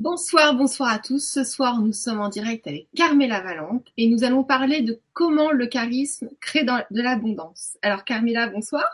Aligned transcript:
Bonsoir, 0.00 0.54
bonsoir 0.54 0.90
à 0.90 1.00
tous. 1.00 1.18
Ce 1.18 1.42
soir, 1.42 1.80
nous 1.80 1.92
sommes 1.92 2.20
en 2.20 2.28
direct 2.28 2.68
avec 2.68 2.86
Carmela 2.94 3.40
Valente 3.40 3.84
et 3.96 4.06
nous 4.06 4.22
allons 4.22 4.44
parler 4.44 4.80
de 4.80 5.00
comment 5.12 5.50
le 5.50 5.66
charisme 5.66 6.28
crée 6.40 6.62
de 6.62 7.02
l'abondance. 7.02 7.76
Alors 7.82 8.04
Carmela, 8.04 8.46
bonsoir. 8.46 8.84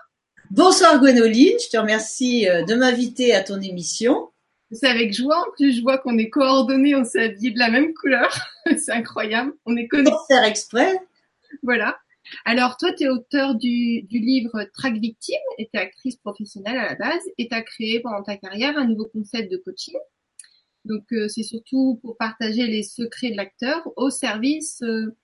Bonsoir 0.50 0.98
Gwénoline, 0.98 1.58
je 1.62 1.68
te 1.68 1.76
remercie 1.76 2.48
euh, 2.48 2.64
de 2.64 2.74
m'inviter 2.74 3.34
à 3.34 3.42
ton 3.42 3.60
émission. 3.60 4.30
C'est 4.72 4.88
avec 4.88 5.12
joie, 5.12 5.46
en 5.46 5.52
plus 5.52 5.76
je 5.76 5.82
vois 5.82 5.98
qu'on 5.98 6.16
est 6.16 6.30
coordonnés, 6.30 6.94
on 6.94 7.04
s'est 7.04 7.24
habillés 7.24 7.50
de 7.50 7.58
la 7.58 7.68
même 7.68 7.92
couleur. 7.92 8.34
C'est 8.78 8.92
incroyable, 8.92 9.52
on 9.66 9.76
est 9.76 9.88
connectés. 9.88 10.10
Pour 10.10 10.26
faire 10.26 10.44
exprès. 10.44 10.98
Voilà. 11.62 11.98
Alors 12.46 12.78
toi, 12.78 12.94
tu 12.94 13.04
es 13.04 13.08
auteur 13.10 13.56
du, 13.56 14.04
du 14.04 14.20
livre 14.20 14.64
Track 14.72 14.94
Victime 14.94 15.36
et 15.58 15.66
tu 15.66 15.78
es 15.78 15.82
actrice 15.82 16.16
professionnelle 16.16 16.78
à 16.78 16.88
la 16.88 16.94
base 16.94 17.22
et 17.36 17.46
tu 17.46 17.54
as 17.54 17.60
créé 17.60 18.00
pendant 18.00 18.22
ta 18.22 18.38
carrière 18.38 18.78
un 18.78 18.86
nouveau 18.86 19.04
concept 19.04 19.52
de 19.52 19.58
coaching 19.58 19.98
donc 20.84 21.04
euh, 21.12 21.28
c'est 21.28 21.42
surtout 21.42 21.98
pour 22.02 22.16
partager 22.16 22.66
les 22.66 22.82
secrets 22.82 23.30
de 23.30 23.36
l'acteur 23.36 23.90
au 23.96 24.10
service 24.10 24.82
euh, 24.82 25.16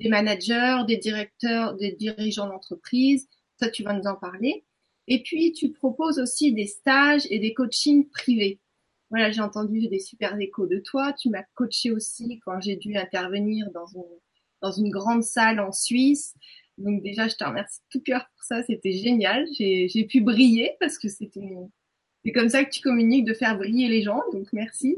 des 0.00 0.08
managers, 0.08 0.80
des 0.88 0.96
directeurs, 0.96 1.74
des 1.76 1.92
dirigeants 1.92 2.48
d'entreprise. 2.48 3.28
Ça, 3.60 3.68
tu 3.68 3.84
vas 3.84 3.92
nous 3.92 4.06
en 4.08 4.16
parler. 4.16 4.64
Et 5.06 5.22
puis 5.22 5.52
tu 5.52 5.70
proposes 5.70 6.18
aussi 6.18 6.52
des 6.52 6.66
stages 6.66 7.26
et 7.30 7.38
des 7.38 7.54
coachings 7.54 8.08
privés. 8.08 8.60
Voilà, 9.10 9.30
j'ai 9.30 9.42
entendu 9.42 9.86
des 9.86 10.00
super 10.00 10.38
échos 10.40 10.66
de 10.66 10.78
toi. 10.78 11.12
Tu 11.12 11.28
m'as 11.28 11.44
coaché 11.54 11.92
aussi 11.92 12.40
quand 12.44 12.60
j'ai 12.60 12.76
dû 12.76 12.96
intervenir 12.96 13.70
dans 13.72 13.86
une, 13.86 14.02
dans 14.62 14.72
une 14.72 14.90
grande 14.90 15.22
salle 15.22 15.60
en 15.60 15.70
Suisse. 15.70 16.34
Donc 16.78 17.02
déjà, 17.02 17.28
je 17.28 17.36
te 17.36 17.44
remercie 17.44 17.80
tout 17.90 18.00
cœur 18.00 18.26
pour 18.34 18.42
ça. 18.42 18.64
C'était 18.64 18.92
génial. 18.92 19.46
J'ai 19.56 20.06
pu 20.10 20.22
briller 20.22 20.72
parce 20.80 20.98
que 20.98 21.08
c'était 21.08 21.54
c'est 22.24 22.32
comme 22.32 22.48
ça 22.48 22.64
que 22.64 22.70
tu 22.70 22.80
communiques, 22.80 23.24
de 23.24 23.34
faire 23.34 23.56
briller 23.56 23.88
les 23.88 24.02
gens, 24.02 24.22
donc 24.32 24.48
merci. 24.52 24.96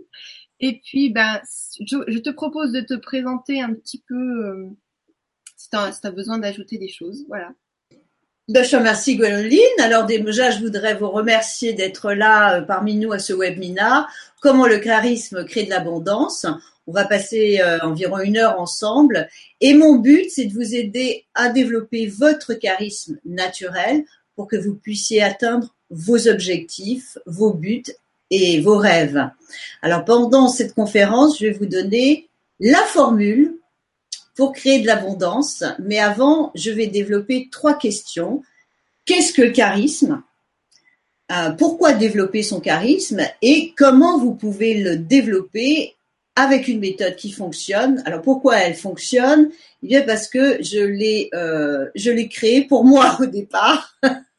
Et 0.60 0.80
puis, 0.84 1.10
ben, 1.10 1.40
je, 1.80 2.18
te 2.18 2.30
propose 2.30 2.72
de 2.72 2.80
te 2.80 2.94
présenter 2.94 3.60
un 3.60 3.74
petit 3.74 4.02
peu, 4.08 4.46
euh, 4.46 4.68
si 5.56 5.68
tu 5.68 5.76
as, 5.76 6.10
besoin 6.10 6.38
d'ajouter 6.38 6.78
des 6.78 6.88
choses, 6.88 7.24
voilà. 7.28 7.52
Ben, 8.48 8.64
je 8.64 8.70
te 8.70 8.76
remercie 8.76 9.16
Gwendoline. 9.16 9.60
Alors 9.80 10.06
déjà, 10.06 10.52
je 10.52 10.60
voudrais 10.60 10.94
vous 10.94 11.10
remercier 11.10 11.72
d'être 11.72 12.12
là 12.12 12.58
euh, 12.58 12.62
parmi 12.62 12.94
nous 12.94 13.12
à 13.12 13.18
ce 13.18 13.32
webinaire. 13.32 14.08
Comment 14.40 14.66
le 14.66 14.78
charisme 14.78 15.44
crée 15.44 15.64
de 15.64 15.70
l'abondance. 15.70 16.46
On 16.86 16.92
va 16.92 17.04
passer 17.04 17.60
euh, 17.60 17.80
environ 17.80 18.20
une 18.20 18.36
heure 18.36 18.60
ensemble. 18.60 19.28
Et 19.60 19.74
mon 19.74 19.96
but, 19.96 20.30
c'est 20.30 20.44
de 20.44 20.54
vous 20.54 20.76
aider 20.76 21.26
à 21.34 21.48
développer 21.48 22.06
votre 22.06 22.54
charisme 22.54 23.18
naturel 23.24 24.04
pour 24.36 24.46
que 24.46 24.56
vous 24.56 24.76
puissiez 24.76 25.22
atteindre 25.22 25.75
vos 25.90 26.28
objectifs, 26.28 27.18
vos 27.26 27.52
buts 27.52 27.84
et 28.30 28.60
vos 28.60 28.76
rêves. 28.76 29.30
Alors 29.82 30.04
pendant 30.04 30.48
cette 30.48 30.74
conférence, 30.74 31.38
je 31.38 31.46
vais 31.46 31.52
vous 31.52 31.66
donner 31.66 32.28
la 32.60 32.82
formule 32.82 33.54
pour 34.34 34.52
créer 34.52 34.80
de 34.80 34.86
l'abondance, 34.86 35.64
mais 35.78 35.98
avant, 35.98 36.52
je 36.54 36.70
vais 36.70 36.86
développer 36.86 37.48
trois 37.50 37.76
questions. 37.78 38.42
Qu'est-ce 39.06 39.32
que 39.32 39.42
le 39.42 39.50
charisme? 39.50 40.22
Euh, 41.32 41.50
Pourquoi 41.50 41.92
développer 41.92 42.42
son 42.42 42.60
charisme? 42.60 43.20
Et 43.40 43.72
comment 43.76 44.18
vous 44.18 44.34
pouvez 44.34 44.74
le 44.82 44.96
développer 44.96 45.94
avec 46.36 46.68
une 46.68 46.80
méthode 46.80 47.16
qui 47.16 47.32
fonctionne? 47.32 48.02
Alors 48.04 48.20
pourquoi 48.20 48.58
elle 48.58 48.74
fonctionne? 48.74 49.50
Eh 49.82 49.86
bien 49.86 50.02
parce 50.02 50.28
que 50.28 50.62
je 50.62 50.80
l'ai 50.80 51.30
euh, 51.34 51.86
je 51.94 52.10
l'ai 52.10 52.28
créée 52.28 52.62
pour 52.62 52.84
moi 52.84 53.16
au 53.20 53.26
départ. 53.26 53.96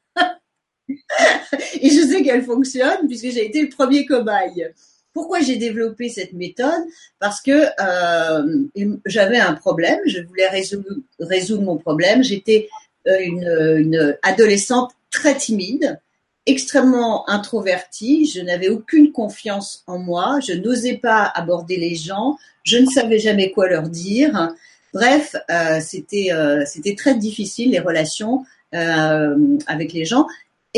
et 1.81 1.89
je 1.89 2.07
sais 2.07 2.23
qu'elle 2.23 2.43
fonctionne 2.43 3.07
puisque 3.07 3.29
j'ai 3.29 3.45
été 3.45 3.61
le 3.61 3.69
premier 3.69 4.05
cobaye. 4.05 4.67
Pourquoi 5.13 5.39
j'ai 5.39 5.55
développé 5.55 6.09
cette 6.09 6.33
méthode? 6.33 6.83
Parce 7.19 7.41
que 7.41 7.51
euh, 7.51 8.93
j'avais 9.05 9.39
un 9.39 9.53
problème, 9.53 9.99
je 10.05 10.21
voulais 10.21 10.47
résoudre, 10.47 11.63
mon 11.63 11.77
problème. 11.77 12.23
J'étais 12.23 12.69
euh, 13.07 13.17
une, 13.19 13.77
une 13.77 14.17
adolescente 14.21 14.91
très 15.09 15.35
timide, 15.35 15.99
extrêmement 16.45 17.29
introvertie, 17.29 18.25
je 18.25 18.41
n'avais 18.41 18.69
aucune 18.69 19.11
confiance 19.11 19.83
en 19.85 19.99
moi, 19.99 20.39
je 20.45 20.53
n'osais 20.53 20.97
pas 20.97 21.23
aborder 21.23 21.77
les 21.77 21.95
gens, 21.95 22.37
je 22.63 22.77
ne 22.77 22.85
savais 22.85 23.19
jamais 23.19 23.51
quoi 23.51 23.67
leur 23.67 23.89
dire. 23.89 24.53
Bref, 24.93 25.35
euh, 25.51 25.79
c'était 25.81 26.31
euh, 26.31 26.63
c'était 26.65 26.95
très 26.95 27.15
difficile 27.15 27.71
les 27.71 27.79
relations 27.79 28.45
euh, 28.73 29.57
avec 29.67 29.93
les 29.93 30.05
gens. 30.05 30.25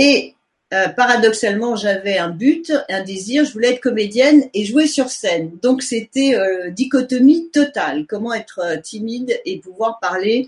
Et 0.01 0.35
euh, 0.73 0.87
paradoxalement, 0.87 1.75
j'avais 1.75 2.17
un 2.17 2.29
but, 2.29 2.71
un 2.87 3.03
désir, 3.03 3.43
je 3.43 3.51
voulais 3.51 3.73
être 3.73 3.81
comédienne 3.81 4.45
et 4.53 4.63
jouer 4.63 4.87
sur 4.87 5.09
scène. 5.09 5.51
Donc 5.61 5.83
c'était 5.83 6.35
euh, 6.35 6.69
dichotomie 6.69 7.49
totale. 7.51 8.05
Comment 8.07 8.33
être 8.33 8.61
euh, 8.63 8.77
timide 8.77 9.37
et 9.45 9.57
pouvoir 9.57 9.99
parler 9.99 10.47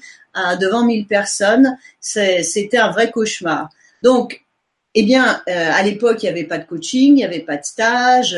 devant 0.62 0.86
mille 0.86 1.08
personnes, 1.08 1.78
c'était 2.00 2.78
un 2.78 2.90
vrai 2.92 3.12
cauchemar. 3.12 3.68
Donc, 4.02 4.46
eh 4.96 5.04
bien, 5.04 5.42
à 5.46 5.84
l'époque, 5.84 6.24
il 6.24 6.28
n'y 6.28 6.30
avait 6.30 6.46
pas 6.46 6.58
de 6.58 6.64
coaching, 6.64 7.10
il 7.10 7.16
n'y 7.16 7.26
avait 7.26 7.42
pas 7.42 7.58
de 7.58 7.66
stage, 7.66 8.34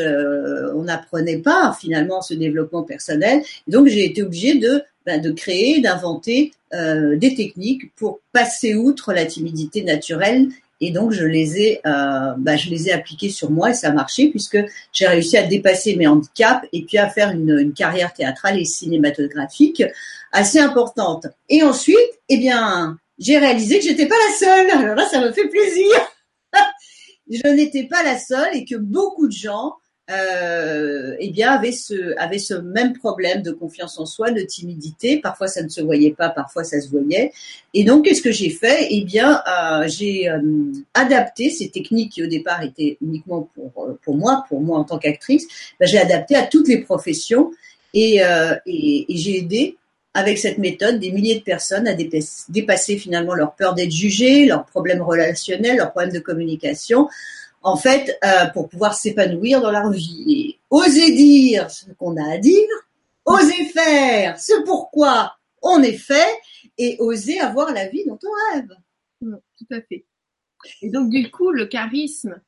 on 0.74 0.82
n'apprenait 0.82 1.38
pas 1.38 1.72
finalement 1.80 2.20
ce 2.20 2.34
développement 2.34 2.82
personnel. 2.82 3.44
Donc, 3.68 3.86
j'ai 3.86 4.06
été 4.06 4.24
obligée 4.24 4.56
de 4.56 4.82
ben, 5.06 5.20
de 5.20 5.30
créer, 5.30 5.80
d'inventer 5.80 6.50
des 6.72 7.34
techniques 7.36 7.94
pour 7.94 8.18
passer 8.32 8.74
outre 8.74 9.12
la 9.12 9.24
timidité 9.24 9.84
naturelle 9.84 10.48
et 10.80 10.90
donc 10.90 11.12
je 11.12 11.24
les 11.24 11.60
ai, 11.60 11.80
euh, 11.86 12.34
bah, 12.36 12.56
je 12.56 12.70
les 12.70 12.88
ai 12.88 12.92
appliqués 12.92 13.30
sur 13.30 13.50
moi 13.50 13.70
et 13.70 13.74
ça 13.74 13.88
a 13.88 13.92
marché 13.92 14.28
puisque 14.28 14.58
j'ai 14.92 15.06
réussi 15.06 15.36
à 15.36 15.44
dépasser 15.44 15.96
mes 15.96 16.06
handicaps 16.06 16.66
et 16.72 16.82
puis 16.82 16.98
à 16.98 17.08
faire 17.08 17.30
une, 17.30 17.58
une, 17.58 17.72
carrière 17.72 18.12
théâtrale 18.12 18.58
et 18.58 18.64
cinématographique 18.64 19.82
assez 20.32 20.58
importante. 20.58 21.26
Et 21.48 21.62
ensuite, 21.62 21.96
eh 22.28 22.36
bien, 22.38 22.98
j'ai 23.18 23.38
réalisé 23.38 23.78
que 23.78 23.84
j'étais 23.84 24.06
pas 24.06 24.16
la 24.28 24.34
seule. 24.34 24.70
Alors 24.70 24.96
là, 24.96 25.06
ça 25.08 25.20
me 25.20 25.32
fait 25.32 25.48
plaisir. 25.48 25.90
je 27.30 27.48
n'étais 27.48 27.84
pas 27.84 28.02
la 28.02 28.18
seule 28.18 28.56
et 28.56 28.64
que 28.64 28.76
beaucoup 28.76 29.26
de 29.28 29.32
gens 29.32 29.74
euh, 30.10 31.16
eh 31.18 31.30
bien 31.30 31.52
avait 31.52 31.72
ce 31.72 32.14
avait 32.18 32.38
ce 32.38 32.52
même 32.52 32.92
problème 32.92 33.40
de 33.42 33.52
confiance 33.52 33.98
en 33.98 34.04
soi, 34.04 34.30
de 34.30 34.42
timidité. 34.42 35.18
Parfois 35.18 35.48
ça 35.48 35.62
ne 35.62 35.68
se 35.68 35.80
voyait 35.80 36.12
pas, 36.12 36.28
parfois 36.28 36.62
ça 36.62 36.78
se 36.80 36.90
voyait. 36.90 37.32
Et 37.72 37.84
donc 37.84 38.04
qu'est-ce 38.04 38.20
que 38.20 38.30
j'ai 38.30 38.50
fait? 38.50 38.88
Eh 38.90 39.02
bien 39.04 39.42
euh, 39.48 39.88
j'ai 39.88 40.28
euh, 40.28 40.40
adapté 40.92 41.48
ces 41.48 41.70
techniques 41.70 42.12
qui 42.12 42.22
au 42.22 42.26
départ 42.26 42.62
étaient 42.62 42.98
uniquement 43.00 43.48
pour 43.54 43.72
euh, 43.84 43.98
pour 44.04 44.16
moi, 44.16 44.44
pour 44.48 44.60
moi 44.60 44.78
en 44.78 44.84
tant 44.84 44.98
qu'actrice. 44.98 45.46
Ben, 45.80 45.86
j'ai 45.86 45.98
adapté 45.98 46.36
à 46.36 46.46
toutes 46.46 46.68
les 46.68 46.82
professions 46.82 47.50
et, 47.94 48.20
et, 48.66 49.12
et 49.12 49.16
j'ai 49.16 49.38
aidé 49.38 49.76
avec 50.14 50.38
cette 50.38 50.58
méthode 50.58 50.98
des 50.98 51.12
milliers 51.12 51.36
de 51.36 51.44
personnes 51.44 51.88
à 51.88 51.94
dépasser 51.94 52.98
finalement 52.98 53.34
leur 53.34 53.54
peur 53.54 53.74
d'être 53.74 53.92
jugées, 53.92 54.46
leurs 54.46 54.66
problèmes 54.66 55.00
relationnels, 55.00 55.76
leurs 55.76 55.92
problèmes 55.92 56.12
de 56.12 56.18
communication 56.18 57.08
en 57.64 57.76
fait, 57.76 58.16
euh, 58.22 58.46
pour 58.52 58.68
pouvoir 58.68 58.94
s'épanouir 58.94 59.60
dans 59.60 59.70
la 59.70 59.88
vie. 59.90 60.24
Et 60.28 60.58
oser 60.70 61.12
dire 61.12 61.70
ce 61.70 61.90
qu'on 61.92 62.16
a 62.16 62.34
à 62.34 62.38
dire, 62.38 62.68
oser 63.24 63.64
faire 63.64 64.38
ce 64.38 64.62
pourquoi 64.64 65.36
on 65.62 65.82
est 65.82 65.96
fait, 65.96 66.38
et 66.76 66.96
oser 66.98 67.40
avoir 67.40 67.72
la 67.72 67.88
vie 67.88 68.04
dont 68.06 68.18
on 68.22 68.54
rêve. 68.54 68.76
Tout 69.20 69.74
à 69.74 69.80
fait. 69.80 70.04
Et 70.82 70.90
donc, 70.90 71.08
du 71.08 71.30
coup, 71.30 71.50
le 71.50 71.66
charisme, 71.66 72.40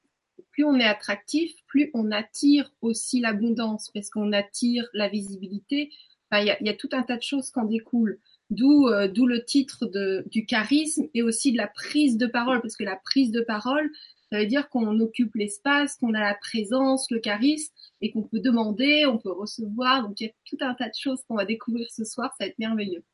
plus 0.51 0.65
on 0.65 0.79
est 0.79 0.85
attractif, 0.85 1.53
plus 1.67 1.91
on 1.95 2.11
attire 2.11 2.71
aussi 2.83 3.21
l'abondance, 3.21 3.91
parce 3.95 4.11
qu'on 4.11 4.33
attire 4.33 4.87
la 4.93 5.09
visibilité. 5.09 5.91
Il 6.33 6.45
y, 6.45 6.51
a, 6.51 6.63
y, 6.63 6.69
a, 6.69 6.75
tout 6.75 6.91
un 6.93 7.03
tas 7.03 7.17
de 7.17 7.23
choses 7.23 7.51
qui 7.51 7.59
en 7.59 7.65
découlent. 7.65 8.19
D'où 8.51 8.89
euh, 8.89 9.09
d'où 9.09 9.27
le 9.27 9.45
titre 9.45 9.87
de, 9.87 10.25
du 10.31 10.45
charisme 10.45 11.09
et 11.15 11.23
aussi 11.23 11.53
de 11.53 11.57
la 11.57 11.67
prise 11.67 12.17
de 12.17 12.27
parole, 12.27 12.61
parce 12.61 12.77
que 12.77 12.85
la 12.85 12.97
prise 12.97 13.31
de 13.33 13.41
parole, 13.41 13.91
ça 14.33 14.39
veut 14.39 14.47
dire 14.47 14.69
qu'on 14.69 14.99
occupe 15.01 15.35
l'espace, 15.35 15.97
qu'on 15.97 16.15
a 16.15 16.21
la 16.21 16.35
présence, 16.35 17.11
le 17.11 17.21
charisme, 17.21 17.73
et 18.01 18.11
qu'on 18.11 18.23
peut 18.23 18.41
demander, 18.41 19.07
on 19.07 19.19
peut 19.19 19.33
recevoir. 19.33 20.03
Donc 20.03 20.21
il 20.21 20.27
y 20.27 20.29
a 20.29 20.33
tout 20.45 20.59
un 20.61 20.75
tas 20.75 20.89
de 20.89 20.95
choses 21.01 21.21
qu'on 21.29 21.37
va 21.37 21.45
découvrir 21.45 21.87
ce 21.95 22.05
soir. 22.05 22.35
Ça 22.39 22.45
va 22.45 22.49
être 22.49 22.59
merveilleux. 22.59 23.05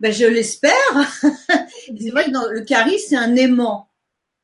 Ben, 0.00 0.12
je 0.12 0.24
l'espère. 0.24 0.72
c'est 1.22 2.10
vrai 2.10 2.26
que 2.26 2.54
le 2.54 2.62
charisme, 2.62 3.06
c'est 3.10 3.16
un 3.16 3.36
aimant. 3.36 3.88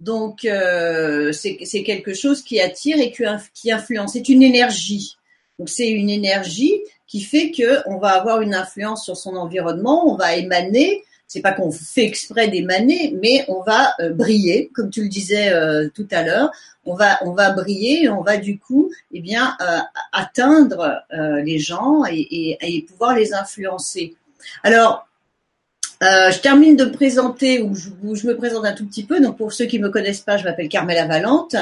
Donc 0.01 0.45
euh, 0.45 1.33
c'est 1.33 1.83
quelque 1.85 2.13
chose 2.13 2.43
qui 2.43 2.61
attire 2.61 2.99
et 2.99 3.11
qui 3.11 3.73
influence. 3.73 4.13
C'est 4.13 4.29
une 4.29 4.43
énergie. 4.43 5.17
Donc 5.59 5.69
c'est 5.69 5.89
une 5.89 6.11
énergie 6.11 6.83
qui 7.07 7.23
fait 7.23 7.51
que 7.51 7.89
on 7.89 7.99
va 7.99 8.11
avoir 8.11 8.43
une 8.43 8.55
influence 8.55 9.05
sur 9.05 9.17
son 9.17 9.37
environnement, 9.37 10.13
on 10.13 10.17
va 10.17 10.37
émaner 10.37 11.03
c'est 11.35 11.41
pas 11.41 11.51
qu'on 11.51 11.73
fait 11.73 12.05
exprès 12.05 12.47
d'émaner, 12.47 13.13
mais 13.21 13.45
on 13.49 13.61
va 13.63 13.93
euh, 13.99 14.11
briller, 14.11 14.71
comme 14.73 14.89
tu 14.89 15.03
le 15.03 15.09
disais 15.09 15.53
euh, 15.53 15.89
tout 15.93 16.07
à 16.13 16.23
l'heure. 16.23 16.53
On 16.85 16.95
va, 16.95 17.19
on 17.23 17.33
va 17.33 17.51
briller 17.51 18.05
et 18.05 18.09
on 18.09 18.23
va 18.23 18.37
du 18.37 18.57
coup, 18.57 18.93
eh 19.11 19.21
bien, 19.21 19.57
euh, 19.61 19.79
atteindre 20.13 21.03
les 21.43 21.59
gens 21.59 22.05
et, 22.09 22.87
pouvoir 22.89 23.17
les 23.17 23.35
influencer. 23.35 24.15
Alors, 24.63 25.09
je 26.01 26.39
termine 26.41 26.77
de 26.77 26.85
me 26.85 26.93
présenter, 26.93 27.63
ou 27.63 27.75
je, 27.75 28.27
me 28.27 28.37
présente 28.37 28.65
un 28.65 28.75
tout 28.75 28.87
petit 28.87 29.05
peu. 29.05 29.19
Donc, 29.19 29.37
pour 29.37 29.53
ceux 29.53 29.65
qui 29.65 29.81
me 29.81 29.89
connaissent 29.89 30.21
pas, 30.21 30.37
je 30.37 30.45
m'appelle 30.45 30.69
Carmela 30.69 31.07
Valente 31.07 31.57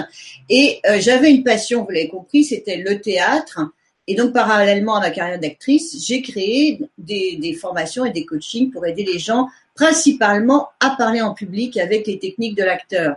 et 0.50 0.80
j'avais 0.98 1.30
une 1.30 1.44
passion, 1.44 1.84
vous 1.84 1.90
l'avez 1.90 2.08
compris, 2.08 2.44
c'était 2.44 2.76
le 2.76 3.00
théâtre. 3.00 3.60
Et 4.08 4.16
donc, 4.16 4.32
parallèlement 4.32 4.96
à 4.96 5.00
ma 5.00 5.10
carrière 5.10 5.38
d'actrice, 5.38 6.04
j'ai 6.04 6.22
créé 6.22 6.80
des, 6.98 7.56
formations 7.60 8.04
et 8.04 8.10
des 8.10 8.24
coachings 8.24 8.70
pour 8.70 8.84
aider 8.84 9.04
les 9.04 9.18
gens 9.18 9.48
principalement 9.74 10.68
à 10.80 10.90
parler 10.90 11.20
en 11.20 11.34
public 11.34 11.76
avec 11.76 12.06
les 12.06 12.18
techniques 12.18 12.56
de 12.56 12.64
l'acteur. 12.64 13.16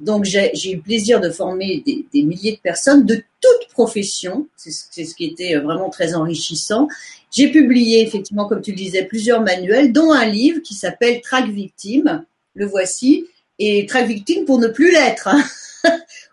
Donc, 0.00 0.24
j'ai 0.24 0.72
eu 0.72 0.76
le 0.76 0.82
plaisir 0.82 1.20
de 1.20 1.30
former 1.30 1.82
des, 1.86 2.22
milliers 2.24 2.52
de 2.52 2.60
personnes 2.60 3.06
de 3.06 3.22
toutes 3.40 3.68
professions. 3.70 4.48
C'est 4.56 5.04
ce 5.04 5.14
qui 5.14 5.24
était 5.26 5.56
vraiment 5.56 5.90
très 5.90 6.14
enrichissant. 6.14 6.88
J'ai 7.30 7.52
publié, 7.52 8.02
effectivement, 8.02 8.48
comme 8.48 8.62
tu 8.62 8.72
le 8.72 8.76
disais, 8.76 9.04
plusieurs 9.04 9.42
manuels, 9.42 9.92
dont 9.92 10.12
un 10.12 10.26
livre 10.26 10.60
qui 10.60 10.74
s'appelle 10.74 11.20
Track 11.20 11.48
Victime. 11.50 12.24
Le 12.54 12.66
voici. 12.66 13.26
Et 13.60 13.86
Track 13.86 14.08
Victime 14.08 14.44
pour 14.44 14.58
ne 14.58 14.66
plus 14.66 14.90
l'être. 14.90 15.28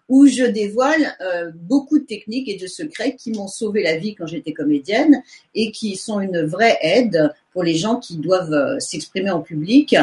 Où 0.10 0.26
je 0.26 0.44
dévoile 0.44 1.16
euh, 1.22 1.52
beaucoup 1.54 2.00
de 2.00 2.04
techniques 2.04 2.50
et 2.50 2.58
de 2.58 2.66
secrets 2.66 3.16
qui 3.16 3.32
m'ont 3.32 3.48
sauvé 3.48 3.84
la 3.84 3.96
vie 3.96 4.16
quand 4.16 4.26
j'étais 4.26 4.54
comédienne 4.54 5.22
et 5.54 5.72
qui 5.72 5.96
sont 5.96 6.20
une 6.20 6.42
vraie 6.42 6.80
aide 6.82 7.32
pour 7.54 7.62
les 7.64 7.76
gens 7.76 7.98
qui 7.98 8.18
doivent 8.18 8.54
euh, 8.54 8.80
s'exprimer 8.80 9.30
en 9.30 9.42
public. 9.42 9.96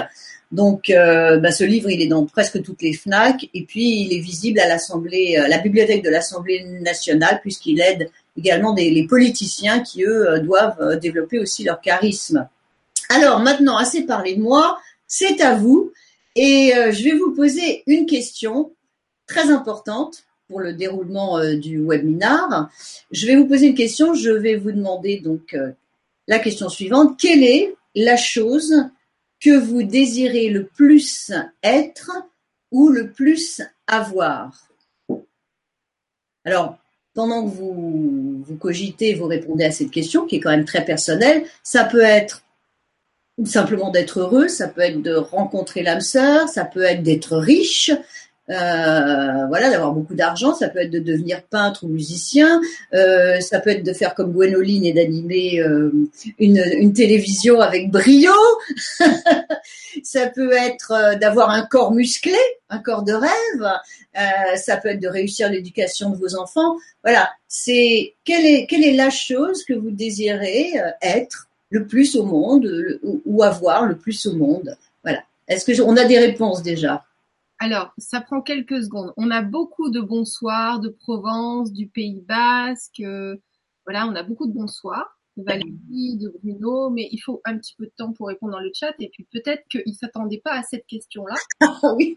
Donc, 0.53 0.91
euh, 0.91 1.39
bah, 1.39 1.51
ce 1.51 1.65
livre, 1.65 1.91
il 1.91 2.01
est 2.01 2.07
dans 2.07 2.25
presque 2.25 2.63
toutes 2.63 2.83
les 2.83 2.93
Fnac 2.93 3.49
et 3.53 3.65
puis 3.65 4.03
il 4.03 4.17
est 4.17 4.21
visible 4.21 4.61
à 4.61 4.69
l'Assemblée, 4.69 5.37
la 5.49 5.59
bibliothèque 5.59 6.05
de 6.05 6.11
l'Assemblée 6.11 6.63
nationale 6.63 7.41
puisqu'il 7.43 7.81
aide 7.81 8.09
également 8.39 8.75
des, 8.75 8.91
les 8.91 9.09
politiciens 9.09 9.81
qui 9.81 10.05
eux 10.05 10.39
doivent 10.41 11.01
développer 11.01 11.41
aussi 11.41 11.65
leur 11.65 11.81
charisme. 11.81 12.49
Alors 13.09 13.41
maintenant, 13.41 13.77
assez 13.77 14.03
parlé 14.03 14.37
de 14.37 14.41
moi, 14.41 14.79
c'est 15.09 15.41
à 15.41 15.57
vous 15.57 15.93
et 16.37 16.73
je 16.93 17.03
vais 17.03 17.17
vous 17.17 17.35
poser 17.35 17.83
une 17.89 18.07
question 18.07 18.71
très 19.27 19.51
importante 19.51 20.25
pour 20.49 20.61
le 20.61 20.73
déroulement 20.73 21.39
euh, 21.39 21.57
du 21.57 21.85
webinar. 21.85 22.71
Je 23.11 23.27
vais 23.27 23.37
vous 23.37 23.47
poser 23.47 23.69
une 23.69 23.75
question. 23.75 24.15
Je 24.15 24.31
vais 24.31 24.57
vous 24.57 24.73
demander 24.73 25.21
donc 25.21 25.55
euh, 25.55 25.73
la 26.29 26.39
question 26.39 26.69
suivante. 26.69 27.19
Quelle 27.19 27.43
est 27.43 27.75
la 27.95 28.17
chose 28.17 28.75
que 29.41 29.59
vous 29.59 29.83
désirez 29.83 30.49
le 30.49 30.65
plus 30.65 31.33
être 31.63 32.11
ou 32.71 32.89
le 32.89 33.11
plus 33.11 33.63
avoir? 33.87 34.69
Alors, 36.45 36.79
pendant 37.15 37.45
que 37.45 37.55
vous, 37.55 38.45
vous 38.47 38.57
cogitez, 38.57 39.15
vous 39.15 39.27
répondez 39.27 39.65
à 39.65 39.73
cette 39.73 39.91
question 39.91 40.27
qui 40.27 40.37
est 40.37 40.41
quand 40.41 40.51
même 40.51 40.65
très 40.65 40.85
personnelle, 40.85 41.45
ça 41.63 41.85
peut 41.85 42.03
être 42.03 42.45
simplement 43.45 43.91
d'être 43.91 44.21
heureux, 44.21 44.49
ça 44.49 44.69
peut 44.69 44.81
être 44.81 45.03
de 45.03 45.15
rencontrer 45.15 45.83
l'âme 45.83 46.01
sœur, 46.01 46.49
ça 46.49 46.65
peut 46.65 46.83
être 46.83 47.03
d'être 47.03 47.37
riche, 47.37 47.91
euh, 48.49 49.47
voilà, 49.49 49.71
d'avoir 49.71 49.93
beaucoup 49.93 50.15
d'argent, 50.15 50.55
ça 50.55 50.69
peut 50.69 50.79
être 50.79 50.91
de 50.91 51.01
devenir 51.01 51.43
peintre 51.43 51.85
ou 51.85 51.89
musicien, 51.89 52.61
euh, 52.95 53.41
ça 53.41 53.59
peut 53.59 53.71
être 53.71 53.83
de 53.83 53.93
faire 53.93 54.15
comme 54.15 54.33
Gwenoline 54.33 54.85
et 54.85 54.93
d'animer 54.93 55.61
euh, 55.61 55.91
une, 56.39 56.63
une, 56.79 56.93
télévision 56.93 57.61
avec 57.61 57.91
brio, 57.91 58.33
ça 60.05 60.29
peut 60.29 60.53
être 60.53 60.93
euh, 60.93 61.15
d'avoir 61.17 61.51
un 61.51 61.63
corps 61.63 61.93
musclé, 61.93 62.39
un 62.71 62.79
corps 62.79 63.03
de 63.03 63.15
rêve, 63.15 64.57
ça 64.57 64.77
peut 64.77 64.89
être 64.89 65.01
de 65.01 65.09
réussir 65.09 65.51
l'éducation 65.51 66.11
de 66.11 66.17
vos 66.17 66.37
enfants. 66.37 66.77
Voilà, 67.05 67.31
c'est 67.49 68.15
quelle 68.25 68.47
est 68.47 68.67
quelle 68.67 68.85
est 68.85 68.95
la 68.95 69.11
chose 69.11 69.65
que 69.65 69.75
vous 69.75 69.91
désirez 69.91 70.73
être 71.03 71.49
le 71.71 71.87
plus 71.87 72.17
au 72.17 72.25
monde 72.25 72.99
ou 73.25 73.43
avoir 73.43 73.87
le 73.87 73.97
plus 73.97 74.27
au 74.27 74.35
monde? 74.35 74.77
Voilà. 75.05 75.23
Est-ce 75.49 75.65
que 75.65 75.81
on 75.83 75.97
a 75.97 76.05
des 76.07 76.19
réponses 76.19 76.63
déjà? 76.63 77.05
Alors, 77.59 77.93
ça 77.97 78.21
prend 78.21 78.43
quelques 78.43 78.85
secondes. 78.85 79.13
On 79.17 79.31
a 79.31 79.43
beaucoup 79.43 79.91
de 79.91 80.01
bonsoirs 80.01 80.81
de 80.81 80.89
Provence, 80.89 81.73
du 81.73 81.89
Pays 81.89 82.21
Basque. 82.21 83.01
Euh, 83.01 83.37
voilà, 83.87 84.07
on 84.07 84.15
a 84.15 84.23
beaucoup 84.23 84.47
de 84.47 84.53
bonsoirs 84.53 85.17
de 85.37 85.45
Valérie, 85.45 86.17
de 86.17 86.33
Bruno, 86.43 86.91
mais 86.91 87.09
il 87.13 87.19
faut 87.19 87.41
un 87.45 87.59
petit 87.59 87.75
peu 87.77 87.85
de 87.85 87.93
temps 87.97 88.13
pour 88.13 88.29
répondre 88.29 88.53
dans 88.53 88.61
le 88.61 88.71
chat. 88.75 88.95
Et 88.99 89.09
puis 89.11 89.27
peut-être 89.31 89.65
qu'ils 89.69 89.83
ne 89.87 89.93
s'attendaient 89.93 90.41
pas 90.43 90.53
à 90.53 90.63
cette 90.63 90.87
question-là. 90.87 91.35
Ah 91.83 91.95
oui, 91.95 92.17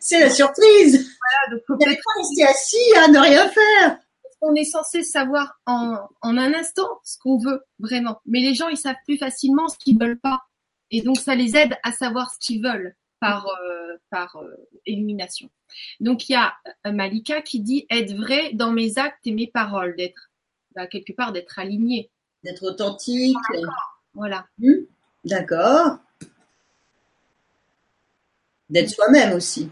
c'est 0.00 0.20
la 0.20 0.30
surprise. 0.30 0.92
Voilà, 0.92 1.56
donc 1.56 1.62
peut-être 1.66 2.02
rester 2.18 2.44
assis 2.44 2.96
à 2.96 3.08
ne 3.08 3.18
rien 3.18 3.48
faire. 3.48 3.98
On 4.40 4.54
est 4.54 4.64
censé 4.64 5.02
savoir 5.02 5.58
en, 5.66 5.96
en 6.22 6.36
un 6.36 6.54
instant 6.54 6.88
ce 7.02 7.18
qu'on 7.18 7.38
veut 7.38 7.62
vraiment, 7.78 8.20
mais 8.26 8.40
les 8.40 8.54
gens 8.54 8.68
ils 8.68 8.76
savent 8.76 8.96
plus 9.06 9.16
facilement 9.16 9.68
ce 9.68 9.78
qu'ils 9.78 9.98
veulent 9.98 10.20
pas, 10.20 10.40
et 10.90 11.00
donc 11.00 11.18
ça 11.18 11.34
les 11.34 11.56
aide 11.56 11.74
à 11.82 11.92
savoir 11.92 12.30
ce 12.32 12.38
qu'ils 12.38 12.62
veulent 12.62 12.94
par, 13.24 13.46
euh, 13.46 13.96
par 14.10 14.36
euh, 14.36 14.54
élimination. 14.84 15.48
Donc 16.00 16.28
il 16.28 16.32
y 16.32 16.36
a 16.36 16.54
euh, 16.86 16.92
Malika 16.92 17.40
qui 17.40 17.60
dit 17.60 17.86
être 17.88 18.12
vrai 18.12 18.52
dans 18.52 18.70
mes 18.70 18.98
actes 18.98 19.26
et 19.26 19.32
mes 19.32 19.46
paroles, 19.46 19.96
d'être 19.96 20.30
bah, 20.74 20.86
quelque 20.86 21.12
part 21.12 21.32
d'être 21.32 21.58
aligné, 21.58 22.10
d'être 22.42 22.62
authentique. 22.64 23.36
Voilà. 24.12 24.46
Hmm. 24.58 24.84
D'accord. 25.24 25.98
D'être 28.68 28.90
soi-même 28.90 29.32
aussi. 29.34 29.70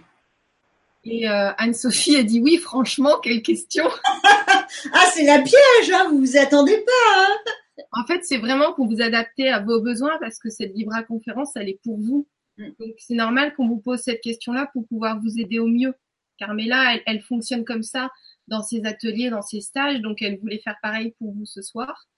Et 1.05 1.27
Anne-Sophie 1.27 2.17
a 2.17 2.23
dit 2.23 2.41
oui, 2.41 2.59
franchement, 2.59 3.19
quelle 3.21 3.43
question. 3.43 3.85
ah, 4.15 5.05
c'est 5.13 5.25
la 5.25 5.41
piège, 5.41 5.91
hein, 5.93 6.09
vous 6.11 6.21
vous 6.21 6.37
attendez 6.37 6.79
pas. 6.79 7.17
Hein 7.19 7.53
en 7.91 8.05
fait, 8.07 8.21
c'est 8.23 8.39
vraiment 8.39 8.73
pour 8.73 8.87
vous 8.87 9.03
adapter 9.03 9.49
à 9.49 9.61
vos 9.61 9.81
besoins 9.81 10.17
parce 10.21 10.39
que 10.39 10.49
cette 10.49 10.73
Vibra 10.73 11.03
conférence, 11.03 11.57
elle 11.57 11.69
est 11.69 11.81
pour 11.83 11.99
vous. 11.99 12.27
Mm. 12.63 12.73
Donc 12.79 12.95
c'est 12.99 13.15
normal 13.15 13.55
qu'on 13.55 13.69
vous 13.69 13.79
pose 13.79 14.01
cette 14.01 14.21
question-là 14.21 14.71
pour 14.73 14.87
pouvoir 14.87 15.21
vous 15.21 15.39
aider 15.39 15.59
au 15.59 15.67
mieux. 15.67 15.95
Carmela, 16.39 16.95
elle, 16.95 17.03
elle 17.07 17.23
fonctionne 17.23 17.65
comme 17.65 17.83
ça 17.83 18.11
dans 18.49 18.63
ses 18.63 18.85
ateliers, 18.85 19.31
dans 19.31 19.43
ses 19.43 19.61
stages, 19.61 20.01
donc 20.01 20.23
elle 20.23 20.39
voulait 20.39 20.59
faire 20.59 20.77
pareil 20.83 21.15
pour 21.19 21.33
vous 21.33 21.47
ce 21.47 21.63
soir. 21.63 22.09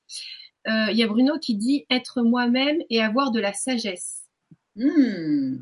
Euh, 0.67 0.87
il 0.91 0.97
y 0.97 1.03
a 1.03 1.07
Bruno 1.07 1.39
qui 1.39 1.57
dit 1.57 1.85
être 1.91 2.23
moi-même 2.23 2.79
et 2.89 3.03
avoir 3.03 3.31
de 3.33 3.41
la 3.41 3.53
sagesse. 3.53 4.23
Mm. 4.77 5.57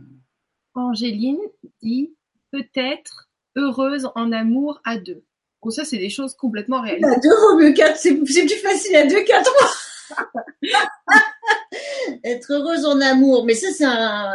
Angéline 0.74 1.40
dit 1.82 2.14
peut-être 2.50 3.28
heureuse 3.56 4.08
en 4.14 4.32
amour 4.32 4.80
à 4.84 4.98
deux. 4.98 5.24
Oh, 5.60 5.70
ça, 5.70 5.84
c'est 5.84 5.98
des 5.98 6.10
choses 6.10 6.34
complètement 6.34 6.80
réelles. 6.80 7.04
À 7.04 7.20
deux, 7.20 7.58
mieux 7.58 7.72
quatre. 7.72 7.96
C'est 7.96 8.16
plus 8.16 8.48
facile 8.62 8.96
à 8.96 9.06
deux 9.06 9.22
qu'à 9.22 9.42
trois. 9.42 9.70
Être 12.24 12.52
heureuse 12.52 12.84
en 12.84 13.00
amour. 13.00 13.44
Mais 13.44 13.54
ça, 13.54 13.68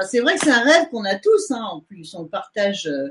c'est 0.08 0.20
vrai 0.20 0.36
que 0.36 0.42
c'est 0.42 0.52
un 0.52 0.64
rêve 0.64 0.90
qu'on 0.90 1.06
a 1.06 1.16
tous, 1.16 1.52
hein, 1.52 1.64
en 1.64 1.82
plus. 1.82 2.14
On 2.16 2.24
le 2.24 2.30
partage 2.30 2.88
euh, 2.88 3.10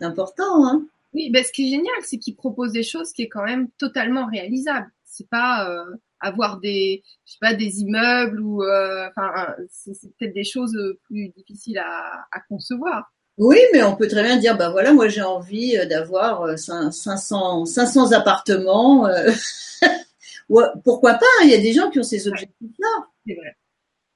important, 0.00 0.66
hein. 0.66 0.84
Oui, 1.12 1.30
ben, 1.30 1.42
ce 1.42 1.50
qui 1.50 1.66
est 1.66 1.70
génial, 1.70 1.94
c'est 2.04 2.18
qu'il 2.18 2.36
propose 2.36 2.72
des 2.72 2.84
choses 2.84 3.12
qui 3.12 3.22
est 3.22 3.28
quand 3.28 3.44
même 3.44 3.68
totalement 3.78 4.26
réalisable. 4.26 4.88
C'est 5.04 5.28
pas 5.28 5.68
euh, 5.68 5.84
avoir 6.20 6.60
des, 6.60 7.02
je 7.26 7.32
sais 7.32 7.38
pas, 7.40 7.52
des 7.52 7.80
immeubles 7.80 8.40
ou, 8.40 8.62
euh, 8.62 9.08
enfin, 9.08 9.56
c'est 9.68 9.92
peut-être 10.16 10.34
des 10.34 10.44
choses 10.44 10.78
plus 11.04 11.30
difficiles 11.30 11.78
à, 11.78 12.26
à, 12.30 12.40
concevoir. 12.48 13.12
Oui, 13.38 13.58
mais 13.72 13.82
on 13.82 13.96
peut 13.96 14.06
très 14.06 14.22
bien 14.22 14.36
dire, 14.36 14.56
bah 14.56 14.70
voilà, 14.70 14.92
moi 14.92 15.08
j'ai 15.08 15.22
envie 15.22 15.76
d'avoir 15.88 16.56
500, 16.56 17.64
500 17.64 18.12
appartements. 18.12 19.08
pourquoi 20.84 21.14
pas 21.14 21.26
hein, 21.40 21.44
Il 21.44 21.50
y 21.50 21.54
a 21.54 21.58
des 21.58 21.72
gens 21.72 21.90
qui 21.90 21.98
ont 21.98 22.04
ces 22.04 22.28
objectifs-là. 22.28 23.06
C'est 23.26 23.34
vrai. 23.34 23.56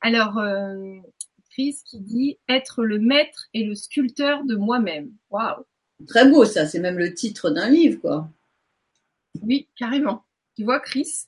Alors, 0.04 0.36
euh, 0.36 0.98
Chris 1.48 1.78
qui 1.82 1.98
dit 1.98 2.38
être 2.46 2.84
le 2.84 2.98
maître 2.98 3.46
et 3.54 3.64
le 3.64 3.74
sculpteur 3.74 4.44
de 4.44 4.54
moi-même. 4.54 5.10
Waouh. 5.30 5.64
Très 6.06 6.28
beau 6.28 6.44
ça, 6.44 6.66
c'est 6.66 6.78
même 6.78 6.98
le 6.98 7.14
titre 7.14 7.48
d'un 7.48 7.70
livre, 7.70 8.02
quoi. 8.02 8.28
Oui, 9.40 9.66
carrément. 9.78 10.22
Tu 10.56 10.64
vois, 10.64 10.78
Chris? 10.80 11.24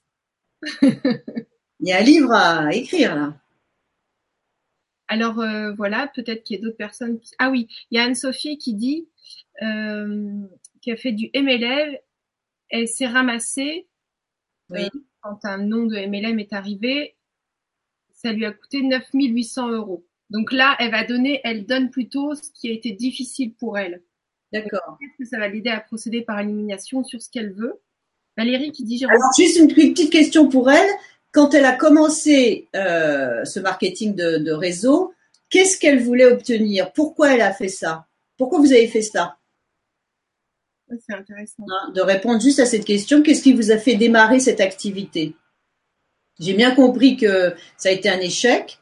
Il 0.83 1.88
y 1.88 1.92
a 1.92 2.00
un 2.00 2.02
livre 2.02 2.33
à 2.33 2.75
écrire 2.75 3.16
là. 3.16 3.40
Alors 5.09 5.40
euh, 5.40 5.73
voilà, 5.73 6.09
peut-être 6.14 6.45
qu'il 6.45 6.56
y 6.56 6.59
a 6.59 6.62
d'autres 6.62 6.76
personnes. 6.76 7.18
Qui... 7.18 7.33
Ah 7.38 7.49
oui, 7.49 7.68
il 7.90 7.97
y 7.97 7.99
a 7.99 8.04
Anne-Sophie 8.04 8.59
qui 8.59 8.75
dit 8.75 9.09
euh, 9.62 10.47
qui 10.83 10.92
a 10.92 10.97
fait 10.97 11.12
du 11.12 11.30
MLM. 11.35 11.97
Elle 12.68 12.88
s'est 12.88 13.06
ramassée 13.06 13.88
oui. 14.68 14.90
quand 15.23 15.38
un 15.45 15.59
nom 15.59 15.87
de 15.87 15.97
MLM 15.97 16.40
est 16.40 16.52
arrivé 16.52 17.15
ça 18.26 18.33
lui 18.33 18.45
a 18.45 18.52
coûté 18.52 18.83
9800 18.83 19.71
euros. 19.71 20.04
Donc 20.30 20.50
là, 20.50 20.76
elle 20.80 20.90
va 20.90 21.04
donner, 21.04 21.40
elle 21.45 21.64
donne 21.64 21.90
plutôt 21.90 22.35
ce 22.35 22.50
qui 22.52 22.68
a 22.68 22.73
été 22.73 22.90
difficile 22.90 23.54
pour 23.54 23.78
elle. 23.78 24.02
D'accord. 24.52 24.99
Est-ce 25.00 25.25
que 25.25 25.28
ça 25.28 25.38
va 25.38 25.49
l'aider 25.49 25.71
à 25.71 25.80
procéder 25.80 26.23
par 26.23 26.40
élimination 26.40 27.04
sur 27.04 27.23
ce 27.23 27.30
qu'elle 27.30 27.52
veut? 27.52 27.80
Valérie 28.37 28.73
qui 28.73 28.85
dit. 28.85 29.04
Alors 29.04 29.30
juste 29.38 29.59
une 29.59 29.68
petite 29.68 30.11
question 30.11 30.49
pour 30.49 30.71
elle. 30.71 30.88
Quand 31.33 31.54
elle 31.54 31.64
a 31.64 31.73
commencé 31.73 32.68
euh, 32.75 33.45
ce 33.45 33.61
marketing 33.61 34.14
de, 34.14 34.38
de 34.38 34.52
réseau, 34.52 35.12
qu'est-ce 35.49 35.78
qu'elle 35.78 36.02
voulait 36.02 36.26
obtenir? 36.26 36.92
Pourquoi 36.92 37.35
elle 37.35 37.42
a 37.42 37.52
fait 37.52 37.68
ça? 37.68 38.06
Pourquoi 38.37 38.59
vous 38.59 38.73
avez 38.73 38.88
fait 38.88 39.02
ça 39.02 39.37
C'est 40.88 41.14
intéressant. 41.14 41.64
Hein, 41.68 41.92
de 41.92 42.00
répondre 42.00 42.40
juste 42.40 42.59
à 42.59 42.66
cette 42.66 42.85
question. 42.85 43.23
Qu'est-ce 43.23 43.42
qui 43.42 43.52
vous 43.52 43.71
a 43.71 43.78
fait 43.78 43.95
démarrer 43.95 44.40
cette 44.40 44.61
activité? 44.61 45.35
J'ai 46.38 46.54
bien 46.54 46.74
compris 46.74 47.16
que 47.16 47.54
ça 47.76 47.88
a 47.88 47.92
été 47.92 48.08
un 48.08 48.20
échec, 48.20 48.78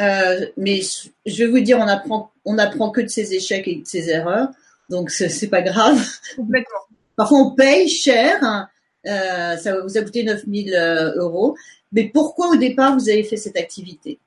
euh, 0.00 0.46
mais 0.56 0.80
je 1.24 1.44
vais 1.44 1.50
vous 1.50 1.60
dire, 1.60 1.78
on 1.78 1.88
apprend, 1.88 2.32
on 2.44 2.58
apprend 2.58 2.90
que 2.90 3.00
de 3.00 3.08
ses 3.08 3.34
échecs 3.34 3.68
et 3.68 3.76
de 3.76 3.86
ses 3.86 4.10
erreurs, 4.10 4.48
donc 4.90 5.10
c'est 5.10 5.48
pas 5.48 5.62
grave. 5.62 6.04
Complètement. 6.36 6.80
Parfois, 7.16 7.38
on 7.38 7.50
paye 7.54 7.88
cher 7.88 8.38
hein, 8.42 8.68
Euh, 9.06 9.56
ça 9.56 9.80
vous 9.80 9.96
a 9.96 10.02
coûté 10.02 10.24
9000 10.24 10.74
euros. 11.16 11.56
Mais 11.92 12.08
pourquoi 12.08 12.48
au 12.48 12.56
départ 12.56 12.94
vous 12.98 13.08
avez 13.08 13.22
fait 13.22 13.36
cette 13.36 13.56
activité? 13.56 14.18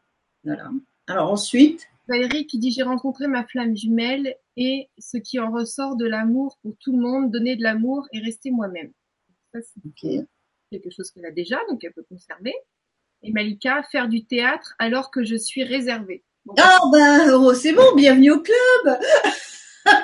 Voilà. 0.43 0.69
Alors 1.07 1.31
ensuite? 1.31 1.87
Valérie 2.07 2.47
qui 2.47 2.59
dit 2.59 2.71
j'ai 2.71 2.83
rencontré 2.83 3.27
ma 3.27 3.43
flamme 3.43 3.75
jumelle 3.75 4.35
et 4.57 4.89
ce 4.97 5.17
qui 5.17 5.39
en 5.39 5.51
ressort 5.51 5.95
de 5.95 6.07
l'amour 6.07 6.57
pour 6.61 6.75
tout 6.79 6.93
le 6.93 7.01
monde, 7.01 7.29
donner 7.29 7.55
de 7.55 7.63
l'amour 7.63 8.07
et 8.13 8.19
rester 8.19 8.51
moi-même. 8.51 8.91
C'est 9.53 9.81
quelque 10.69 10.89
chose 10.89 11.11
qu'elle 11.11 11.25
a 11.25 11.31
déjà, 11.31 11.57
donc 11.69 11.83
elle 11.83 11.93
peut 11.93 12.05
conserver. 12.07 12.53
Et 13.23 13.31
Malika, 13.31 13.83
faire 13.91 14.07
du 14.07 14.25
théâtre 14.25 14.75
alors 14.79 15.11
que 15.11 15.23
je 15.23 15.35
suis 15.35 15.63
réservée. 15.63 16.23
ah 16.57 16.79
ben 16.91 17.31
oh, 17.33 17.53
c'est 17.53 17.73
bon, 17.73 17.95
bienvenue 17.95 18.31
au 18.31 18.39
club 18.39 18.99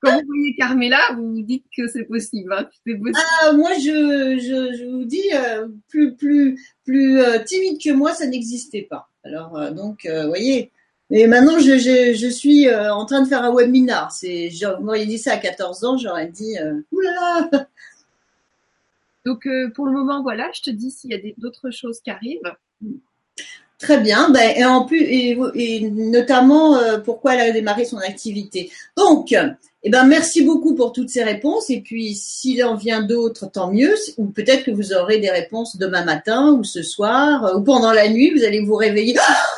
Quand 0.00 0.14
vous 0.14 0.26
voyez 0.28 0.54
Carmela, 0.56 1.00
vous 1.16 1.32
vous 1.34 1.42
dites 1.42 1.64
que 1.76 1.88
c'est 1.88 2.04
possible. 2.04 2.52
Hein, 2.52 2.68
Ah, 3.16 3.52
moi, 3.52 3.72
je, 3.74 4.38
je, 4.38 4.76
je 4.78 4.84
vous 4.88 5.04
dis, 5.04 5.28
euh, 5.34 5.66
plus, 5.88 6.14
plus, 6.14 6.56
plus 6.84 7.18
euh, 7.18 7.42
timide 7.42 7.82
que 7.82 7.90
moi, 7.90 8.14
ça 8.14 8.28
n'existait 8.28 8.86
pas. 8.88 9.08
Alors, 9.24 9.58
euh, 9.58 9.72
donc, 9.72 10.08
vous 10.08 10.28
voyez. 10.28 10.70
Et 11.10 11.26
maintenant, 11.26 11.58
je, 11.58 11.78
je, 11.78 12.14
je 12.14 12.28
suis 12.28 12.72
en 12.72 13.06
train 13.06 13.22
de 13.22 13.28
faire 13.28 13.42
un 13.42 13.52
webinar. 13.52 14.12
C'est, 14.12 14.50
vous 14.78 14.84
m'auriez 14.84 15.06
dit 15.06 15.18
ça 15.18 15.32
à 15.32 15.38
14 15.38 15.84
ans, 15.84 15.98
j'aurais 15.98 16.28
dit, 16.28 16.54
oulala. 16.92 17.68
Donc, 19.28 19.46
pour 19.74 19.86
le 19.86 19.92
moment, 19.92 20.22
voilà, 20.22 20.50
je 20.54 20.62
te 20.62 20.70
dis 20.70 20.90
s'il 20.90 21.10
y 21.10 21.14
a 21.14 21.18
d'autres 21.36 21.70
choses 21.70 22.00
qui 22.00 22.10
arrivent. 22.10 22.40
Très 23.78 23.98
bien, 23.98 24.30
ben, 24.30 24.52
et 24.56 24.64
en 24.64 24.84
plus, 24.84 25.02
et, 25.02 25.90
notamment 25.90 26.78
pourquoi 27.04 27.34
elle 27.34 27.50
a 27.50 27.52
démarré 27.52 27.84
son 27.84 27.98
activité. 27.98 28.70
Donc, 28.96 29.34
eh 29.84 29.90
ben, 29.90 30.04
merci 30.04 30.42
beaucoup 30.42 30.74
pour 30.74 30.92
toutes 30.92 31.08
ces 31.08 31.22
réponses. 31.22 31.70
Et 31.70 31.80
puis, 31.80 32.14
s'il 32.14 32.64
en 32.64 32.74
vient 32.74 33.02
d'autres, 33.02 33.46
tant 33.46 33.72
mieux. 33.72 33.94
Ou 34.16 34.26
peut-être 34.26 34.64
que 34.64 34.70
vous 34.70 34.92
aurez 34.92 35.18
des 35.18 35.30
réponses 35.30 35.76
demain 35.76 36.04
matin 36.04 36.52
ou 36.52 36.64
ce 36.64 36.82
soir 36.82 37.44
euh, 37.44 37.58
ou 37.58 37.62
pendant 37.62 37.92
la 37.92 38.08
nuit. 38.08 38.32
Vous 38.36 38.44
allez 38.44 38.60
vous 38.60 38.74
réveiller. 38.74 39.16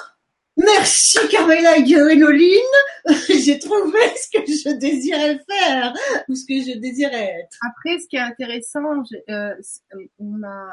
merci 0.56 1.18
Carmela 1.30 1.78
et 1.78 1.84
J'ai 3.44 3.58
trouvé 3.58 3.98
ce 4.16 4.38
que 4.38 4.46
je 4.46 4.76
désirais 4.76 5.40
faire 5.48 5.94
ou 6.28 6.34
ce 6.34 6.44
que 6.46 6.54
je 6.54 6.78
désirais 6.78 7.40
être. 7.40 7.58
Après, 7.66 7.98
ce 7.98 8.06
qui 8.08 8.16
est 8.16 8.20
intéressant, 8.20 9.02
euh, 9.28 9.54
on 10.18 10.24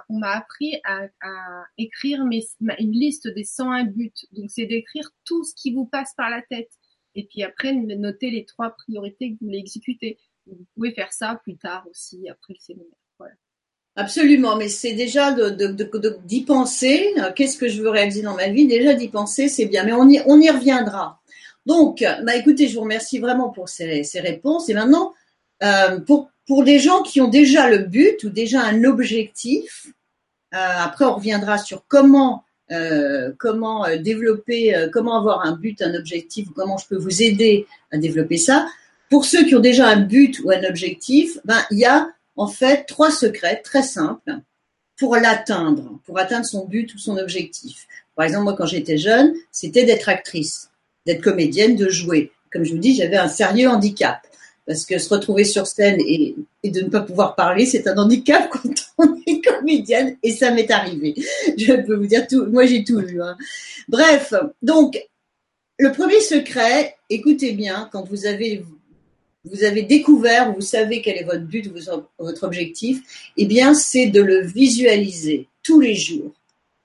m'a 0.10 0.32
appris 0.32 0.80
à, 0.84 1.04
à 1.22 1.64
écrire 1.78 2.26
mes, 2.26 2.46
une 2.80 2.92
liste 2.92 3.28
des 3.28 3.44
101 3.44 3.86
buts. 3.86 4.12
Donc, 4.32 4.50
c'est 4.50 4.66
d'écrire 4.66 5.10
tout 5.26 5.44
ce 5.44 5.54
qui 5.56 5.74
vous 5.74 5.86
passe 5.86 6.14
par 6.16 6.30
la 6.30 6.42
tête 6.42 6.72
et 7.16 7.26
puis 7.26 7.44
après 7.44 7.74
noter 7.74 8.30
les 8.30 8.46
trois 8.46 8.70
priorités 8.70 9.32
que 9.32 9.38
vous 9.40 9.48
voulez 9.48 9.58
exécuter. 9.58 10.20
Vous 10.46 10.66
pouvez 10.76 10.92
faire 10.92 11.12
ça 11.12 11.40
plus 11.44 11.58
tard 11.58 11.86
aussi 11.90 12.30
après 12.30 12.54
le 12.54 12.60
séminaire. 12.60 12.98
Absolument, 14.00 14.58
mais 14.58 14.70
c'est 14.70 14.94
déjà 14.94 15.32
d'y 15.34 16.46
penser. 16.46 17.16
Euh, 17.18 17.32
qu'est-ce 17.36 17.58
que 17.58 17.68
je 17.68 17.82
veux 17.82 17.90
réaliser 17.90 18.22
dans 18.22 18.36
ma 18.36 18.50
vie? 18.50 18.68
Déjà 18.68 18.94
d'y 18.94 19.08
penser, 19.08 19.50
c'est 19.50 19.66
bien, 19.66 19.84
mais 19.84 19.94
on 19.94 20.08
y, 20.08 20.22
on 20.28 20.40
y 20.40 20.52
reviendra. 20.52 21.20
Donc, 21.68 22.02
bah 22.24 22.34
écoutez, 22.38 22.70
je 22.70 22.76
vous 22.76 22.82
remercie 22.84 23.20
vraiment 23.20 23.50
pour 23.50 23.68
ces, 23.68 24.02
réponses. 24.16 24.70
Et 24.70 24.74
maintenant, 24.74 25.14
euh, 25.62 26.00
pour 26.00 26.32
pour 26.48 26.64
les 26.64 26.80
gens 26.80 27.04
qui 27.04 27.20
ont 27.20 27.28
déjà 27.28 27.70
le 27.70 27.80
but 27.80 28.24
ou 28.24 28.30
déjà 28.30 28.62
un 28.62 28.86
objectif, 28.86 29.88
euh, 30.54 30.58
après 30.58 31.04
on 31.04 31.16
reviendra 31.16 31.58
sur 31.58 31.84
comment 31.90 32.46
euh, 32.72 33.34
comment 33.38 33.86
développer, 33.98 34.88
comment 34.94 35.18
avoir 35.18 35.46
un 35.46 35.58
but, 35.58 35.82
un 35.82 35.94
objectif, 35.94 36.48
comment 36.56 36.78
je 36.78 36.88
peux 36.88 36.96
vous 36.96 37.22
aider 37.22 37.68
à 37.92 37.98
développer 37.98 38.38
ça. 38.38 38.66
Pour 39.10 39.26
ceux 39.26 39.46
qui 39.46 39.54
ont 39.54 39.60
déjà 39.60 39.90
un 39.90 40.00
but 40.00 40.40
ou 40.46 40.52
un 40.52 40.64
objectif, 40.64 41.38
ben 41.44 41.62
il 41.72 41.80
y 41.80 41.86
a 41.86 42.08
en 42.38 42.48
fait 42.48 42.86
trois 42.86 43.12
secrets 43.12 43.62
très 43.62 43.84
simples 43.84 44.38
pour 44.98 45.18
l'atteindre, 45.18 46.00
pour 46.06 46.18
atteindre 46.18 46.46
son 46.46 46.66
but 46.66 46.96
ou 46.96 46.98
son 46.98 47.18
objectif. 47.18 47.88
Par 48.16 48.24
exemple, 48.24 48.46
moi 48.46 48.56
quand 48.56 48.68
j'étais 48.68 48.98
jeune, 48.98 49.34
c'était 49.52 49.84
d'être 49.84 50.08
actrice, 50.08 50.70
d'être 51.08 51.24
comédienne, 51.24 51.76
de 51.76 51.90
jouer. 51.90 52.32
Comme 52.52 52.64
je 52.64 52.74
vous 52.74 52.78
dis, 52.78 52.96
j'avais 52.96 53.18
un 53.18 53.30
sérieux 53.30 53.68
handicap 53.68 54.20
parce 54.68 54.86
que 54.86 55.00
se 55.00 55.10
retrouver 55.10 55.46
sur 55.46 55.66
scène 55.66 55.98
et, 56.06 56.36
de 56.64 56.82
ne 56.82 56.90
pas 56.90 57.00
pouvoir 57.00 57.36
parler, 57.36 57.66
c'est 57.66 57.88
un 57.88 57.98
handicap 57.98 58.50
quand 58.52 58.70
on 58.98 59.18
est 59.26 59.42
comédienne, 59.42 60.18
et 60.22 60.34
ça 60.34 60.52
m'est 60.52 60.70
arrivé. 60.70 61.16
Je 61.58 61.82
peux 61.86 61.96
vous 61.96 62.06
dire 62.06 62.28
tout, 62.28 62.46
moi 62.48 62.66
j'ai 62.66 62.84
tout 62.84 63.00
lu. 63.00 63.22
Hein. 63.22 63.38
Bref, 63.88 64.34
donc 64.62 65.02
le 65.80 65.92
premier 65.94 66.20
secret, 66.20 66.98
écoutez 67.10 67.54
bien, 67.54 67.90
quand 67.94 68.04
vous 68.04 68.26
avez 68.26 68.64
découvert, 69.84 70.54
vous 70.54 70.62
savez 70.62 71.02
quel 71.02 71.18
est 71.18 71.24
votre 71.24 71.46
but, 71.46 71.72
votre 72.20 72.44
objectif, 72.44 73.32
eh 73.38 73.46
bien 73.46 73.74
c'est 73.74 74.08
de 74.08 74.22
le 74.22 74.42
visualiser 74.42 75.48
tous 75.64 75.80
les 75.80 75.96
jours, 75.96 76.34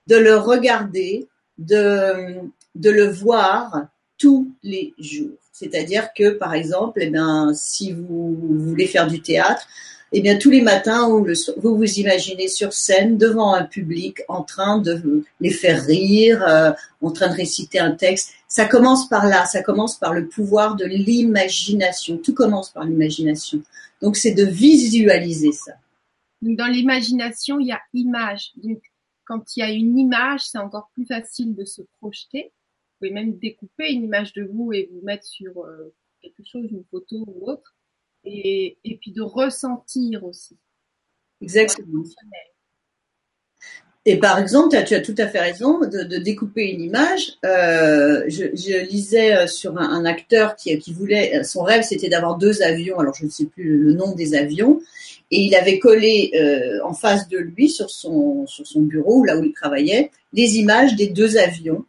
de 0.07 0.17
le 0.17 0.37
regarder, 0.37 1.27
de, 1.59 2.37
de 2.77 2.91
le 2.91 3.09
voir 3.09 3.89
tous 4.23 4.53
les 4.63 4.95
jours. 5.01 5.37
C'est-à-dire 5.51 6.11
que, 6.17 6.31
par 6.31 6.55
exemple, 6.55 7.01
eh 7.03 7.11
bien, 7.11 7.53
si 7.55 7.93
vous, 7.93 8.37
voulez 8.41 8.87
faire 8.87 9.09
du 9.09 9.21
théâtre, 9.21 9.67
eh 10.13 10.21
bien, 10.21 10.39
tous 10.39 10.51
les 10.51 10.61
matins, 10.61 11.09
vous, 11.09 11.77
vous 11.77 11.99
imaginez 11.99 12.47
sur 12.47 12.73
scène, 12.73 13.19
devant 13.19 13.53
un 13.53 13.65
public, 13.65 14.21
en 14.29 14.45
train 14.45 14.79
de 14.79 15.25
les 15.41 15.51
faire 15.51 15.85
rire, 15.85 16.41
euh, 16.47 16.71
en 17.01 17.11
train 17.11 17.31
de 17.31 17.35
réciter 17.35 17.81
un 17.81 17.91
texte. 17.91 18.33
Ça 18.47 18.67
commence 18.67 19.09
par 19.09 19.27
là, 19.27 19.45
ça 19.45 19.61
commence 19.61 19.99
par 19.99 20.15
le 20.15 20.29
pouvoir 20.29 20.77
de 20.77 20.85
l'imagination. 20.85 22.17
Tout 22.17 22.35
commence 22.35 22.71
par 22.71 22.85
l'imagination. 22.85 23.61
Donc, 24.03 24.17
c'est 24.17 24.35
de 24.35 24.45
visualiser 24.45 25.51
ça. 25.51 25.73
dans 26.43 26.69
l'imagination, 26.69 27.59
il 27.59 27.67
y 27.67 27.73
a 27.73 27.81
image. 27.93 28.53
Donc, 28.63 28.81
quand 29.25 29.57
il 29.57 29.61
y 29.61 29.63
a 29.65 29.71
une 29.71 29.99
image, 29.99 30.43
c'est 30.45 30.59
encore 30.59 30.91
plus 30.95 31.07
facile 31.07 31.57
de 31.57 31.65
se 31.65 31.83
projeter 31.99 32.53
pouvez 33.03 33.13
même 33.13 33.37
découper 33.39 33.91
une 33.93 34.05
image 34.05 34.33
de 34.33 34.45
vous 34.45 34.73
et 34.73 34.89
vous 34.93 35.05
mettre 35.05 35.25
sur 35.25 35.65
euh, 35.65 35.93
quelque 36.21 36.43
chose, 36.47 36.69
une 36.71 36.85
photo 36.91 37.25
ou 37.27 37.51
autre, 37.51 37.75
et, 38.25 38.79
et 38.85 38.97
puis 38.97 39.11
de 39.11 39.23
ressentir 39.23 40.25
aussi. 40.25 40.57
Exactement. 41.41 42.05
Et 44.05 44.19
par 44.19 44.39
exemple, 44.39 44.77
tu 44.85 44.95
as 44.95 45.01
tout 45.01 45.15
à 45.19 45.29
fait 45.29 45.41
raison 45.41 45.81
de, 45.81 46.03
de 46.03 46.17
découper 46.17 46.73
une 46.73 46.81
image. 46.81 47.35
Euh, 47.45 48.25
je, 48.27 48.47
je, 48.55 48.85
lisais 48.85 49.37
euh, 49.37 49.47
sur 49.47 49.79
un, 49.79 49.89
un, 49.89 50.05
acteur 50.05 50.57
qui, 50.57 50.77
qui 50.79 50.93
voulait, 50.93 51.45
son 51.45 51.63
rêve 51.63 51.83
c'était 51.83 52.09
d'avoir 52.09 52.37
deux 52.37 52.63
avions. 52.63 52.99
Alors 52.99 53.15
je 53.15 53.25
ne 53.25 53.31
sais 53.31 53.47
plus 53.47 53.79
le 53.79 53.93
nom 53.93 54.15
des 54.15 54.35
avions, 54.35 54.81
et 55.31 55.41
il 55.41 55.55
avait 55.55 55.79
collé 55.79 56.33
euh, 56.35 56.85
en 56.85 56.95
face 56.95 57.29
de 57.29 57.39
lui 57.39 57.69
sur 57.69 57.91
son 57.91 58.45
sur 58.47 58.67
son 58.67 58.83
bureau 58.83 59.25
là 59.25 59.37
où 59.37 59.45
il 59.45 59.53
travaillait 59.53 60.11
des 60.33 60.57
images 60.57 60.97
des 60.97 61.09
deux 61.09 61.37
avions 61.37 61.85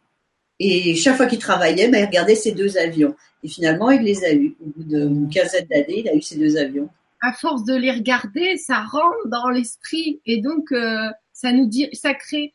et 0.60 0.94
chaque 0.94 1.16
fois 1.16 1.26
qu'il 1.26 1.38
travaillait, 1.38 1.88
ben, 1.88 1.98
il 1.98 2.06
regardait 2.06 2.36
ces 2.36 2.52
deux 2.52 2.78
avions. 2.78 3.14
Et 3.42 3.48
finalement, 3.48 3.90
il 3.90 4.02
les 4.02 4.24
a 4.24 4.32
eus. 4.32 4.56
Au 4.60 4.66
bout 4.66 4.84
d'une 4.84 5.28
quinzaine 5.28 5.66
d'années, 5.66 6.00
il 6.00 6.08
a 6.08 6.14
eu 6.14 6.22
ces 6.22 6.38
deux 6.38 6.56
avions. 6.56 6.88
À 7.20 7.32
force 7.32 7.64
de 7.64 7.74
les 7.74 7.90
regarder, 7.90 8.56
ça 8.56 8.82
rentre 8.82 9.26
dans 9.26 9.48
l'esprit. 9.48 10.20
Et 10.26 10.40
donc, 10.40 10.70
euh, 10.72 11.10
ça 11.32 11.52
nous 11.52 11.66
dit, 11.66 11.88
ça 11.92 12.14
crée, 12.14 12.52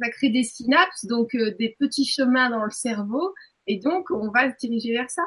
ça 0.00 0.08
crée 0.08 0.30
des 0.30 0.44
synapses, 0.44 1.04
donc 1.04 1.34
euh, 1.34 1.54
des 1.58 1.76
petits 1.78 2.06
chemins 2.06 2.48
dans 2.48 2.64
le 2.64 2.70
cerveau. 2.70 3.34
Et 3.66 3.78
donc, 3.78 4.10
on 4.10 4.30
va 4.30 4.50
se 4.50 4.56
diriger 4.58 4.92
vers 4.92 5.10
ça. 5.10 5.22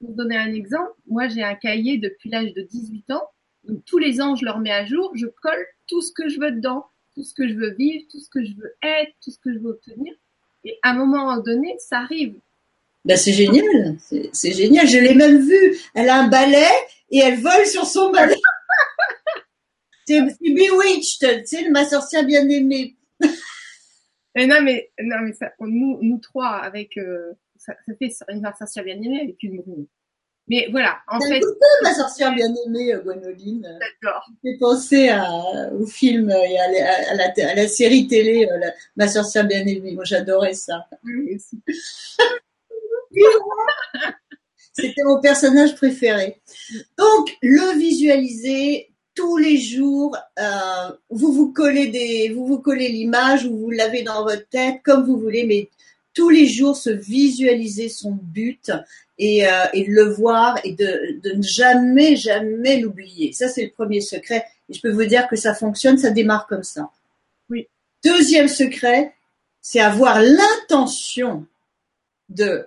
Pour 0.00 0.14
donner 0.14 0.36
un 0.36 0.52
exemple, 0.52 0.92
moi, 1.08 1.26
j'ai 1.26 1.42
un 1.42 1.56
cahier 1.56 1.98
depuis 1.98 2.30
l'âge 2.30 2.54
de 2.54 2.62
18 2.62 3.10
ans. 3.10 3.24
Donc, 3.64 3.84
tous 3.84 3.98
les 3.98 4.20
ans, 4.20 4.36
je 4.36 4.44
le 4.44 4.52
remets 4.52 4.70
à 4.70 4.86
jour. 4.86 5.10
Je 5.16 5.26
colle 5.42 5.66
tout 5.88 6.02
ce 6.02 6.12
que 6.12 6.28
je 6.28 6.38
veux 6.38 6.52
dedans. 6.52 6.86
Tout 7.14 7.24
ce 7.24 7.34
que 7.34 7.48
je 7.48 7.54
veux 7.54 7.74
vivre, 7.74 8.04
tout 8.10 8.20
ce 8.20 8.30
que 8.30 8.44
je 8.44 8.54
veux 8.54 8.76
être, 8.82 9.12
tout 9.24 9.32
ce 9.32 9.38
que 9.40 9.52
je 9.52 9.58
veux 9.58 9.70
obtenir. 9.70 10.14
Et 10.68 10.78
à 10.82 10.90
un 10.90 10.94
moment 10.94 11.34
donné, 11.38 11.76
ça 11.78 12.00
arrive. 12.00 12.34
Ben 13.02 13.16
c'est 13.16 13.32
génial, 13.32 13.96
c'est 13.98 14.52
génial. 14.52 14.86
Je 14.86 14.98
l'ai 14.98 15.14
même 15.14 15.38
vu. 15.38 15.78
Elle 15.94 16.10
a 16.10 16.20
un 16.20 16.28
balai 16.28 16.66
et 17.10 17.20
elle 17.20 17.40
vole 17.40 17.64
sur 17.64 17.86
son 17.86 18.10
balai. 18.10 18.36
c'est 20.06 20.20
Bewitched, 20.20 21.44
tu 21.44 21.46
sais, 21.46 21.70
ma 21.70 21.86
sorcière 21.86 22.26
bien 22.26 22.46
aimée. 22.50 22.96
mais 24.34 24.46
non, 24.46 24.60
mais 24.62 24.90
non, 25.00 25.20
mais 25.22 25.32
ça, 25.32 25.52
nous, 25.60 26.00
nous 26.02 26.18
trois 26.18 26.56
avec, 26.56 26.98
euh, 26.98 27.32
ça, 27.56 27.72
ça, 27.86 27.94
fait 27.98 28.12
une 28.28 28.46
sorcière 28.58 28.84
bien 28.84 28.96
aimée 28.96 29.22
avec 29.22 29.42
une 29.42 29.62
brune. 29.62 29.86
Mais 30.48 30.68
voilà, 30.70 30.98
en 31.08 31.20
fait. 31.20 31.40
ma 31.82 31.94
sorcière 31.94 32.34
bien 32.34 32.48
aimée, 32.66 32.94
euh, 32.94 33.00
Gwenoline. 33.00 33.62
D'accord. 33.62 34.26
J'ai 34.42 34.56
pensé 34.58 35.10
à, 35.10 35.70
au 35.72 35.84
film 35.86 36.30
et 36.30 36.58
à, 36.58 36.72
la, 37.14 37.26
à, 37.50 37.54
la, 37.54 37.68
série 37.68 38.06
télé, 38.06 38.48
euh, 38.50 38.70
ma 38.96 39.08
sorcière 39.08 39.46
bien 39.46 39.66
aimée. 39.66 39.92
Moi, 39.92 40.04
j'adorais 40.04 40.54
ça. 40.54 40.86
C'était 44.72 45.02
mon 45.04 45.20
personnage 45.20 45.74
préféré. 45.74 46.40
Donc, 46.96 47.36
le 47.42 47.78
visualiser 47.78 48.90
tous 49.14 49.36
les 49.36 49.58
jours, 49.58 50.16
euh, 50.38 50.92
vous 51.10 51.32
vous 51.32 51.52
collez 51.52 51.88
des, 51.88 52.28
vous 52.32 52.46
vous 52.46 52.60
collez 52.60 52.88
l'image 52.88 53.44
ou 53.44 53.56
vous 53.56 53.70
l'avez 53.70 54.02
dans 54.02 54.22
votre 54.22 54.48
tête 54.48 54.76
comme 54.84 55.04
vous 55.04 55.18
voulez, 55.18 55.44
mais 55.44 55.68
tous 56.18 56.30
les 56.30 56.48
jours 56.48 56.74
se 56.74 56.90
visualiser 56.90 57.88
son 57.88 58.10
but 58.10 58.72
et, 59.18 59.46
euh, 59.46 59.66
et 59.72 59.84
le 59.84 60.02
voir 60.02 60.58
et 60.64 60.72
de, 60.72 61.20
de 61.22 61.36
ne 61.36 61.42
jamais, 61.44 62.16
jamais 62.16 62.80
l'oublier. 62.80 63.32
Ça, 63.32 63.46
c'est 63.46 63.62
le 63.62 63.70
premier 63.70 64.00
secret. 64.00 64.44
Et 64.68 64.74
je 64.74 64.80
peux 64.80 64.90
vous 64.90 65.04
dire 65.04 65.28
que 65.28 65.36
ça 65.36 65.54
fonctionne, 65.54 65.96
ça 65.96 66.10
démarre 66.10 66.48
comme 66.48 66.64
ça. 66.64 66.90
Oui. 67.48 67.68
Deuxième 68.04 68.48
secret, 68.48 69.14
c'est 69.62 69.78
avoir 69.78 70.20
l'intention 70.20 71.46
de 72.30 72.66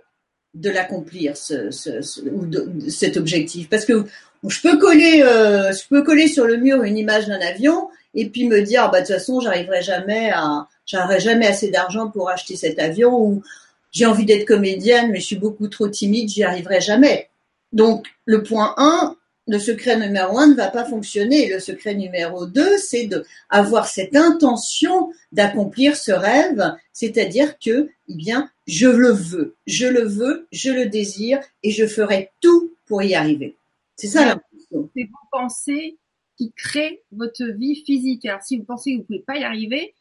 de 0.54 0.70
l'accomplir 0.70 1.36
ce, 1.36 1.72
ce, 1.72 2.02
ce, 2.02 2.22
ou 2.22 2.46
de, 2.46 2.62
de 2.68 2.90
cet 2.90 3.16
objectif 3.16 3.70
parce 3.70 3.86
que 3.86 4.06
je 4.46 4.62
peux 4.62 4.78
coller 4.78 5.24
euh, 5.24 5.72
je 5.72 5.88
peux 5.88 6.04
coller 6.04 6.28
sur 6.28 6.46
le 6.46 6.58
mur 6.58 6.84
une 6.84 6.98
image 6.98 7.28
d'un 7.28 7.40
avion 7.40 7.90
et 8.16 8.30
puis 8.30 8.50
me 8.50 8.62
dire 8.62 8.92
bah 8.92 9.00
de 9.00 9.06
toute 9.06 9.16
façon 9.16 9.40
j'arriverai 9.40 9.82
jamais 9.82 10.30
à 10.34 10.68
j'aurai 10.86 11.20
jamais 11.20 11.48
assez 11.48 11.70
d'argent 11.70 12.10
pour 12.10 12.30
acheter 12.30 12.56
cet 12.56 12.80
avion 12.80 13.18
ou 13.20 13.44
j'ai 13.92 14.06
envie 14.06 14.26
d'être 14.26 14.46
comédienne 14.46 15.12
mais 15.12 15.20
je 15.20 15.26
suis 15.26 15.36
beaucoup 15.38 15.68
trop 15.68 15.88
timide 15.88 16.30
j'y 16.30 16.44
arriverai 16.44 16.82
jamais 16.82 17.30
donc 17.74 18.08
le 18.26 18.44
point 18.44 18.74
1 18.78 19.16
le 19.48 19.60
secret 19.60 19.98
numéro 19.98 20.38
un 20.38 20.48
ne 20.48 20.56
va 20.56 20.70
pas 20.70 20.86
fonctionner. 20.86 21.50
Le 21.50 21.60
secret 21.60 21.96
numéro 21.96 22.46
deux, 22.46 22.78
c'est 22.78 23.08
de 23.08 23.26
avoir 23.50 23.88
cette 23.88 24.16
intention 24.16 25.12
d'accomplir 25.32 25.98
ce 25.98 26.12
rêve, 26.12 26.76
c'est-à-dire 26.94 27.58
que, 27.60 27.90
eh 28.08 28.16
bien, 28.16 28.50
je 28.68 28.88
le 28.88 29.10
veux, 29.10 29.56
je 29.68 29.88
le 29.88 30.04
veux, 30.04 30.48
je 30.52 30.72
le 30.72 30.86
désire 30.86 31.40
et 31.64 31.72
je 31.72 31.86
ferai 31.86 32.32
tout 32.40 32.72
pour 32.86 33.04
y 33.04 33.16
arriver. 33.16 33.56
C'est 33.96 34.08
ça 34.08 34.26
l'intention. 34.26 34.90
C'est 34.96 35.04
vos 35.04 35.28
pensées 35.32 35.98
qui 36.38 36.52
créent 36.56 37.02
votre 37.12 37.46
vie 37.46 37.84
physique. 37.86 38.26
Alors, 38.26 38.42
si 38.42 38.58
vous 38.58 38.64
pensez 38.64 38.92
que 38.92 38.96
vous 38.98 39.02
ne 39.02 39.08
pouvez 39.08 39.20
pas 39.20 39.38
y 39.38 39.44
arriver, 39.44 39.94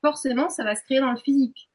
forcément, 0.00 0.48
ça 0.50 0.64
va 0.64 0.74
se 0.74 0.82
créer 0.82 1.00
dans 1.00 1.12
le 1.12 1.18
physique. 1.18 1.68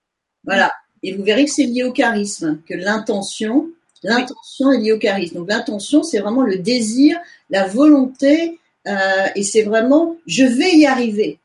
Voilà. 0.43 0.71
Et 1.03 1.13
vous 1.13 1.23
verrez 1.23 1.45
que 1.45 1.51
c'est 1.51 1.65
lié 1.65 1.83
au 1.83 1.91
charisme, 1.91 2.61
que 2.67 2.73
l'intention, 2.73 3.69
L'intention 4.05 4.71
est 4.71 4.79
liée 4.79 4.91
au 4.91 4.99
charisme. 4.99 5.35
Donc 5.35 5.49
l'intention, 5.49 6.03
c'est 6.03 6.19
vraiment 6.19 6.43
le 6.43 6.57
désir, 6.57 7.19
la 7.49 7.67
volonté, 7.67 8.59
euh, 8.87 9.27
et 9.35 9.43
c'est 9.43 9.63
vraiment 9.63 10.17
je 10.27 10.43
vais 10.43 10.75
y 10.75 10.85
arriver, 10.85 11.39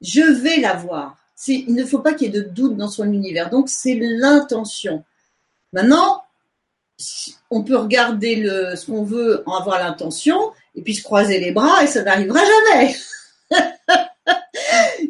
je 0.00 0.22
vais 0.22 0.58
l'avoir. 0.58 1.16
Il 1.46 1.74
ne 1.74 1.84
faut 1.84 2.00
pas 2.00 2.12
qu'il 2.12 2.26
y 2.26 2.36
ait 2.36 2.42
de 2.42 2.46
doute 2.48 2.76
dans 2.76 2.88
son 2.88 3.10
univers. 3.10 3.50
Donc 3.50 3.68
c'est 3.68 3.94
l'intention. 3.94 5.04
Maintenant, 5.72 6.22
on 7.50 7.62
peut 7.62 7.76
regarder 7.76 8.36
le, 8.36 8.76
ce 8.76 8.86
qu'on 8.86 9.04
veut 9.04 9.42
en 9.46 9.56
avoir 9.58 9.78
l'intention 9.78 10.52
et 10.74 10.82
puis 10.82 10.94
se 10.94 11.02
croiser 11.02 11.38
les 11.38 11.52
bras 11.52 11.82
et 11.82 11.86
ça 11.86 12.02
n'arrivera 12.02 12.40
jamais. 12.44 12.94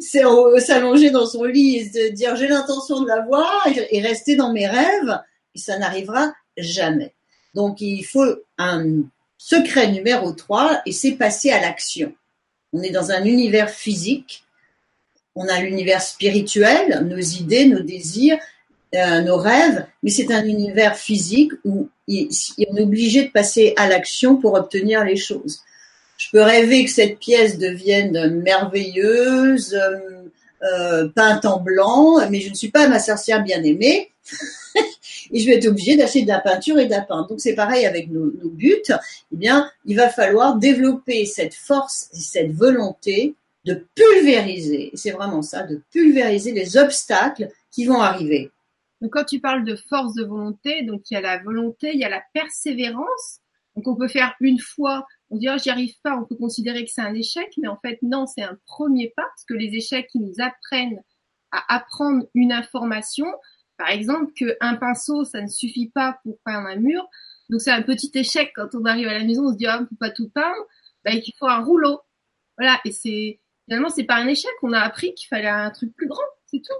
c'est 0.01 0.23
s'allonger 0.59 1.11
dans 1.11 1.25
son 1.25 1.43
lit 1.43 1.77
et 1.77 1.85
se 1.85 2.11
dire 2.11 2.35
j'ai 2.35 2.47
l'intention 2.47 3.01
de 3.01 3.07
l'avoir 3.07 3.67
et 3.89 4.01
rester 4.01 4.35
dans 4.35 4.51
mes 4.51 4.67
rêves 4.67 5.19
ça 5.55 5.77
n'arrivera 5.77 6.33
jamais. 6.57 7.13
Donc 7.53 7.81
il 7.81 8.03
faut 8.03 8.35
un 8.57 9.03
secret 9.37 9.91
numéro 9.91 10.31
3 10.31 10.81
et 10.85 10.91
c'est 10.91 11.13
passer 11.13 11.51
à 11.51 11.61
l'action. 11.61 12.13
On 12.73 12.81
est 12.81 12.91
dans 12.91 13.11
un 13.11 13.23
univers 13.23 13.69
physique, 13.69 14.43
on 15.35 15.47
a 15.47 15.59
l'univers 15.59 16.01
spirituel, 16.01 17.05
nos 17.07 17.19
idées, 17.19 17.65
nos 17.65 17.81
désirs, 17.81 18.37
euh, 18.95 19.21
nos 19.21 19.37
rêves, 19.37 19.85
mais 20.03 20.09
c'est 20.09 20.31
un 20.31 20.45
univers 20.45 20.97
physique 20.97 21.51
où 21.63 21.89
on 22.09 22.77
est 22.77 22.81
obligé 22.81 23.25
de 23.25 23.31
passer 23.31 23.73
à 23.77 23.87
l'action 23.87 24.35
pour 24.37 24.53
obtenir 24.53 25.03
les 25.03 25.15
choses. 25.15 25.61
Je 26.21 26.29
peux 26.29 26.43
rêver 26.43 26.85
que 26.85 26.91
cette 26.91 27.17
pièce 27.17 27.57
devienne 27.57 28.41
merveilleuse, 28.43 29.73
euh, 29.73 30.29
euh, 30.61 31.07
peinte 31.07 31.45
en 31.45 31.59
blanc, 31.59 32.19
mais 32.29 32.41
je 32.41 32.51
ne 32.51 32.53
suis 32.53 32.69
pas 32.69 32.87
ma 32.87 32.99
sorcière 32.99 33.43
bien 33.43 33.63
aimée. 33.63 34.11
et 35.31 35.39
je 35.39 35.47
vais 35.47 35.55
être 35.55 35.65
obligée 35.65 35.97
d'acheter 35.97 36.21
de 36.21 36.27
la 36.27 36.39
peinture 36.39 36.77
et 36.77 36.85
de 36.85 36.91
la 36.91 37.01
peinture. 37.01 37.27
Donc 37.27 37.41
c'est 37.41 37.55
pareil 37.55 37.87
avec 37.87 38.11
nos, 38.11 38.29
buts. 38.43 38.83
Eh 38.87 39.35
bien, 39.35 39.67
il 39.85 39.97
va 39.97 40.09
falloir 40.09 40.57
développer 40.57 41.25
cette 41.25 41.55
force 41.55 42.11
et 42.13 42.19
cette 42.19 42.51
volonté 42.51 43.33
de 43.65 43.83
pulvériser. 43.95 44.91
C'est 44.93 45.11
vraiment 45.11 45.41
ça, 45.41 45.63
de 45.63 45.81
pulvériser 45.91 46.51
les 46.51 46.77
obstacles 46.77 47.49
qui 47.71 47.85
vont 47.85 47.99
arriver. 47.99 48.51
Donc 49.01 49.13
quand 49.13 49.25
tu 49.25 49.39
parles 49.39 49.65
de 49.65 49.75
force 49.75 50.13
de 50.13 50.23
volonté, 50.23 50.83
donc 50.83 51.01
il 51.09 51.15
y 51.15 51.17
a 51.17 51.21
la 51.21 51.39
volonté, 51.39 51.93
il 51.95 51.99
y 51.99 52.05
a 52.05 52.09
la 52.09 52.21
persévérance. 52.31 53.39
Donc 53.75 53.87
on 53.87 53.95
peut 53.95 54.07
faire 54.07 54.35
une 54.39 54.59
fois, 54.59 55.07
on 55.31 55.37
dirait 55.37 55.57
j'y 55.57 55.69
arrive 55.69 55.95
pas, 56.03 56.15
on 56.15 56.25
peut 56.25 56.35
considérer 56.35 56.83
que 56.83 56.91
c'est 56.91 57.01
un 57.01 57.13
échec, 57.13 57.51
mais 57.57 57.67
en 57.67 57.77
fait 57.77 57.97
non, 58.03 58.27
c'est 58.27 58.43
un 58.43 58.57
premier 58.67 59.13
pas 59.15 59.23
parce 59.23 59.45
que 59.45 59.53
les 59.53 59.73
échecs 59.75 60.07
qui 60.11 60.19
nous 60.19 60.35
apprennent 60.39 61.01
à 61.51 61.75
apprendre 61.75 62.25
une 62.35 62.51
information, 62.51 63.25
par 63.77 63.89
exemple, 63.89 64.31
qu'un 64.33 64.75
pinceau, 64.75 65.25
ça 65.25 65.41
ne 65.41 65.47
suffit 65.47 65.89
pas 65.89 66.19
pour 66.23 66.37
peindre 66.45 66.67
un 66.67 66.75
mur. 66.75 67.07
Donc 67.49 67.61
c'est 67.61 67.71
un 67.71 67.81
petit 67.81 68.11
échec 68.13 68.51
quand 68.55 68.75
on 68.75 68.85
arrive 68.85 69.07
à 69.07 69.17
la 69.17 69.23
maison, 69.23 69.47
on 69.47 69.51
se 69.53 69.57
dit 69.57 69.65
ah 69.65 69.79
on 69.81 69.85
peut 69.85 69.95
pas 69.99 70.11
tout 70.11 70.29
peindre, 70.29 70.67
bah, 71.03 71.11
il 71.11 71.33
faut 71.39 71.47
un 71.47 71.63
rouleau. 71.63 72.01
Voilà, 72.57 72.79
et 72.85 72.91
c'est 72.91 73.39
finalement 73.65 73.89
c'est 73.89 74.03
pas 74.03 74.15
un 74.15 74.27
échec, 74.27 74.51
on 74.61 74.73
a 74.73 74.79
appris 74.79 75.13
qu'il 75.15 75.27
fallait 75.27 75.47
un 75.47 75.71
truc 75.71 75.95
plus 75.95 76.07
grand, 76.07 76.21
c'est 76.45 76.61
tout. 76.61 76.77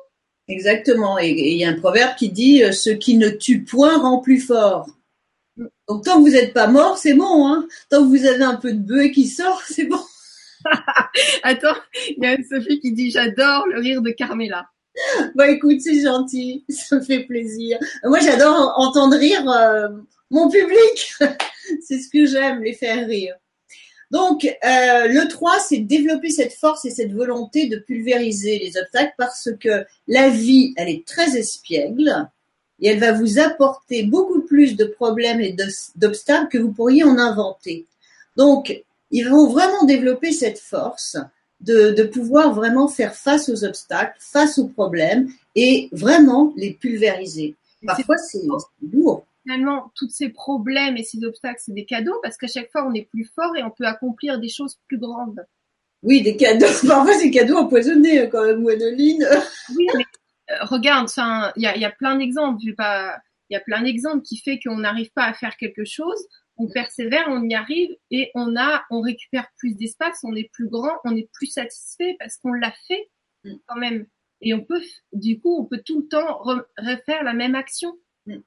Exactement, 0.48 1.18
et 1.18 1.30
il 1.30 1.58
y 1.58 1.64
a 1.64 1.70
un 1.70 1.80
proverbe 1.80 2.16
qui 2.18 2.30
dit 2.30 2.64
euh, 2.64 2.74
ce 2.74 2.90
qui 2.90 3.16
ne 3.16 3.30
tue 3.30 3.64
point 3.64 3.98
rend 3.98 4.20
plus 4.20 4.42
fort. 4.42 4.88
Donc 5.88 6.04
tant 6.06 6.18
que 6.18 6.22
vous 6.22 6.36
n'êtes 6.36 6.54
pas 6.54 6.68
mort, 6.68 6.98
c'est 6.98 7.14
bon. 7.14 7.48
Hein 7.48 7.68
tant 7.90 8.04
que 8.04 8.08
vous 8.08 8.26
avez 8.26 8.44
un 8.44 8.56
peu 8.56 8.74
de 8.74 8.80
bœuf 8.80 9.12
qui 9.12 9.28
sort, 9.28 9.62
c'est 9.68 9.86
bon. 9.86 10.00
Attends, 11.44 11.76
il 12.10 12.24
y 12.24 12.28
a 12.28 12.34
une 12.34 12.44
Sophie 12.44 12.80
qui 12.80 12.94
dit 12.94 13.12
j'adore 13.12 13.68
le 13.68 13.80
rire 13.80 14.02
de 14.02 14.12
Carmela. 14.12 14.68
Bah 15.36 15.50
écoute, 15.50 15.80
c'est 15.82 16.02
gentil, 16.02 16.66
ça 16.70 16.98
me 16.98 17.02
fait 17.02 17.24
plaisir. 17.24 17.80
Moi, 18.04 18.20
j'adore 18.20 18.74
entendre 18.78 19.16
rire 19.16 19.50
euh, 19.50 19.88
mon 20.30 20.50
public. 20.50 21.14
c'est 21.82 22.00
ce 22.00 22.10
que 22.10 22.26
j'aime, 22.26 22.62
les 22.62 22.74
faire 22.74 23.08
rire. 23.08 23.36
Donc, 24.12 24.44
euh, 24.46 25.08
le 25.08 25.28
3, 25.30 25.60
c'est 25.60 25.78
développer 25.78 26.30
cette 26.30 26.54
force 26.54 26.84
et 26.84 26.90
cette 26.90 27.14
volonté 27.14 27.68
de 27.68 27.78
pulvériser 27.78 28.60
les 28.60 28.78
obstacles 28.78 29.14
parce 29.18 29.50
que 29.58 29.86
la 30.08 30.30
vie, 30.30 30.74
elle 30.76 30.90
est 30.90 31.08
très 31.08 31.38
espiègle 31.38 32.30
et 32.82 32.88
elle 32.88 33.00
va 33.00 33.14
vous 33.14 33.40
apporter 33.40 34.04
beaucoup 34.04 34.42
plus 34.42 34.76
de 34.76 34.86
problèmes 34.86 35.40
et 35.40 35.56
d'obstacles 35.96 36.50
que 36.50 36.58
vous 36.58 36.72
pourriez 36.72 37.04
en 37.04 37.18
inventer. 37.18 37.86
Donc, 38.38 38.84
ils 39.12 39.30
vont 39.30 39.48
vraiment 39.48 39.84
développer 39.84 40.32
cette 40.32 40.60
force 40.60 41.18
de, 41.62 42.04
pouvoir 42.04 42.54
vraiment 42.54 42.88
faire 42.88 43.14
face 43.14 43.50
aux 43.50 43.64
obstacles, 43.64 44.18
face 44.20 44.58
aux 44.58 44.68
problèmes 44.68 45.30
et 45.56 45.90
vraiment 45.92 46.54
les 46.56 46.74
pulvériser. 46.74 47.56
Parfois, 47.86 48.18
c'est 48.18 48.42
lourd. 48.92 49.26
Finalement, 49.44 49.92
tous 49.96 50.10
ces 50.10 50.30
problèmes 50.30 50.98
et 50.98 51.04
ces 51.04 51.24
obstacles, 51.24 51.62
c'est 51.64 51.74
des 51.74 51.86
cadeaux 51.86 52.20
parce 52.22 52.38
qu'à 52.38 52.48
chaque 52.48 52.72
fois, 52.72 52.88
on 52.88 52.94
est 52.94 53.08
plus 53.10 53.30
fort 53.36 53.56
et 53.58 53.64
on 53.64 53.72
peut 53.72 53.86
accomplir 53.86 54.40
des 54.40 54.50
choses 54.50 54.78
plus 54.88 55.00
grandes. 55.00 55.46
Oui, 56.04 56.22
des 56.22 56.36
cadeaux. 56.36 56.66
Parfois, 56.88 57.14
c'est 57.14 57.32
cadeaux 57.32 57.58
empoisonnés 57.58 58.30
quand 58.30 58.46
même, 58.46 58.62
Gwenoline. 58.62 59.28
oui, 59.76 59.88
mais 59.96 60.04
regarde, 60.62 61.10
il 61.56 61.64
y 61.64 61.68
a, 61.68 61.78
y 61.78 61.86
a 61.86 61.92
plein 61.92 62.16
d'exemples. 62.18 62.62
Il 62.64 62.76
y 63.50 63.56
a 63.56 63.60
plein 63.60 63.82
d'exemples 63.82 64.24
qui 64.24 64.38
fait 64.38 64.60
qu'on 64.60 64.78
n'arrive 64.78 65.12
pas 65.12 65.26
à 65.26 65.34
faire 65.34 65.58
quelque 65.58 65.84
chose 65.86 66.28
on 66.62 66.68
persévère, 66.68 67.26
on 67.28 67.44
y 67.48 67.56
arrive 67.56 67.96
et 68.12 68.32
on 68.36 68.56
a, 68.56 68.84
on 68.90 69.02
récupère 69.02 69.48
plus 69.58 69.76
d'espace, 69.76 70.20
on 70.24 70.36
est 70.36 70.50
plus 70.52 70.68
grand, 70.68 70.94
on 71.04 71.16
est 71.16 71.30
plus 71.34 71.48
satisfait 71.48 72.16
parce 72.20 72.38
qu'on 72.38 72.54
l'a 72.54 72.74
fait 72.88 73.10
mm. 73.44 73.56
quand 73.66 73.78
même. 73.78 74.06
Et 74.42 74.54
on 74.54 74.62
peut, 74.62 74.82
du 75.14 75.40
coup, 75.40 75.58
on 75.60 75.66
peut 75.66 75.82
tout 75.84 76.02
le 76.02 76.08
temps 76.08 76.42
refaire 76.78 77.24
la 77.24 77.34
même 77.34 77.56
action. 77.56 77.96
Mm. 78.26 78.38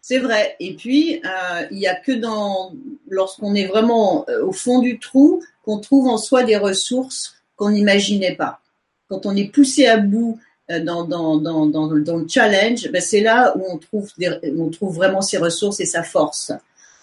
C'est 0.00 0.18
vrai. 0.18 0.56
Et 0.60 0.74
puis, 0.74 1.20
euh, 1.24 1.66
il 1.70 1.78
n'y 1.78 1.86
a 1.86 1.94
que 1.94 2.12
dans, 2.12 2.74
lorsqu'on 3.08 3.54
est 3.54 3.66
vraiment 3.66 4.24
euh, 4.28 4.44
au 4.44 4.52
fond 4.52 4.80
du 4.80 4.98
trou, 4.98 5.42
qu'on 5.64 5.78
trouve 5.78 6.08
en 6.08 6.18
soi 6.18 6.44
des 6.44 6.56
ressources 6.56 7.36
qu'on 7.56 7.70
n'imaginait 7.70 8.36
pas. 8.36 8.60
Quand 9.08 9.26
on 9.26 9.36
est 9.36 9.52
poussé 9.52 9.86
à 9.86 9.98
bout 9.98 10.40
dans, 10.68 11.04
dans, 11.04 11.90
le 11.90 12.26
challenge, 12.28 12.90
ben 12.90 13.02
c'est 13.02 13.20
là 13.20 13.54
où 13.56 13.64
on 13.68 13.78
trouve, 13.78 14.94
vraiment 14.94 15.20
ses 15.20 15.38
ressources 15.38 15.80
et 15.80 15.86
sa 15.86 16.02
force. 16.02 16.52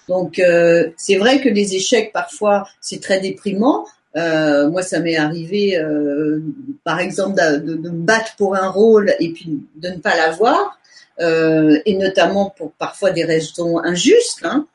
Donc 0.08 0.40
euh, 0.40 0.90
c'est 0.98 1.18
vrai 1.18 1.40
que 1.40 1.50
les 1.50 1.76
échecs 1.76 2.12
parfois 2.14 2.68
c'est 2.82 3.02
très 3.02 3.20
déprimant. 3.20 3.86
Euh, 4.16 4.70
moi, 4.72 4.82
ça 4.82 5.00
m'est 5.00 5.18
arrivé, 5.18 5.78
euh, 5.78 6.40
par 6.84 7.00
exemple, 7.00 7.36
de, 7.36 7.76
me 7.76 7.90
battre 7.90 8.36
pour 8.38 8.56
un 8.56 8.68
rôle 8.68 9.14
et 9.20 9.32
puis 9.32 9.60
de 9.76 9.90
ne 9.90 9.98
pas 9.98 10.16
l'avoir, 10.18 10.80
et 11.20 11.96
notamment 11.96 12.50
pour 12.58 12.72
parfois 12.72 13.12
des 13.12 13.24
raisons 13.24 13.78
injustes, 13.78 14.44
hein, 14.44 14.66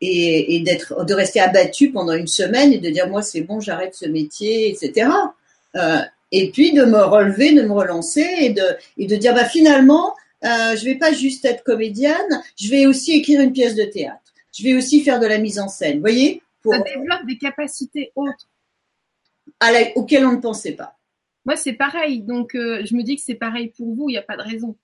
et, 0.00 0.56
et 0.56 0.60
de 0.60 1.14
rester 1.14 1.40
abattu 1.40 1.92
pendant 1.92 2.14
une 2.14 2.26
semaine 2.26 2.72
et 2.72 2.78
de 2.78 2.90
dire 2.90 3.06
moi 3.06 3.22
c'est 3.22 3.42
bon, 3.42 3.60
j'arrête 3.60 3.94
ce 3.94 4.06
métier, 4.06 4.70
etc. 4.70 5.08
et 6.32 6.50
puis 6.50 6.72
de 6.72 6.84
me 6.84 7.02
relever, 7.02 7.52
de 7.52 7.62
me 7.62 7.72
relancer 7.72 8.26
et 8.40 8.50
de 8.50 8.62
et 8.98 9.06
de 9.06 9.16
dire 9.16 9.34
bah 9.34 9.44
finalement, 9.44 10.14
je 10.42 10.84
vais 10.84 10.96
pas 10.96 11.12
juste 11.12 11.44
être 11.44 11.62
comédienne, 11.64 12.42
je 12.58 12.70
vais 12.70 12.86
aussi 12.86 13.12
écrire 13.12 13.40
une 13.40 13.52
pièce 13.52 13.74
de 13.74 13.84
théâtre 13.84 14.30
je 14.52 14.64
vais 14.64 14.74
aussi 14.74 15.02
faire 15.02 15.20
de 15.20 15.26
la 15.26 15.38
mise 15.38 15.58
en 15.58 15.68
scène. 15.68 15.96
Vous 15.96 16.00
voyez 16.00 16.42
pour... 16.62 16.74
Ça 16.74 16.80
développe 16.80 17.26
des 17.26 17.38
capacités 17.38 18.12
autres. 18.14 18.48
auxquelles 19.94 20.26
on 20.26 20.32
ne 20.32 20.40
pensait 20.40 20.72
pas. 20.72 20.98
Moi, 21.46 21.56
c'est 21.56 21.72
pareil. 21.72 22.20
Donc, 22.20 22.54
euh, 22.54 22.84
je 22.84 22.94
me 22.94 23.02
dis 23.02 23.16
que 23.16 23.22
c'est 23.22 23.34
pareil 23.34 23.72
pour 23.76 23.94
vous. 23.94 24.08
Il 24.08 24.12
n'y 24.12 24.18
a 24.18 24.22
pas 24.22 24.36
de 24.36 24.42
raison. 24.42 24.76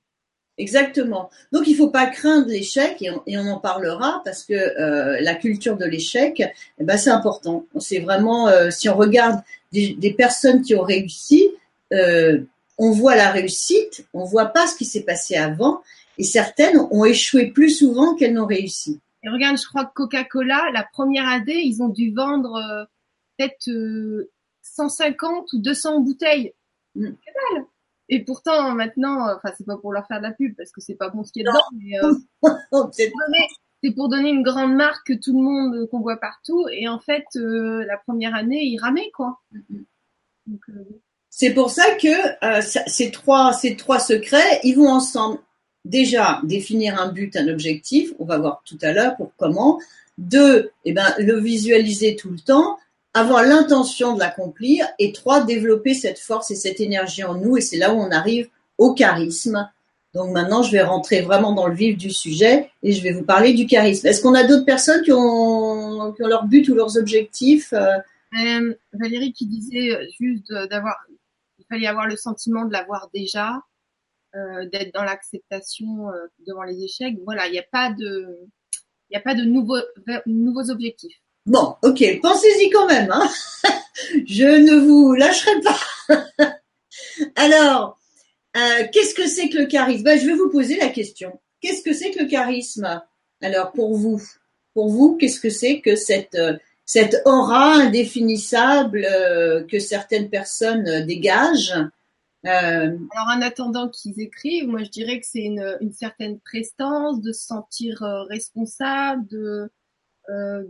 Exactement. 0.59 1.29
Donc 1.53 1.67
il 1.67 1.77
faut 1.77 1.91
pas 1.91 2.07
craindre 2.07 2.49
l'échec 2.49 3.03
et, 3.03 3.37
on 3.37 3.47
en 3.47 3.59
parlera 3.59 4.23
parce 4.25 4.43
que 4.43 4.55
euh, 4.55 5.19
la 5.21 5.35
culture 5.35 5.77
de 5.77 5.85
l'échec, 5.85 6.43
eh 6.79 6.85
ben, 6.85 6.97
c'est 6.97 7.11
important. 7.11 7.67
C'est 7.79 7.99
vraiment 7.99 8.49
euh, 8.49 8.71
si 8.71 8.89
on 8.89 8.97
regarde 8.97 9.41
des, 9.73 10.15
personnes 10.17 10.63
qui 10.63 10.75
ont 10.75 10.83
réussi, 10.83 11.51
euh, 11.93 12.41
on 12.79 12.91
voit 12.91 13.17
la 13.17 13.31
réussite, 13.31 14.07
on 14.15 14.25
voit 14.25 14.47
pas 14.47 14.67
ce 14.67 14.77
qui 14.77 14.87
s'est 14.87 15.03
passé 15.03 15.37
avant 15.37 15.83
et 16.17 16.25
certaines 16.25 16.79
ont 16.91 17.05
échoué 17.05 17.47
plus 17.49 17.71
souvent 17.71 18.15
qu'elles 18.15 18.33
n'ont 18.33 18.47
réussi. 18.47 18.99
Et 19.23 19.29
regarde, 19.29 19.59
je 19.59 19.67
crois 19.67 19.85
que 19.85 19.93
Coca-Cola, 19.93 20.71
la 20.73 20.87
première 20.91 21.29
année, 21.29 21.61
ils 21.65 21.83
ont 21.83 21.89
dû 21.89 22.15
vendre 22.15 22.89
peut-être 23.37 23.69
150 24.63 25.53
ou 25.53 25.59
200 25.59 26.01
bouteilles. 26.01 26.55
Mm. 26.95 27.11
Et 28.09 28.25
pourtant, 28.25 28.73
maintenant, 28.73 29.35
enfin, 29.35 29.53
c'est 29.57 29.67
pas 29.67 29.77
pour 29.77 29.93
leur 29.93 30.07
faire 30.07 30.19
de 30.19 30.25
la 30.25 30.33
pub 30.33 30.55
parce 30.57 30.71
que 30.71 30.81
c'est 30.81 30.95
pas 30.95 31.09
bon 31.09 31.25
ce 31.25 31.33
qui 31.33 31.41
est 31.41 31.45
dedans, 31.45 31.59
mais 31.73 31.99
euh, 31.99 32.13
c'est 33.83 33.91
pour 33.93 34.09
donner 34.09 34.31
une 34.31 34.43
grande 34.43 34.75
marque 34.75 35.09
que 35.09 35.13
tout 35.13 35.37
le 35.37 35.43
monde 35.43 35.89
qu'on 35.91 36.01
voit 36.01 36.19
partout. 36.19 36.67
Et 36.71 36.89
en 36.89 37.01
fait, 37.01 37.25
euh, 37.37 37.85
la 37.87 37.97
première 37.97 38.35
année, 38.35 38.63
ils 38.65 38.79
ramaient 38.79 39.11
quoi. 39.13 39.41
Euh, 39.73 40.85
c'est 41.31 41.53
pour 41.53 41.71
ça 41.71 41.85
que 41.97 42.09
ces 42.87 43.11
trois 43.11 43.53
ces 43.53 43.77
trois 43.77 43.99
secrets, 43.99 44.61
ils 44.63 44.77
vont 44.77 44.89
ensemble. 44.89 45.39
Déjà, 45.85 46.41
définir 46.43 47.01
un 47.01 47.13
but, 47.13 47.37
un 47.37 47.49
objectif. 47.49 48.13
On 48.19 48.25
va 48.25 48.39
voir 48.39 48.63
tout 48.65 48.79
à 48.83 48.93
l'heure 48.93 49.17
pour 49.17 49.33
comment. 49.37 49.81
Deux, 50.19 50.71
eh 50.85 50.93
ben, 50.93 51.13
le 51.19 51.39
visualiser 51.39 52.17
tout 52.17 52.31
le 52.31 52.39
temps 52.39 52.79
avoir 53.17 53.43
l'intention 53.43 54.15
de 54.15 54.21
l'accomplir 54.21 54.87
et 54.99 55.11
trois, 55.13 55.43
développer 55.43 55.95
cette 55.95 56.19
force 56.19 56.51
et 56.51 56.55
cette 56.55 56.81
énergie 56.81 57.25
en 57.25 57.35
nous 57.35 57.57
et 57.57 57.63
c'est 57.63 57.79
là 57.79 57.95
où 57.95 57.97
on 57.97 58.11
arrive 58.11 58.49
au 58.77 58.93
charisme. 58.93 59.71
Donc 60.13 60.33
maintenant, 60.33 60.63
je 60.63 60.71
vais 60.71 60.83
rentrer 60.83 61.23
vraiment 61.23 61.53
dans 61.53 61.67
le 61.67 61.75
vif 61.75 61.97
du 61.97 62.11
sujet 62.11 62.71
et 62.83 62.93
je 62.93 63.03
vais 63.03 63.13
vous 63.13 63.25
parler 63.25 63.55
du 63.55 63.67
charisme. 63.67 64.07
Est-ce 64.07 64.21
qu'on 64.21 64.35
a 64.35 64.45
d'autres 64.45 64.67
personnes 64.67 65.03
qui 65.03 65.13
ont, 65.13 66.13
qui 66.13 66.23
ont 66.23 66.27
leur 66.27 66.45
but 66.45 66.69
ou 66.69 66.75
leurs 66.75 66.99
objectifs 66.99 67.73
euh? 67.73 67.97
Euh, 68.39 68.75
Valérie 68.93 69.33
qui 69.33 69.47
disait 69.47 69.95
euh, 69.95 70.05
juste 70.21 70.53
d'avoir, 70.71 70.97
il 71.59 71.65
fallait 71.71 71.87
avoir 71.87 72.07
le 72.07 72.17
sentiment 72.17 72.67
de 72.67 72.73
l'avoir 72.73 73.09
déjà, 73.15 73.63
d'être 74.71 74.93
dans 74.93 75.05
l'acceptation 75.05 76.09
devant 76.47 76.63
les 76.65 76.83
échecs. 76.83 77.17
Voilà, 77.25 77.47
il 77.47 77.53
n'y 77.53 77.59
a 77.59 77.65
pas 77.73 77.91
de, 77.91 78.37
il 79.09 79.13
n'y 79.13 79.17
a 79.17 79.21
pas 79.21 79.35
de 79.35 79.45
nouveaux, 79.45 79.81
nouveaux 80.27 80.71
objectifs. 80.71 81.17
Bon, 81.47 81.77
ok, 81.83 82.21
pensez-y 82.21 82.71
quand 82.71 82.87
même. 82.89 83.09
Hein 83.13 83.31
Je 84.27 84.45
ne 84.45 84.85
vous 84.85 85.15
lâcherai 85.15 85.61
pas. 85.61 85.79
Alors, 87.37 87.99
euh, 88.57 88.85
qu'est-ce 88.93 89.15
que 89.15 89.29
c'est 89.29 89.49
que 89.49 89.59
le 89.59 89.67
charisme? 89.67 90.03
Ben, 90.03 90.19
Je 90.19 90.27
vais 90.27 90.35
vous 90.35 90.51
poser 90.51 90.77
la 90.77 90.89
question. 90.89 91.39
Qu'est-ce 91.61 91.83
que 91.83 91.93
c'est 91.93 92.11
que 92.11 92.25
le 92.25 92.29
charisme? 92.29 93.01
Alors, 93.41 93.71
pour 93.73 93.97
vous, 93.97 94.21
pour 94.75 94.89
vous, 94.89 95.17
qu'est-ce 95.17 95.39
que 95.39 95.51
c'est 95.51 95.81
que 95.81 95.95
cette, 95.95 96.35
euh, 96.35 96.57
cette 96.85 97.23
aura 97.27 97.75
indéfinissable 97.75 99.07
euh, 99.09 99.63
que 99.65 99.79
certaines 99.79 100.31
personnes 100.31 101.07
dégagent? 101.07 101.75
Alors, 102.43 103.29
en 103.29 103.43
attendant 103.43 103.89
qu'ils 103.89 104.21
écrivent, 104.21 104.69
moi 104.69 104.85
je 104.85 104.91
dirais 104.91 105.19
que 105.19 105.27
c'est 105.27 105.43
une, 105.43 105.79
une 105.81 105.93
certaine 105.93 106.39
prestance, 106.39 107.21
de 107.21 107.33
se 107.33 107.45
sentir 107.45 108.05
responsable, 108.29 109.27
de 109.27 109.69
euh, 110.29 110.65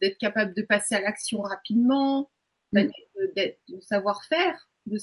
d'être 0.00 0.18
capable 0.18 0.54
de 0.54 0.62
passer 0.62 0.94
à 0.94 1.00
l'action 1.00 1.42
rapidement, 1.42 2.30
mm. 2.72 2.84
de, 3.36 3.80
savoir 3.80 4.24
faire, 4.24 4.68
de, 4.86 4.98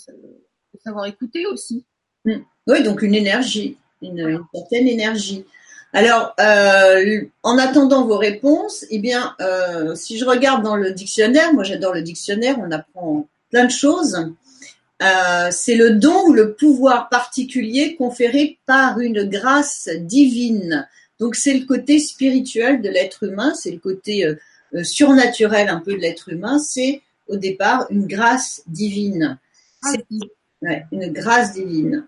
savoir 0.84 1.06
écouter 1.06 1.46
aussi. 1.46 1.86
Mm. 2.26 2.40
Oui, 2.68 2.84
donc 2.84 3.02
une 3.02 3.16
énergie, 3.16 3.78
une, 4.02 4.44
certaine 4.54 4.88
énergie. 4.88 5.46
Alors, 5.94 6.34
euh, 6.40 7.22
en 7.44 7.60
attendant 7.60 8.06
vos 8.06 8.18
réponses, 8.18 8.84
eh 8.90 8.98
bien, 8.98 9.36
euh, 9.40 9.94
si 9.94 10.18
je 10.18 10.26
regarde 10.26 10.64
dans 10.64 10.76
le 10.76 10.92
dictionnaire, 10.92 11.54
moi 11.54 11.64
j'adore 11.64 11.94
le 11.94 12.02
dictionnaire, 12.02 12.58
on 12.60 12.72
apprend 12.72 13.28
plein 13.52 13.66
de 13.66 13.72
choses. 13.72 14.34
Euh, 15.04 15.50
c'est 15.52 15.76
le 15.76 15.92
don 15.92 16.28
ou 16.28 16.34
le 16.34 16.54
pouvoir 16.54 17.10
particulier 17.10 17.96
conféré 17.96 18.58
par 18.66 19.00
une 19.00 19.24
grâce 19.24 19.88
divine 20.00 20.88
donc 21.20 21.36
c'est 21.36 21.54
le 21.54 21.66
côté 21.66 22.00
spirituel 22.00 22.82
de 22.82 22.90
l'être 22.90 23.24
humain, 23.24 23.54
c'est 23.54 23.72
le 23.72 23.80
côté 23.80 24.26
euh, 24.26 24.36
euh, 24.76 24.84
surnaturel 24.84 25.70
un 25.70 25.80
peu 25.80 25.94
de 25.94 26.00
l'être 26.00 26.30
humain, 26.30 26.60
c'est 26.60 27.02
au 27.28 27.38
départ 27.38 27.86
une 27.90 28.08
grâce 28.08 28.64
divine. 28.68 29.38
Ah, 29.84 29.94
une 30.92 31.12
grâce 31.12 31.54
divine. 31.54 32.06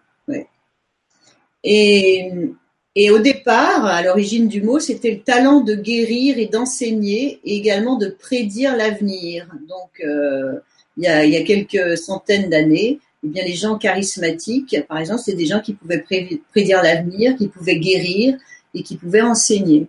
Et, 1.67 3.09
au 3.09 3.19
départ, 3.19 3.85
à 3.85 4.01
l'origine 4.03 4.47
du 4.47 4.61
mot, 4.61 4.79
c'était 4.79 5.11
le 5.11 5.21
talent 5.21 5.61
de 5.61 5.75
guérir 5.75 6.37
et 6.37 6.45
d'enseigner 6.45 7.39
et 7.43 7.57
également 7.57 7.97
de 7.97 8.07
prédire 8.07 8.75
l'avenir. 8.77 9.47
Donc, 9.67 9.99
euh, 10.03 10.59
il, 10.95 11.03
y 11.03 11.07
a, 11.07 11.43
quelques 11.43 11.97
centaines 11.97 12.49
d'années, 12.49 12.99
eh 13.23 13.27
bien, 13.27 13.43
les 13.43 13.55
gens 13.55 13.77
charismatiques, 13.77 14.77
par 14.87 14.99
exemple, 14.99 15.21
c'est 15.25 15.33
des 15.33 15.47
gens 15.47 15.59
qui 15.59 15.73
pouvaient 15.73 16.05
prédire 16.51 16.83
l'avenir, 16.83 17.35
qui 17.35 17.47
pouvaient 17.47 17.79
guérir, 17.79 18.37
et 18.75 18.83
qui 18.83 18.97
pouvaient 18.97 19.21
enseigner. 19.21 19.87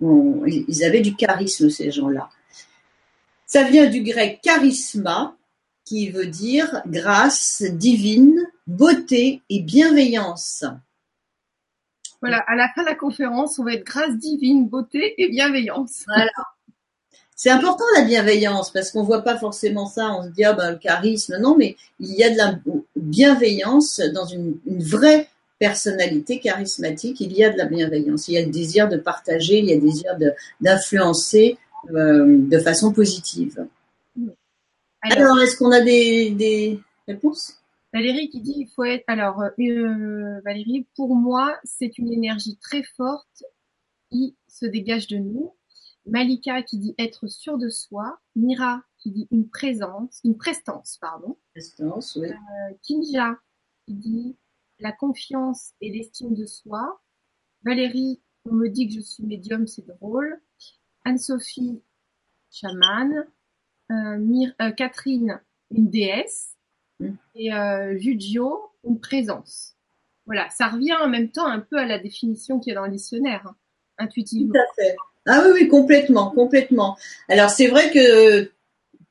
ils 0.00 0.84
avaient 0.84 1.02
du 1.02 1.14
charisme, 1.16 1.68
ces 1.68 1.90
gens-là. 1.90 2.30
Ça 3.46 3.64
vient 3.64 3.86
du 3.86 4.02
grec 4.02 4.40
charisma, 4.42 5.36
qui 5.84 6.10
veut 6.10 6.26
dire 6.26 6.82
grâce 6.86 7.62
divine, 7.62 8.38
beauté 8.66 9.42
et 9.48 9.62
bienveillance. 9.62 10.64
Voilà, 12.20 12.44
à 12.46 12.56
la 12.56 12.68
fin 12.74 12.82
de 12.82 12.88
la 12.88 12.94
conférence, 12.94 13.58
on 13.58 13.64
va 13.64 13.72
être 13.72 13.86
grâce 13.86 14.16
divine, 14.16 14.68
beauté 14.68 15.14
et 15.16 15.28
bienveillance. 15.28 16.04
Voilà. 16.06 16.30
C'est 17.34 17.50
important 17.50 17.84
la 17.96 18.02
bienveillance 18.02 18.70
parce 18.72 18.90
qu'on 18.90 19.04
voit 19.04 19.22
pas 19.22 19.38
forcément 19.38 19.86
ça. 19.86 20.10
On 20.12 20.24
se 20.24 20.28
dit 20.28 20.44
ah 20.44 20.52
ben 20.52 20.72
le 20.72 20.76
charisme, 20.76 21.38
non, 21.38 21.56
mais 21.56 21.76
il 22.00 22.14
y 22.14 22.24
a 22.24 22.30
de 22.30 22.36
la 22.36 22.58
bienveillance 22.96 24.00
dans 24.12 24.26
une, 24.26 24.58
une 24.66 24.82
vraie 24.82 25.28
personnalité 25.58 26.40
charismatique, 26.40 27.20
il 27.20 27.32
y 27.32 27.44
a 27.44 27.50
de 27.50 27.58
la 27.58 27.66
bienveillance, 27.66 28.28
il 28.28 28.34
y 28.34 28.38
a 28.38 28.44
le 28.44 28.50
désir 28.50 28.88
de 28.88 28.96
partager, 28.96 29.58
il 29.58 29.66
y 29.66 29.72
a 29.72 29.76
le 29.76 29.82
désir 29.82 30.16
d'influencer 30.60 31.58
euh, 31.90 32.38
de 32.38 32.58
façon 32.58 32.92
positive. 32.92 33.66
Alors, 35.02 35.40
est-ce 35.40 35.56
qu'on 35.56 35.70
a 35.70 35.80
des, 35.80 36.80
réponses? 37.06 37.54
Valérie 37.92 38.28
qui 38.28 38.42
dit 38.42 38.54
il 38.54 38.68
faut 38.68 38.84
être 38.84 39.04
alors 39.06 39.40
euh, 39.40 40.40
Valérie 40.44 40.86
pour 40.94 41.16
moi 41.16 41.58
c'est 41.64 41.96
une 41.96 42.12
énergie 42.12 42.58
très 42.58 42.82
forte 42.82 43.44
qui 44.10 44.36
se 44.46 44.66
dégage 44.66 45.06
de 45.06 45.16
nous. 45.16 45.54
Malika 46.04 46.62
qui 46.62 46.76
dit 46.76 46.94
être 46.98 47.28
sûr 47.28 47.56
de 47.56 47.70
soi. 47.70 48.18
Mira 48.36 48.82
qui 48.98 49.10
dit 49.10 49.26
une 49.30 49.48
présence, 49.48 50.20
une 50.22 50.36
prestance 50.36 50.98
pardon. 51.00 51.38
Prestance 51.54 52.16
oui. 52.20 52.28
Euh, 52.28 52.74
Kinja 52.82 53.38
qui 53.86 53.94
dit 53.94 54.36
la 54.80 54.92
confiance 54.92 55.72
et 55.80 55.90
l'estime 55.90 56.34
de 56.34 56.46
soi. 56.46 57.00
Valérie, 57.64 58.20
on 58.44 58.54
me 58.54 58.68
dit 58.68 58.88
que 58.88 58.94
je 58.94 59.00
suis 59.00 59.24
médium, 59.24 59.66
c'est 59.66 59.86
drôle. 59.86 60.40
Anne-Sophie, 61.04 61.80
chamane. 62.52 63.26
Euh, 63.90 64.46
euh, 64.60 64.70
Catherine, 64.72 65.40
une 65.70 65.90
déesse. 65.90 66.56
Mm. 67.00 67.10
Et 67.34 67.52
euh, 67.52 67.98
une 68.84 69.00
présence. 69.00 69.74
Voilà, 70.26 70.48
ça 70.50 70.68
revient 70.68 70.94
en 70.94 71.08
même 71.08 71.30
temps 71.30 71.46
un 71.46 71.60
peu 71.60 71.78
à 71.78 71.86
la 71.86 71.98
définition 71.98 72.60
qui 72.60 72.70
est 72.70 72.74
dans 72.74 72.84
le 72.84 72.90
dictionnaire, 72.90 73.46
hein, 73.46 73.56
intuitivement. 73.98 74.52
Tout 74.52 74.60
à 74.60 74.74
fait. 74.74 74.96
Ah 75.26 75.42
oui, 75.44 75.50
oui, 75.54 75.68
complètement, 75.68 76.30
complètement. 76.30 76.96
Alors 77.28 77.50
c'est 77.50 77.68
vrai 77.68 77.90
que 77.90 78.50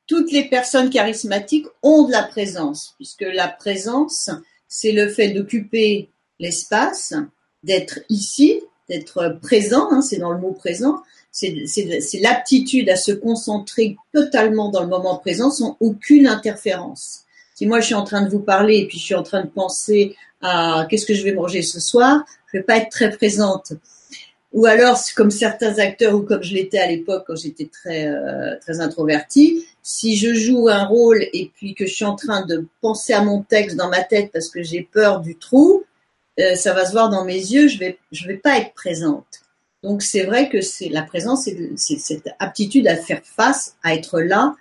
toutes 0.06 0.32
les 0.32 0.48
personnes 0.48 0.90
charismatiques 0.90 1.66
ont 1.82 2.04
de 2.04 2.12
la 2.12 2.22
présence, 2.22 2.94
puisque 2.96 3.22
la 3.22 3.48
présence, 3.48 4.30
c'est 4.68 4.92
le 4.92 5.08
fait 5.08 5.30
d'occuper 5.30 6.10
l'espace, 6.38 7.14
d'être 7.64 8.00
ici, 8.08 8.60
d'être 8.88 9.38
présent, 9.42 9.88
hein, 9.90 10.02
c'est 10.02 10.18
dans 10.18 10.32
le 10.32 10.38
mot 10.38 10.52
présent, 10.52 11.02
c'est 11.32 12.20
l'aptitude 12.20 12.88
à 12.88 12.96
se 12.96 13.12
concentrer 13.12 13.96
totalement 14.12 14.70
dans 14.70 14.82
le 14.82 14.88
moment 14.88 15.16
présent 15.16 15.50
sans 15.50 15.76
aucune 15.80 16.26
interférence. 16.26 17.22
Si 17.54 17.66
moi 17.66 17.80
je 17.80 17.86
suis 17.86 17.94
en 17.94 18.04
train 18.04 18.22
de 18.22 18.30
vous 18.30 18.40
parler 18.40 18.78
et 18.78 18.86
puis 18.86 18.98
je 18.98 19.04
suis 19.04 19.14
en 19.14 19.22
train 19.22 19.42
de 19.42 19.48
penser 19.48 20.16
à 20.40 20.86
qu'est-ce 20.88 21.06
que 21.06 21.14
je 21.14 21.24
vais 21.24 21.32
manger 21.32 21.62
ce 21.62 21.80
soir, 21.80 22.24
je 22.52 22.58
vais 22.58 22.64
pas 22.64 22.76
être 22.76 22.90
très 22.90 23.10
présente. 23.10 23.72
Ou 24.52 24.66
alors, 24.66 24.98
comme 25.14 25.30
certains 25.30 25.78
acteurs 25.78 26.14
ou 26.14 26.22
comme 26.22 26.42
je 26.42 26.54
l'étais 26.54 26.78
à 26.78 26.86
l'époque 26.86 27.24
quand 27.26 27.36
j'étais 27.36 27.68
très 27.70 28.08
euh, 28.08 28.56
très 28.60 28.80
introvertie, 28.80 29.66
si 29.82 30.16
je 30.16 30.32
joue 30.32 30.68
un 30.68 30.84
rôle 30.84 31.22
et 31.32 31.50
puis 31.54 31.74
que 31.74 31.86
je 31.86 31.94
suis 31.94 32.04
en 32.04 32.16
train 32.16 32.46
de 32.46 32.66
penser 32.80 33.12
à 33.12 33.22
mon 33.22 33.42
texte 33.42 33.76
dans 33.76 33.90
ma 33.90 34.02
tête 34.02 34.30
parce 34.32 34.48
que 34.48 34.62
j'ai 34.62 34.82
peur 34.82 35.20
du 35.20 35.36
trou, 35.36 35.84
euh, 36.40 36.54
ça 36.54 36.72
va 36.72 36.86
se 36.86 36.92
voir 36.92 37.10
dans 37.10 37.24
mes 37.24 37.38
yeux, 37.38 37.68
je 37.68 37.78
vais, 37.78 37.98
je 38.10 38.26
vais 38.26 38.36
pas 38.36 38.58
être 38.58 38.72
présente. 38.74 39.42
Donc 39.82 40.02
c'est 40.02 40.24
vrai 40.24 40.48
que 40.48 40.60
c'est 40.60 40.88
la 40.88 41.02
présence, 41.02 41.48
c'est 41.76 41.98
cette 41.98 42.30
aptitude 42.38 42.88
à 42.88 42.96
faire 42.96 43.22
face, 43.22 43.76
à 43.82 43.94
être 43.94 44.20
là 44.20 44.56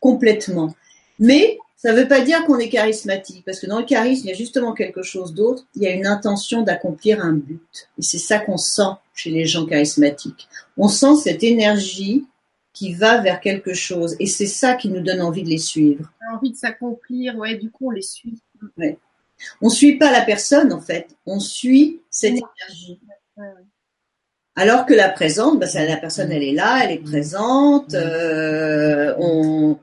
complètement. 0.00 0.74
Mais 1.18 1.58
Ça 1.82 1.94
ne 1.94 1.98
veut 1.98 2.08
pas 2.08 2.20
dire 2.20 2.44
qu'on 2.44 2.58
est 2.58 2.68
charismatique, 2.68 3.42
parce 3.46 3.58
que 3.58 3.66
dans 3.66 3.78
le 3.78 3.86
charisme, 3.86 4.26
il 4.26 4.28
y 4.28 4.34
a 4.34 4.36
justement 4.36 4.74
quelque 4.74 5.02
chose 5.02 5.32
d'autre. 5.32 5.64
Il 5.74 5.82
y 5.82 5.86
a 5.86 5.92
une 5.92 6.06
intention 6.06 6.60
d'accomplir 6.60 7.24
un 7.24 7.32
but. 7.32 7.88
Et 7.98 8.02
c'est 8.02 8.18
ça 8.18 8.38
qu'on 8.38 8.58
sent 8.58 8.92
chez 9.14 9.30
les 9.30 9.46
gens 9.46 9.64
charismatiques. 9.64 10.46
On 10.76 10.88
sent 10.88 11.16
cette 11.24 11.42
énergie 11.42 12.26
qui 12.74 12.92
va 12.92 13.22
vers 13.22 13.40
quelque 13.40 13.72
chose. 13.72 14.14
Et 14.20 14.26
c'est 14.26 14.46
ça 14.46 14.74
qui 14.74 14.90
nous 14.90 15.00
donne 15.00 15.22
envie 15.22 15.42
de 15.42 15.48
les 15.48 15.56
suivre. 15.56 16.12
On 16.20 16.34
a 16.34 16.36
envie 16.36 16.50
de 16.50 16.56
s'accomplir, 16.56 17.38
ouais, 17.38 17.56
du 17.56 17.70
coup, 17.70 17.86
on 17.86 17.92
les 17.92 18.02
suit. 18.02 18.38
Ouais. 18.76 18.98
On 19.62 19.70
suit 19.70 19.96
pas 19.96 20.12
la 20.12 20.20
personne, 20.20 20.74
en 20.74 20.82
fait. 20.82 21.08
On 21.24 21.40
suit 21.40 22.02
cette 22.10 22.32
énergie. 22.32 23.00
Ouais. 23.38 23.46
Alors 24.54 24.84
que 24.84 24.92
la 24.92 25.08
présente, 25.08 25.58
bah, 25.58 25.66
la 25.74 25.96
personne, 25.96 26.30
elle 26.30 26.42
est 26.42 26.52
là, 26.52 26.84
elle 26.84 26.90
est 26.90 27.02
présente, 27.02 27.94
euh, 27.94 29.14
on, 29.18 29.78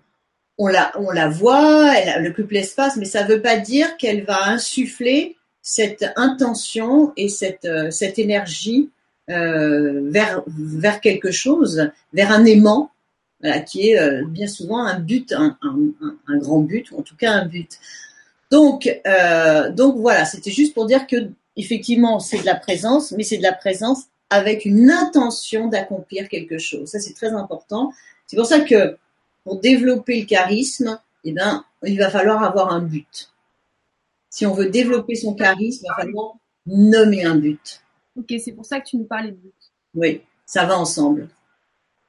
on 0.58 0.68
la, 0.68 0.92
on 1.00 1.12
la 1.12 1.30
voit, 1.30 1.96
elle 1.96 2.28
occupe 2.28 2.52
l'espace, 2.52 2.98
mais 2.98 3.06
ça 3.06 3.24
ne 3.24 3.30
veut 3.30 3.42
pas 3.42 3.58
dire 3.58 3.98
qu'elle 3.98 4.24
va 4.24 4.48
insuffler 4.48 5.38
cette 5.62 6.06
intention 6.16 7.14
et 7.18 7.30
cette, 7.30 7.66
euh, 7.66 7.92
cette 7.92 8.20
énergie 8.20 8.90
euh, 9.30 10.10
vers, 10.10 10.42
vers 10.48 11.02
quelque 11.02 11.32
chose, 11.32 11.92
vers 12.14 12.32
un 12.32 12.46
aimant, 12.46 12.92
voilà, 13.42 13.60
qui 13.60 13.90
est 13.90 14.00
euh, 14.00 14.24
bien 14.26 14.48
souvent 14.48 14.84
un 14.86 15.00
but, 15.00 15.34
un, 15.34 15.58
un, 15.62 15.78
un, 16.28 16.38
grand 16.38 16.60
but, 16.60 16.92
ou 16.92 17.00
en 17.00 17.02
tout 17.02 17.18
cas 17.18 17.34
un 17.34 17.46
but. 17.46 17.78
Donc, 18.52 18.90
euh, 19.06 19.70
donc 19.70 19.98
voilà, 19.98 20.24
c'était 20.24 20.52
juste 20.52 20.74
pour 20.74 20.86
dire 20.86 21.08
que 21.08 21.30
effectivement, 21.58 22.20
c'est 22.20 22.40
de 22.40 22.46
la 22.46 22.56
présence, 22.56 23.12
mais 23.12 23.24
c'est 23.24 23.38
de 23.38 23.44
la 23.44 23.52
présence 23.52 24.04
avec 24.30 24.64
une 24.64 24.90
intention 24.90 25.68
d'accomplir 25.68 26.30
quelque 26.30 26.58
chose. 26.58 26.90
Ça, 26.90 27.00
c'est 27.00 27.14
très 27.14 27.34
important. 27.34 27.92
C'est 28.28 28.38
pour 28.38 28.46
ça 28.46 28.62
que 28.62 28.98
pour 29.48 29.62
développer 29.62 30.20
le 30.20 30.26
charisme, 30.26 31.00
eh 31.24 31.32
ben, 31.32 31.64
il 31.86 31.98
va 31.98 32.10
falloir 32.10 32.44
avoir 32.44 32.74
un 32.74 32.82
but. 32.82 33.32
Si 34.30 34.46
on 34.46 34.54
veut 34.54 34.70
développer 34.70 35.16
son 35.16 35.36
charisme, 35.36 35.86
il 35.86 35.88
va 35.88 36.04
falloir 36.04 36.34
nommer 36.66 37.24
un 37.24 37.36
but. 37.36 37.82
Ok, 38.18 38.34
c'est 38.44 38.52
pour 38.52 38.66
ça 38.66 38.82
que 38.82 38.90
tu 38.90 38.98
nous 38.98 39.06
parlais 39.06 39.32
de 39.32 39.38
but. 39.38 39.54
Oui, 39.96 40.22
ça 40.46 40.66
va 40.66 40.78
ensemble. 40.78 41.30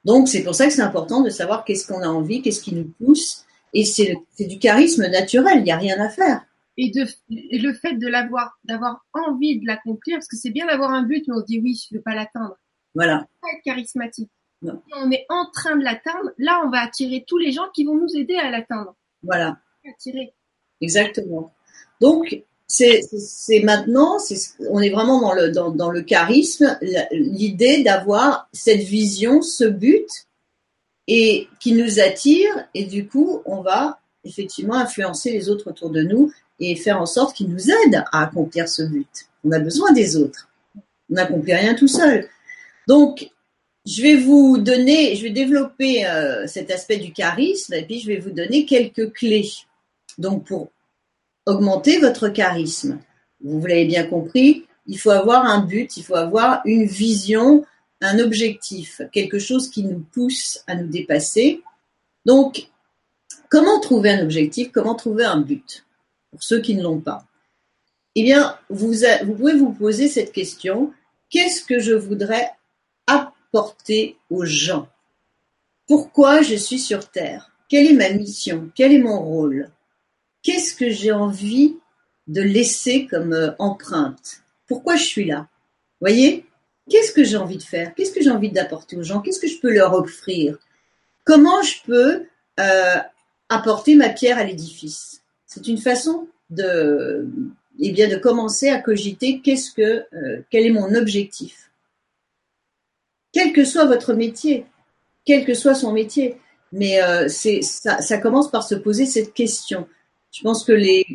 Donc, 0.03 0.27
c'est 0.27 0.43
pour 0.43 0.53
ça 0.53 0.67
que 0.67 0.73
c'est 0.73 0.81
important 0.81 1.21
de 1.21 1.29
savoir 1.29 1.63
qu'est-ce 1.63 1.87
qu'on 1.87 2.01
a 2.01 2.09
envie, 2.09 2.41
qu'est-ce 2.41 2.61
qui 2.61 2.75
nous 2.75 2.91
pousse. 2.99 3.45
Et 3.73 3.85
c'est 3.85 4.17
du 4.39 4.59
charisme 4.59 5.07
naturel, 5.07 5.59
il 5.59 5.63
n'y 5.63 5.71
a 5.71 5.77
rien 5.77 5.97
à 6.01 6.09
faire. 6.09 6.43
Et, 6.75 6.91
de, 6.91 7.05
et 7.29 7.59
le 7.59 7.73
fait 7.73 7.93
de 7.93 8.07
l'avoir, 8.07 8.59
d'avoir 8.65 9.05
envie 9.13 9.61
de 9.61 9.65
l'accomplir, 9.65 10.17
parce 10.17 10.27
que 10.27 10.35
c'est 10.35 10.51
bien 10.51 10.65
d'avoir 10.65 10.91
un 10.91 11.03
but, 11.03 11.23
mais 11.25 11.35
on 11.35 11.39
se 11.39 11.45
dit 11.45 11.61
oui, 11.63 11.81
je 11.89 11.95
ne 11.95 11.99
veux 11.99 12.03
pas 12.03 12.15
l'atteindre. 12.15 12.57
Voilà. 12.95 13.27
Pas 13.41 13.47
être 13.55 13.63
charismatique. 13.63 14.29
Si 14.61 14.93
on 14.95 15.11
est 15.11 15.25
en 15.29 15.49
train 15.51 15.77
de 15.77 15.83
l'atteindre, 15.83 16.31
là, 16.37 16.61
on 16.65 16.69
va 16.69 16.79
attirer 16.79 17.23
tous 17.27 17.37
les 17.37 17.51
gens 17.51 17.69
qui 17.73 17.85
vont 17.85 17.95
nous 17.95 18.15
aider 18.15 18.35
à 18.35 18.51
l'atteindre. 18.51 18.95
Voilà. 19.23 19.57
Attirer. 19.89 20.33
Exactement. 20.81 21.53
Donc, 22.01 22.43
c'est 22.67 23.01
maintenant, 23.63 24.17
on 24.69 24.79
est 24.81 24.89
vraiment 24.89 25.21
dans 25.21 25.33
le, 25.33 25.51
dans, 25.51 25.71
dans 25.71 25.89
le 25.89 26.01
charisme, 26.01 26.77
l'idée 27.11 27.83
d'avoir 27.83 28.47
cette 28.53 28.81
vision, 28.81 29.41
ce 29.41 29.65
but, 29.65 30.07
et 31.07 31.47
qui 31.59 31.73
nous 31.73 31.99
attire, 31.99 32.67
et 32.75 32.83
du 32.85 33.07
coup, 33.07 33.41
on 33.45 33.61
va 33.61 33.99
effectivement 34.23 34.75
influencer 34.75 35.31
les 35.31 35.49
autres 35.49 35.71
autour 35.71 35.89
de 35.89 36.03
nous 36.03 36.31
et 36.59 36.75
faire 36.75 37.01
en 37.01 37.05
sorte 37.05 37.35
qu'ils 37.35 37.49
nous 37.49 37.71
aident 37.71 38.03
à 38.11 38.23
accomplir 38.23 38.69
ce 38.69 38.83
but. 38.83 39.27
On 39.43 39.51
a 39.51 39.59
besoin 39.59 39.91
des 39.91 40.17
autres. 40.17 40.49
On 41.09 41.15
n'accomplit 41.15 41.53
rien 41.53 41.73
tout 41.73 41.87
seul. 41.87 42.27
Donc, 42.87 43.31
je 43.89 44.03
vais 44.03 44.15
vous 44.17 44.59
donner, 44.59 45.15
je 45.15 45.23
vais 45.23 45.31
développer 45.31 46.05
euh, 46.05 46.45
cet 46.45 46.69
aspect 46.69 46.97
du 46.97 47.11
charisme 47.11 47.73
et 47.73 47.83
puis 47.83 47.99
je 47.99 48.07
vais 48.07 48.19
vous 48.19 48.29
donner 48.29 48.65
quelques 48.65 49.11
clés. 49.13 49.49
Donc, 50.19 50.45
pour 50.45 50.69
augmenter 51.47 51.97
votre 51.97 52.29
charisme, 52.29 52.99
vous 53.41 53.65
l'avez 53.65 53.85
bien 53.85 54.05
compris, 54.05 54.67
il 54.85 54.99
faut 54.99 55.09
avoir 55.09 55.45
un 55.45 55.61
but, 55.61 55.97
il 55.97 56.03
faut 56.03 56.15
avoir 56.15 56.61
une 56.65 56.85
vision, 56.85 57.65
un 58.01 58.19
objectif, 58.19 59.01
quelque 59.11 59.39
chose 59.39 59.69
qui 59.71 59.83
nous 59.83 60.05
pousse 60.11 60.63
à 60.67 60.75
nous 60.75 60.87
dépasser. 60.87 61.63
Donc, 62.25 62.69
comment 63.49 63.79
trouver 63.79 64.11
un 64.11 64.23
objectif 64.23 64.71
Comment 64.71 64.93
trouver 64.93 65.25
un 65.25 65.39
but 65.39 65.85
Pour 66.29 66.43
ceux 66.43 66.61
qui 66.61 66.75
ne 66.75 66.83
l'ont 66.83 66.99
pas? 66.99 67.25
Eh 68.13 68.21
bien, 68.21 68.55
vous, 68.69 68.93
vous 69.23 69.33
pouvez 69.33 69.55
vous 69.55 69.73
poser 69.73 70.09
cette 70.09 70.31
question. 70.31 70.93
Qu'est-ce 71.31 71.63
que 71.63 71.79
je 71.79 71.93
voudrais 71.93 72.51
apporter 73.07 73.38
aux 73.53 74.45
gens. 74.45 74.87
Pourquoi 75.87 76.41
je 76.41 76.55
suis 76.55 76.79
sur 76.79 77.09
Terre? 77.09 77.51
Quelle 77.67 77.87
est 77.87 77.93
ma 77.93 78.09
mission? 78.09 78.69
Quel 78.75 78.93
est 78.93 78.99
mon 78.99 79.19
rôle? 79.19 79.69
Qu'est-ce 80.43 80.75
que 80.75 80.89
j'ai 80.89 81.11
envie 81.11 81.77
de 82.27 82.41
laisser 82.41 83.07
comme 83.07 83.33
euh, 83.33 83.51
empreinte? 83.59 84.41
Pourquoi 84.67 84.95
je 84.95 85.03
suis 85.03 85.25
là? 85.25 85.47
Voyez? 85.99 86.45
Qu'est-ce 86.89 87.11
que 87.11 87.23
j'ai 87.23 87.37
envie 87.37 87.57
de 87.57 87.63
faire? 87.63 87.93
Qu'est-ce 87.95 88.11
que 88.11 88.21
j'ai 88.21 88.31
envie 88.31 88.51
d'apporter 88.51 88.97
aux 88.97 89.03
gens? 89.03 89.21
Qu'est-ce 89.21 89.39
que 89.39 89.47
je 89.47 89.59
peux 89.59 89.71
leur 89.71 89.93
offrir? 89.93 90.57
Comment 91.23 91.61
je 91.61 91.75
peux 91.85 92.25
euh, 92.59 92.95
apporter 93.49 93.95
ma 93.95 94.09
pierre 94.09 94.37
à 94.37 94.43
l'édifice? 94.43 95.21
C'est 95.45 95.67
une 95.67 95.77
façon 95.77 96.27
de, 96.49 97.27
eh 97.79 97.91
bien, 97.91 98.07
de 98.07 98.15
commencer 98.15 98.69
à 98.69 98.79
cogiter 98.79 99.41
qu'est-ce 99.41 99.71
que, 99.71 100.05
euh, 100.13 100.41
quel 100.49 100.65
est 100.65 100.71
mon 100.71 100.95
objectif. 100.95 101.68
Quel 103.31 103.53
que 103.53 103.63
soit 103.63 103.85
votre 103.85 104.13
métier, 104.13 104.65
quel 105.25 105.45
que 105.45 105.53
soit 105.53 105.75
son 105.75 105.93
métier, 105.93 106.37
mais 106.71 107.01
euh, 107.01 107.27
c'est 107.27 107.61
ça, 107.61 108.01
ça 108.01 108.17
commence 108.17 108.49
par 108.49 108.63
se 108.63 108.75
poser 108.75 109.05
cette 109.05 109.33
question. 109.33 109.87
Je 110.31 110.41
pense 110.41 110.63
que 110.63 110.71
les, 110.71 111.05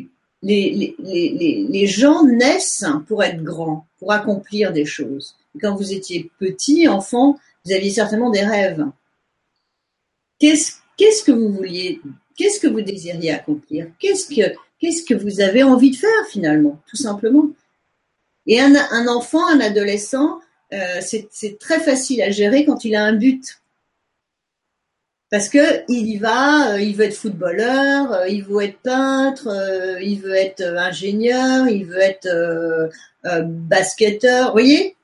les, 0.41 0.95
les, 0.99 1.65
les, 1.69 1.87
gens 1.87 2.23
naissent 2.25 2.85
pour 3.07 3.23
être 3.23 3.41
grands, 3.43 3.87
pour 3.99 4.11
accomplir 4.11 4.73
des 4.73 4.85
choses. 4.85 5.35
quand 5.61 5.75
vous 5.75 5.93
étiez 5.93 6.29
petit, 6.39 6.87
enfant, 6.87 7.39
vous 7.65 7.73
aviez 7.73 7.89
certainement 7.89 8.29
des 8.29 8.43
rêves. 8.43 8.85
Qu'est-ce 10.39 11.23
que 11.23 11.31
vous 11.31 11.51
vouliez, 11.51 12.01
qu'est-ce 12.37 12.59
que 12.59 12.67
vous 12.67 12.81
désiriez 12.81 13.31
accomplir? 13.31 13.87
Qu'est-ce 13.99 14.27
que 14.27 14.55
que 15.07 15.15
vous 15.15 15.41
avez 15.41 15.63
envie 15.63 15.91
de 15.91 15.95
faire 15.95 16.27
finalement, 16.29 16.79
tout 16.87 16.97
simplement? 16.97 17.49
Et 18.45 18.59
un, 18.59 18.75
un 18.75 19.07
enfant, 19.07 19.47
un 19.47 19.59
adolescent, 19.59 20.39
euh, 20.75 21.01
c'est 21.01 21.57
très 21.59 21.79
facile 21.79 22.21
à 22.21 22.31
gérer 22.31 22.65
quand 22.65 22.85
il 22.85 22.95
a 22.95 23.03
un 23.03 23.13
but 23.13 23.61
parce 25.31 25.49
que 25.49 25.83
il 25.89 26.07
y 26.07 26.17
va, 26.17 26.73
euh, 26.73 26.81
il 26.81 26.95
veut 26.95 27.05
être 27.05 27.15
footballeur, 27.15 28.13
euh, 28.13 28.27
il 28.27 28.43
veut 28.43 28.61
être 28.61 28.79
peintre, 28.79 29.49
il 30.01 30.19
veut 30.19 30.35
être 30.35 30.61
ingénieur, 30.61 31.67
il 31.67 31.85
veut 31.85 31.99
être 31.99 32.89
basketteur. 33.23 34.47
Vous 34.47 34.53
voyez, 34.53 34.95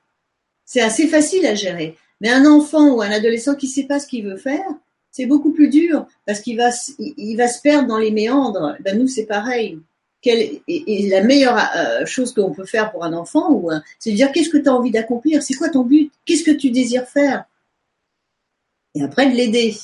c'est 0.64 0.80
assez 0.80 1.08
facile 1.08 1.46
à 1.46 1.54
gérer. 1.54 1.96
Mais 2.20 2.30
un 2.30 2.46
enfant 2.46 2.88
ou 2.90 3.02
un 3.02 3.10
adolescent 3.10 3.56
qui 3.56 3.66
sait 3.66 3.84
pas 3.84 3.98
ce 3.98 4.06
qu'il 4.06 4.24
veut 4.24 4.36
faire, 4.36 4.64
c'est 5.10 5.26
beaucoup 5.26 5.52
plus 5.52 5.68
dur 5.68 6.06
parce 6.26 6.40
qu'il 6.40 6.56
va, 6.56 6.70
il 6.98 7.36
va 7.36 7.48
se 7.48 7.60
perdre 7.60 7.88
dans 7.88 7.98
les 7.98 8.12
méandres. 8.12 8.76
Ben 8.80 8.98
nous, 8.98 9.08
c'est 9.08 9.26
pareil. 9.26 9.78
Quelle, 10.22 10.60
et, 10.68 11.08
la 11.08 11.22
meilleure 11.22 11.58
chose 12.06 12.32
qu'on 12.32 12.52
peut 12.52 12.64
faire 12.64 12.92
pour 12.92 13.04
un 13.04 13.12
enfant, 13.12 13.60
c'est 13.98 14.12
de 14.12 14.16
dire 14.16 14.30
qu'est-ce 14.32 14.50
que 14.50 14.58
tu 14.58 14.68
as 14.68 14.72
envie 14.72 14.92
d'accomplir, 14.92 15.42
c'est 15.42 15.54
quoi 15.54 15.68
ton 15.68 15.82
but, 15.82 16.12
qu'est-ce 16.24 16.44
que 16.44 16.52
tu 16.52 16.70
désires 16.70 17.08
faire, 17.08 17.44
et 18.94 19.02
après 19.02 19.30
de 19.30 19.36
l'aider. 19.36 19.74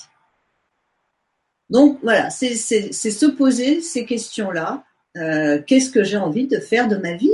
Donc 1.71 1.99
voilà, 2.03 2.31
c'est 2.31 2.55
se 2.55 3.27
poser 3.27 3.81
ces 3.81 4.05
questions-là. 4.05 4.85
Euh, 5.17 5.61
Qu'est-ce 5.67 5.91
que 5.91 6.05
j'ai 6.05 6.17
envie 6.17 6.47
de 6.47 6.59
faire 6.59 6.89
de 6.89 6.97
ma 6.97 7.15
vie? 7.15 7.33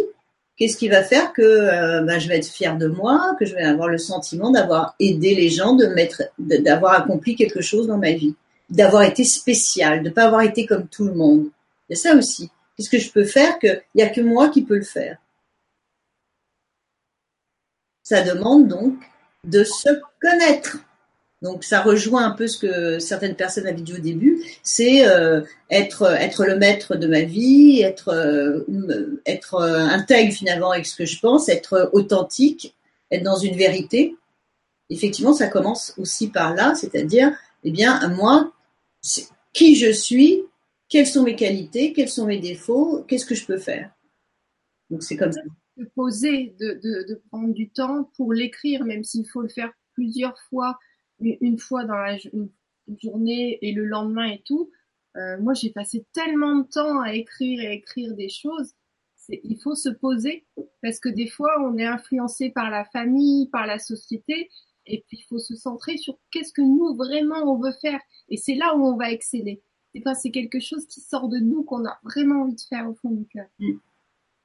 Qu'est-ce 0.57 0.77
qui 0.77 0.89
va 0.89 1.03
faire 1.03 1.33
que 1.33 1.43
euh, 1.43 2.03
ben, 2.03 2.19
je 2.19 2.29
vais 2.29 2.39
être 2.39 2.49
fière 2.49 2.79
de 2.79 2.87
moi, 2.87 3.37
que 3.39 3.45
je 3.45 3.55
vais 3.55 3.63
avoir 3.63 3.89
le 3.89 3.99
sentiment 3.99 4.51
d'avoir 4.51 4.95
aidé 5.01 5.35
les 5.35 5.49
gens, 5.49 5.77
d'avoir 6.39 6.95
accompli 6.95 7.35
quelque 7.35 7.61
chose 7.61 7.89
dans 7.89 7.99
ma 7.99 8.13
vie, 8.13 8.35
d'avoir 8.71 9.03
été 9.03 9.25
spécial, 9.25 10.03
de 10.03 10.11
pas 10.11 10.25
avoir 10.25 10.43
été 10.43 10.65
comme 10.65 10.87
tout 10.87 11.05
le 11.05 11.15
monde. 11.15 11.47
Il 11.89 11.97
y 11.97 11.99
a 11.99 12.01
ça 12.01 12.15
aussi. 12.15 12.51
Qu'est-ce 12.77 12.91
que 12.91 12.99
je 12.99 13.11
peux 13.11 13.25
faire 13.25 13.59
que 13.59 13.81
il 13.95 14.01
y 14.01 14.03
a 14.03 14.09
que 14.09 14.21
moi 14.21 14.49
qui 14.49 14.63
peux 14.63 14.77
le 14.77 14.83
faire? 14.83 15.19
Ça 18.03 18.23
demande 18.23 18.69
donc 18.69 18.95
de 19.45 19.65
se 19.65 19.89
connaître. 20.21 20.79
Donc 21.43 21.63
ça 21.63 21.83
rejoint 21.83 22.25
un 22.25 22.31
peu 22.31 22.47
ce 22.47 22.59
que 22.59 22.99
certaines 22.99 23.37
personnes 23.37 23.67
avaient 23.67 23.83
dit 23.83 23.95
au 23.95 23.99
début, 23.99 24.43
c'est 24.63 25.07
euh, 25.07 25.43
être 25.71 26.11
être 26.11 26.47
le 26.47 26.57
maître 26.57 26.97
de 26.97 27.07
ma 27.07 27.21
vie, 27.21 27.83
être 27.83 28.09
euh, 28.09 29.21
être 29.27 29.61
intègre 29.61 30.33
finalement 30.33 30.71
avec 30.71 30.87
ce 30.87 30.97
que 30.97 31.05
je 31.05 31.21
pense, 31.21 31.49
être 31.49 31.91
authentique, 31.93 32.75
être 33.11 33.23
dans 33.23 33.37
une 33.37 33.57
vérité. 33.57 34.17
Effectivement, 34.91 35.35
ça 35.35 35.49
commence 35.49 35.95
aussi 35.99 36.29
par 36.29 36.55
là, 36.55 36.75
c'est-à-dire, 36.75 37.33
eh 37.63 37.71
bien, 37.71 38.07
moi, 38.09 38.53
qui 39.53 39.77
je 39.77 39.91
suis, 39.91 40.43
quelles 40.89 41.07
sont 41.07 41.23
mes 41.23 41.37
qualités, 41.37 41.93
quels 41.93 42.09
sont 42.09 42.27
mes 42.27 42.39
défauts, 42.39 43.05
qu'est-ce 43.05 43.27
que 43.27 43.35
je 43.35 43.47
peux 43.47 43.59
faire? 43.59 43.93
Donc 44.91 45.03
c'est 45.03 45.17
comme 45.17 45.33
ça. 45.33 45.41
De 45.77 45.85
poser, 45.97 46.55
de, 46.61 47.23
prendre 47.31 47.53
du 47.53 47.71
temps 47.71 48.11
pour 48.17 48.33
l'écrire, 48.33 48.85
même 48.85 49.03
s'il 49.03 49.27
faut 49.29 49.43
le 49.43 49.49
faire 49.49 49.73
plusieurs 49.95 50.39
fois 50.51 50.79
une 51.21 51.59
fois 51.59 51.85
dans 51.85 51.97
la 51.97 52.17
journée 53.03 53.59
et 53.63 53.73
le 53.73 53.85
lendemain 53.85 54.31
et 54.31 54.43
tout, 54.45 54.71
Euh, 55.17 55.39
moi, 55.41 55.55
j'ai 55.55 55.71
passé 55.71 56.05
tellement 56.13 56.57
de 56.57 56.67
temps 56.67 57.01
à 57.01 57.15
écrire 57.15 57.61
et 57.61 57.75
écrire 57.75 58.15
des 58.15 58.29
choses. 58.29 58.75
Il 59.29 59.59
faut 59.63 59.77
se 59.77 59.89
poser 59.89 60.45
parce 60.83 60.99
que 60.99 61.09
des 61.09 61.29
fois, 61.29 61.53
on 61.63 61.79
est 61.79 61.87
influencé 61.87 62.51
par 62.51 62.69
la 62.69 62.85
famille, 62.85 63.49
par 63.51 63.67
la 63.67 63.79
société, 63.79 64.51
et 64.87 65.05
puis 65.07 65.19
il 65.21 65.25
faut 65.29 65.39
se 65.39 65.55
centrer 65.55 65.97
sur 65.99 66.19
qu'est-ce 66.31 66.53
que 66.53 66.63
nous 66.63 66.97
vraiment 66.97 67.43
on 67.45 67.61
veut 67.61 67.77
faire. 67.81 68.01
Et 68.29 68.37
c'est 68.37 68.57
là 68.57 68.75
où 68.77 68.85
on 68.85 68.97
va 68.97 69.13
exceller. 69.13 69.63
C'est 69.95 70.03
c'est 70.21 70.31
quelque 70.31 70.61
chose 70.61 70.87
qui 70.87 71.01
sort 71.01 71.29
de 71.29 71.39
nous 71.39 71.63
qu'on 71.63 71.87
a 71.87 71.99
vraiment 72.03 72.43
envie 72.43 72.55
de 72.55 72.61
faire 72.61 72.89
au 72.89 72.95
fond 72.95 73.11
du 73.11 73.27
cœur. 73.27 73.47
Mm. 73.59 73.75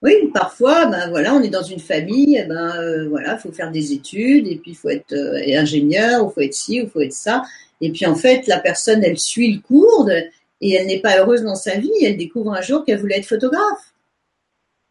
Oui, 0.02 0.14
parfois, 0.34 0.86
ben 0.86 1.10
voilà, 1.10 1.34
on 1.36 1.42
est 1.42 1.50
dans 1.50 1.64
une 1.64 1.80
famille, 1.80 2.40
eh 2.42 2.48
ben 2.48 2.74
euh, 2.78 3.10
voilà, 3.10 3.38
faut 3.38 3.52
faire 3.52 3.72
des 3.72 3.92
études, 3.92 4.48
et 4.48 4.56
puis 4.56 4.74
faut 4.74 4.90
être 4.90 5.12
euh, 5.12 5.60
ingénieur, 5.60 6.26
ou 6.26 6.30
faut 6.30 6.40
être 6.40 6.54
ci, 6.54 6.82
ou 6.82 6.88
faut 6.88 7.02
être 7.02 7.12
ça. 7.12 7.44
Et 7.82 7.92
puis 7.92 8.06
en 8.06 8.16
fait, 8.16 8.48
la 8.48 8.60
personne, 8.60 9.04
elle 9.04 9.20
suit 9.20 9.54
le 9.54 9.60
cours 9.62 10.10
et 10.62 10.74
elle 10.74 10.88
n'est 10.88 11.02
pas 11.02 11.20
heureuse 11.20 11.44
dans 11.44 11.56
sa 11.56 11.78
vie. 11.78 11.92
Elle 12.02 12.18
découvre 12.18 12.54
un 12.54 12.62
jour 12.62 12.86
qu'elle 12.86 13.00
voulait 13.00 13.18
être 13.18 13.26
photographe 13.26 13.94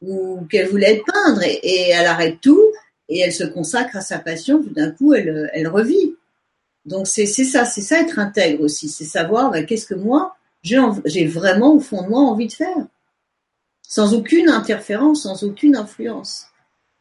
ou 0.03 0.41
qu'elle 0.51 0.69
voulait 0.69 0.97
être 0.97 1.05
peindre 1.05 1.43
et, 1.43 1.91
elle 1.91 2.07
arrête 2.07 2.41
tout 2.41 2.63
et 3.09 3.21
elle 3.21 3.33
se 3.33 3.45
consacre 3.45 3.97
à 3.97 4.01
sa 4.01 4.19
passion. 4.19 4.63
Tout 4.63 4.71
d'un 4.71 4.91
coup, 4.91 5.15
elle, 5.15 5.51
elle 5.55 5.69
revit. 5.69 6.17
Donc 6.85 7.07
c'est 7.07 7.27
ça, 7.27 7.65
c'est 7.65 7.83
ça 7.83 8.01
être 8.01 8.19
intègre 8.19 8.63
aussi, 8.63 8.89
c'est 8.89 9.05
savoir 9.05 9.51
ben, 9.51 9.67
qu'est-ce 9.67 9.87
que 9.87 9.95
moi 9.95 10.38
j'ai 11.05 11.27
vraiment 11.27 11.75
au 11.75 11.81
fond 11.81 12.03
de 12.03 12.09
moi 12.09 12.21
envie 12.21 12.49
de 12.49 12.53
faire 12.53 12.87
sans 13.89 14.15
aucune 14.15 14.51
interférence, 14.51 15.23
sans 15.23 15.43
aucune 15.43 15.75
influence. 15.75 16.47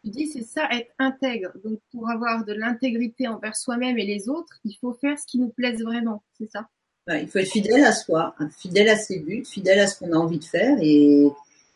Tu 0.03 0.09
dis 0.09 0.27
c'est 0.27 0.43
ça, 0.43 0.69
être 0.71 0.93
intègre. 0.97 1.51
Donc 1.63 1.79
pour 1.91 2.09
avoir 2.09 2.45
de 2.45 2.53
l'intégrité 2.53 3.27
envers 3.27 3.57
soi-même 3.57 3.97
et 3.99 4.05
les 4.05 4.29
autres, 4.29 4.57
il 4.63 4.73
faut 4.79 4.93
faire 4.93 5.19
ce 5.19 5.25
qui 5.25 5.37
nous 5.37 5.49
plaise 5.49 5.83
vraiment, 5.83 6.23
c'est 6.37 6.49
ça? 6.49 6.67
Il 7.09 7.27
faut 7.27 7.39
être 7.39 7.51
fidèle 7.51 7.83
à 7.83 7.91
soi, 7.93 8.35
hein, 8.39 8.49
fidèle 8.57 8.89
à 8.89 8.97
ses 8.97 9.19
buts, 9.19 9.43
fidèle 9.45 9.79
à 9.79 9.87
ce 9.87 9.99
qu'on 9.99 10.11
a 10.11 10.17
envie 10.17 10.39
de 10.39 10.43
faire 10.43 10.77
et, 10.81 11.27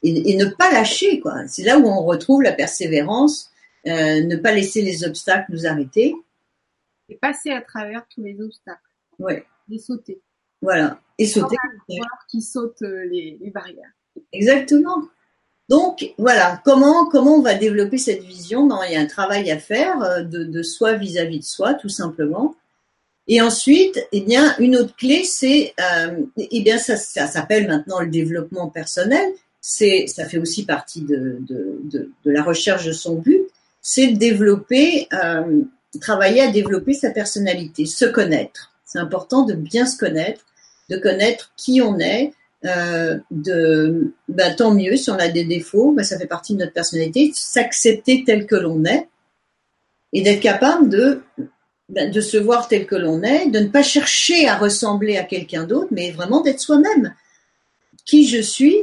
et, 0.04 0.36
ne 0.36 0.45
pas 0.45 0.71
lâcher. 0.71 1.19
quoi. 1.19 1.47
C'est 1.47 1.63
là 1.63 1.77
où 1.77 1.86
on 1.86 2.04
retrouve 2.04 2.41
la 2.41 2.51
persévérance, 2.51 3.49
euh, 3.88 4.23
ne 4.23 4.36
pas 4.36 4.51
laisser 4.51 4.82
les 4.82 5.06
obstacles 5.06 5.51
nous 5.51 5.65
arrêter. 5.65 6.15
Et 7.08 7.15
passer 7.15 7.51
à 7.51 7.62
travers 7.62 8.06
tous 8.10 8.21
les 8.23 8.41
obstacles. 8.41 8.80
Ouais. 9.19 9.45
Les 9.69 9.80
sauter. 9.80 10.19
Voilà. 10.62 10.99
Et 11.21 11.27
sauter. 11.27 11.55
Qui 12.29 12.41
saute 12.41 12.81
euh, 12.81 13.05
les 13.05 13.51
barrières. 13.53 13.91
Exactement. 14.34 15.03
Donc 15.71 16.13
voilà, 16.17 16.62
comment 16.65 17.05
comment 17.05 17.38
on 17.38 17.41
va 17.41 17.53
développer 17.53 17.97
cette 17.97 18.23
vision? 18.23 18.67
Ben, 18.67 18.79
Il 18.89 18.93
y 18.93 18.97
a 18.97 18.99
un 18.99 19.05
travail 19.05 19.49
à 19.51 19.57
faire 19.57 20.01
euh, 20.03 20.21
de, 20.21 20.63
soi 20.63 20.95
vis-à-vis 20.95 21.39
de 21.39 21.45
soi, 21.45 21.75
tout 21.75 21.88
simplement. 21.88 22.55
Et 23.29 23.41
ensuite, 23.41 24.05
eh 24.12 24.19
bien, 24.19 24.53
une 24.60 24.75
autre 24.75 24.93
clé, 24.97 25.23
c'est, 25.23 25.73
euh, 25.79 26.25
eh 26.38 26.62
bien, 26.62 26.77
ça, 26.77 26.97
ça 26.97 27.25
s'appelle 27.25 27.69
maintenant 27.69 28.01
le 28.01 28.10
développement 28.10 28.67
personnel. 28.67 29.31
C'est, 29.62 30.07
ça 30.07 30.25
fait 30.25 30.39
aussi 30.39 30.65
partie 30.65 31.03
de, 31.03 31.38
de, 31.39 32.12
la 32.25 32.43
recherche 32.43 32.86
de 32.86 32.91
son 32.91 33.15
but. 33.15 33.41
C'est 33.81 34.07
de 34.07 34.17
développer, 34.17 35.07
euh, 35.13 35.62
travailler 36.01 36.41
à 36.41 36.51
développer 36.51 36.93
sa 36.93 37.12
personnalité, 37.12 37.86
se 37.86 38.03
connaître. 38.03 38.73
C'est 38.84 38.99
important 38.99 39.43
de 39.45 39.53
bien 39.53 39.86
se 39.86 39.97
connaître, 39.97 40.41
de 40.91 40.97
connaître 40.97 41.54
qui 41.56 41.82
on 41.82 41.99
est, 41.99 42.34
euh, 42.65 43.17
de 43.32 44.13
bah, 44.27 44.51
tant 44.51 44.73
mieux 44.75 44.97
si 44.97 45.10
on 45.10 45.15
a 45.15 45.30
des 45.30 45.45
défauts, 45.45 45.93
bah, 45.93 46.04
ça 46.04 46.19
fait 46.19 46.27
partie 46.27 46.54
de 46.54 46.60
notre 46.60 46.73
personnalité, 46.73 47.32
s'accepter 47.34 48.23
tel 48.25 48.45
que 48.45 48.56
l'on 48.56 48.84
est 48.86 49.08
et 50.13 50.21
d'être 50.21 50.41
capable 50.41 50.89
de 50.89 51.21
bah, 51.89 52.08
de 52.08 52.21
se 52.21 52.38
voir 52.38 52.67
tel 52.67 52.86
que 52.86 52.95
l'on 52.95 53.23
est, 53.23 53.49
de 53.49 53.60
ne 53.60 53.69
pas 53.69 53.84
chercher 53.84 54.47
à 54.47 54.58
ressembler 54.58 55.17
à 55.17 55.23
quelqu'un 55.23 55.63
d'autre, 55.63 55.88
mais 55.91 56.12
vraiment 56.12 56.41
d'être 56.41 56.60
soi-même. 56.60 57.15
Qui 58.06 58.27
je 58.27 58.41
suis, 58.41 58.77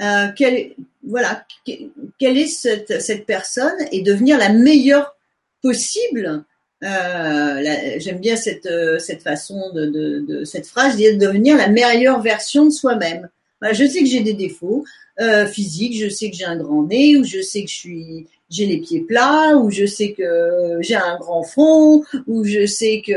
euh, 0.00 0.28
quelle, 0.36 0.74
voilà, 1.06 1.46
quelle 1.64 2.36
est 2.36 2.46
cette, 2.46 3.00
cette 3.00 3.24
personne 3.24 3.76
et 3.92 4.02
devenir 4.02 4.36
la 4.36 4.48
meilleure 4.48 5.16
possible 5.62 6.44
euh, 6.82 7.62
J'aime 7.98 8.18
bien 8.18 8.36
cette, 8.36 8.66
euh, 8.66 8.98
cette 8.98 9.22
façon 9.22 9.70
de, 9.72 9.86
de, 9.86 10.18
de 10.20 10.44
cette 10.44 10.66
phrase, 10.66 10.96
de 10.96 11.16
devenir 11.16 11.56
la 11.56 11.68
meilleure 11.68 12.20
version 12.20 12.64
de 12.64 12.70
soi-même. 12.70 13.28
je 13.62 13.86
sais 13.86 14.00
que 14.00 14.06
j'ai 14.06 14.20
des 14.20 14.34
défauts 14.34 14.84
euh, 15.20 15.46
physiques, 15.46 15.98
je 15.98 16.08
sais 16.08 16.30
que 16.30 16.36
j'ai 16.36 16.44
un 16.44 16.56
grand 16.56 16.84
nez, 16.84 17.16
ou 17.16 17.24
je 17.24 17.40
sais 17.40 17.62
que 17.62 17.70
je 17.70 17.74
suis, 17.74 18.26
j'ai 18.50 18.66
les 18.66 18.78
pieds 18.78 19.00
plats, 19.00 19.56
ou 19.56 19.70
je 19.70 19.86
sais 19.86 20.12
que 20.12 20.78
j'ai 20.80 20.96
un 20.96 21.16
grand 21.18 21.42
front, 21.42 22.02
ou 22.26 22.44
je 22.44 22.66
sais 22.66 23.02
que 23.06 23.12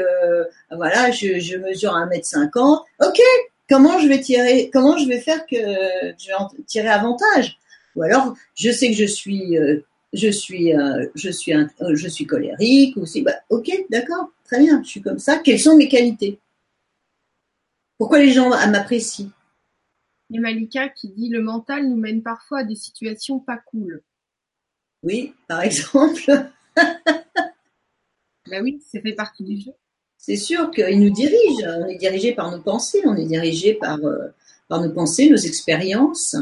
voilà, 0.71 1.11
je, 1.11 1.39
je 1.39 1.57
mesure 1.57 1.93
1m50. 1.93 2.81
Ok, 3.01 3.19
comment 3.69 3.99
je 3.99 4.07
vais 4.07 4.19
tirer, 4.19 4.69
comment 4.71 4.97
je 4.97 5.07
vais 5.07 5.19
faire 5.19 5.45
que 5.45 5.55
je 5.55 6.27
vais 6.27 6.33
en 6.37 6.49
tirer 6.67 6.89
avantage? 6.89 7.57
Ou 7.95 8.03
alors, 8.03 8.35
je 8.55 8.71
sais 8.71 8.89
que 8.89 8.95
je 8.95 9.05
suis 9.05 9.57
euh, 9.57 9.85
je 10.15 10.29
suis, 10.29 10.73
euh, 10.73 11.07
je 11.13 11.29
suis, 11.29 11.53
euh, 11.53 11.65
je 11.93 12.07
suis 12.07 12.25
colérique 12.25 12.95
ou 12.97 13.05
si, 13.05 13.21
bah, 13.21 13.35
ok, 13.49 13.69
d'accord, 13.89 14.31
très 14.45 14.59
bien, 14.59 14.81
je 14.83 14.89
suis 14.89 15.01
comme 15.01 15.19
ça. 15.19 15.37
Quelles 15.39 15.59
sont 15.59 15.75
mes 15.75 15.89
qualités? 15.89 16.39
Pourquoi 17.97 18.19
les 18.19 18.31
gens 18.31 18.49
m'apprécient? 18.49 19.29
Et 20.33 20.39
Malika 20.39 20.89
qui 20.89 21.09
dit 21.09 21.29
le 21.29 21.41
mental 21.41 21.87
nous 21.87 21.97
mène 21.97 22.23
parfois 22.23 22.59
à 22.59 22.63
des 22.63 22.75
situations 22.75 23.39
pas 23.39 23.57
cool. 23.57 24.01
Oui, 25.03 25.33
par 25.47 25.61
exemple. 25.61 26.49
bah 26.75 28.61
oui, 28.61 28.81
ça 28.91 28.99
fait 29.01 29.13
partie 29.13 29.43
du 29.43 29.61
jeu. 29.61 29.71
C'est 30.17 30.37
sûr 30.37 30.71
qu'il 30.71 30.99
nous 30.99 31.11
dirige. 31.11 31.63
On 31.63 31.85
est 31.87 31.97
dirigé 31.97 32.33
par 32.33 32.51
nos 32.51 32.61
pensées, 32.61 33.01
on 33.05 33.15
est 33.15 33.25
dirigé 33.25 33.75
par, 33.75 33.99
euh, 34.03 34.29
par 34.67 34.81
nos 34.81 34.91
pensées, 34.91 35.29
nos 35.29 35.37
expériences. 35.37 36.35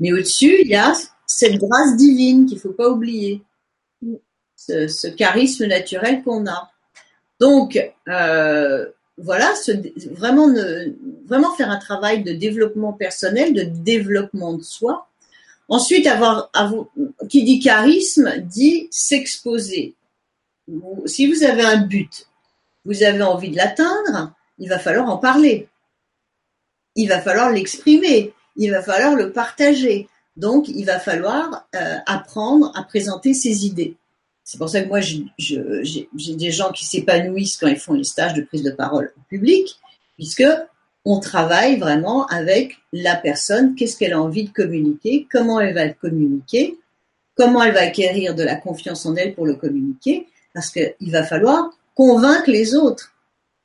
Mais 0.00 0.12
au-dessus, 0.12 0.62
il 0.62 0.68
y 0.68 0.74
a 0.74 0.92
cette 1.38 1.60
grâce 1.60 1.94
divine 1.96 2.46
qu'il 2.46 2.58
faut 2.58 2.72
pas 2.72 2.88
oublier, 2.88 3.44
ce, 4.56 5.06
charisme 5.06 5.66
naturel 5.66 6.24
qu'on 6.24 6.48
a. 6.48 6.68
Donc, 7.38 7.78
euh, 8.08 8.86
voilà, 9.18 9.54
vraiment, 10.10 10.48
vraiment 11.26 11.54
faire 11.54 11.70
un 11.70 11.78
travail 11.78 12.24
de 12.24 12.32
développement 12.32 12.92
personnel, 12.92 13.52
de 13.52 13.62
développement 13.62 14.54
de 14.54 14.64
soi. 14.64 15.06
Ensuite, 15.68 16.08
avoir, 16.08 16.50
qui 17.28 17.44
dit 17.44 17.60
charisme 17.60 18.40
dit 18.40 18.88
s'exposer. 18.90 19.94
Si 21.06 21.32
vous 21.32 21.44
avez 21.44 21.62
un 21.62 21.82
but, 21.82 22.26
vous 22.84 23.04
avez 23.04 23.22
envie 23.22 23.50
de 23.50 23.56
l'atteindre, 23.56 24.34
il 24.58 24.68
va 24.68 24.80
falloir 24.80 25.08
en 25.08 25.18
parler. 25.18 25.68
Il 26.96 27.08
va 27.08 27.20
falloir 27.20 27.52
l'exprimer. 27.52 28.32
Il 28.56 28.72
va 28.72 28.82
falloir 28.82 29.14
le 29.14 29.30
partager. 29.30 30.08
Donc, 30.38 30.68
il 30.68 30.84
va 30.84 31.00
falloir 31.00 31.66
euh, 31.74 31.96
apprendre 32.06 32.72
à 32.76 32.84
présenter 32.84 33.34
ses 33.34 33.66
idées. 33.66 33.96
C'est 34.44 34.56
pour 34.56 34.70
ça 34.70 34.82
que 34.82 34.88
moi, 34.88 35.00
j'ai 35.00 36.36
des 36.36 36.50
gens 36.52 36.70
qui 36.70 36.86
s'épanouissent 36.86 37.56
quand 37.56 37.66
ils 37.66 37.76
font 37.76 37.92
les 37.92 38.04
stages 38.04 38.34
de 38.34 38.42
prise 38.42 38.62
de 38.62 38.70
parole 38.70 39.12
en 39.18 39.22
public, 39.28 39.76
puisque 40.14 40.46
on 41.04 41.18
travaille 41.18 41.78
vraiment 41.78 42.24
avec 42.26 42.76
la 42.92 43.16
personne, 43.16 43.74
qu'est-ce 43.74 43.98
qu'elle 43.98 44.12
a 44.12 44.22
envie 44.22 44.44
de 44.44 44.52
communiquer, 44.52 45.26
comment 45.30 45.58
elle 45.58 45.74
va 45.74 45.86
le 45.86 45.94
communiquer, 45.94 46.78
comment 47.36 47.62
elle 47.64 47.74
va 47.74 47.80
acquérir 47.80 48.36
de 48.36 48.44
la 48.44 48.54
confiance 48.54 49.06
en 49.06 49.16
elle 49.16 49.34
pour 49.34 49.44
le 49.44 49.54
communiquer, 49.54 50.28
parce 50.54 50.70
qu'il 50.70 51.10
va 51.10 51.24
falloir 51.24 51.70
convaincre 51.96 52.48
les 52.48 52.76
autres. 52.76 53.12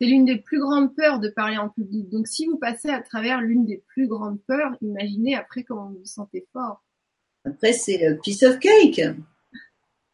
C'est 0.03 0.09
l'une 0.09 0.25
des 0.25 0.35
plus 0.35 0.59
grandes 0.59 0.93
peurs 0.93 1.21
de 1.21 1.29
parler 1.29 1.57
en 1.57 1.69
public. 1.69 2.09
Donc 2.09 2.27
si 2.27 2.45
vous 2.45 2.57
passez 2.57 2.89
à 2.89 2.99
travers 2.99 3.39
l'une 3.39 3.63
des 3.63 3.81
plus 3.87 4.05
grandes 4.05 4.37
peurs, 4.45 4.75
imaginez 4.81 5.33
après 5.33 5.63
comment 5.63 5.85
vous 5.87 5.99
vous 5.99 6.05
sentez 6.05 6.45
fort. 6.51 6.83
Après, 7.45 7.71
c'est 7.71 7.97
le 7.99 8.17
piece 8.17 8.43
of 8.43 8.59
cake. 8.59 8.99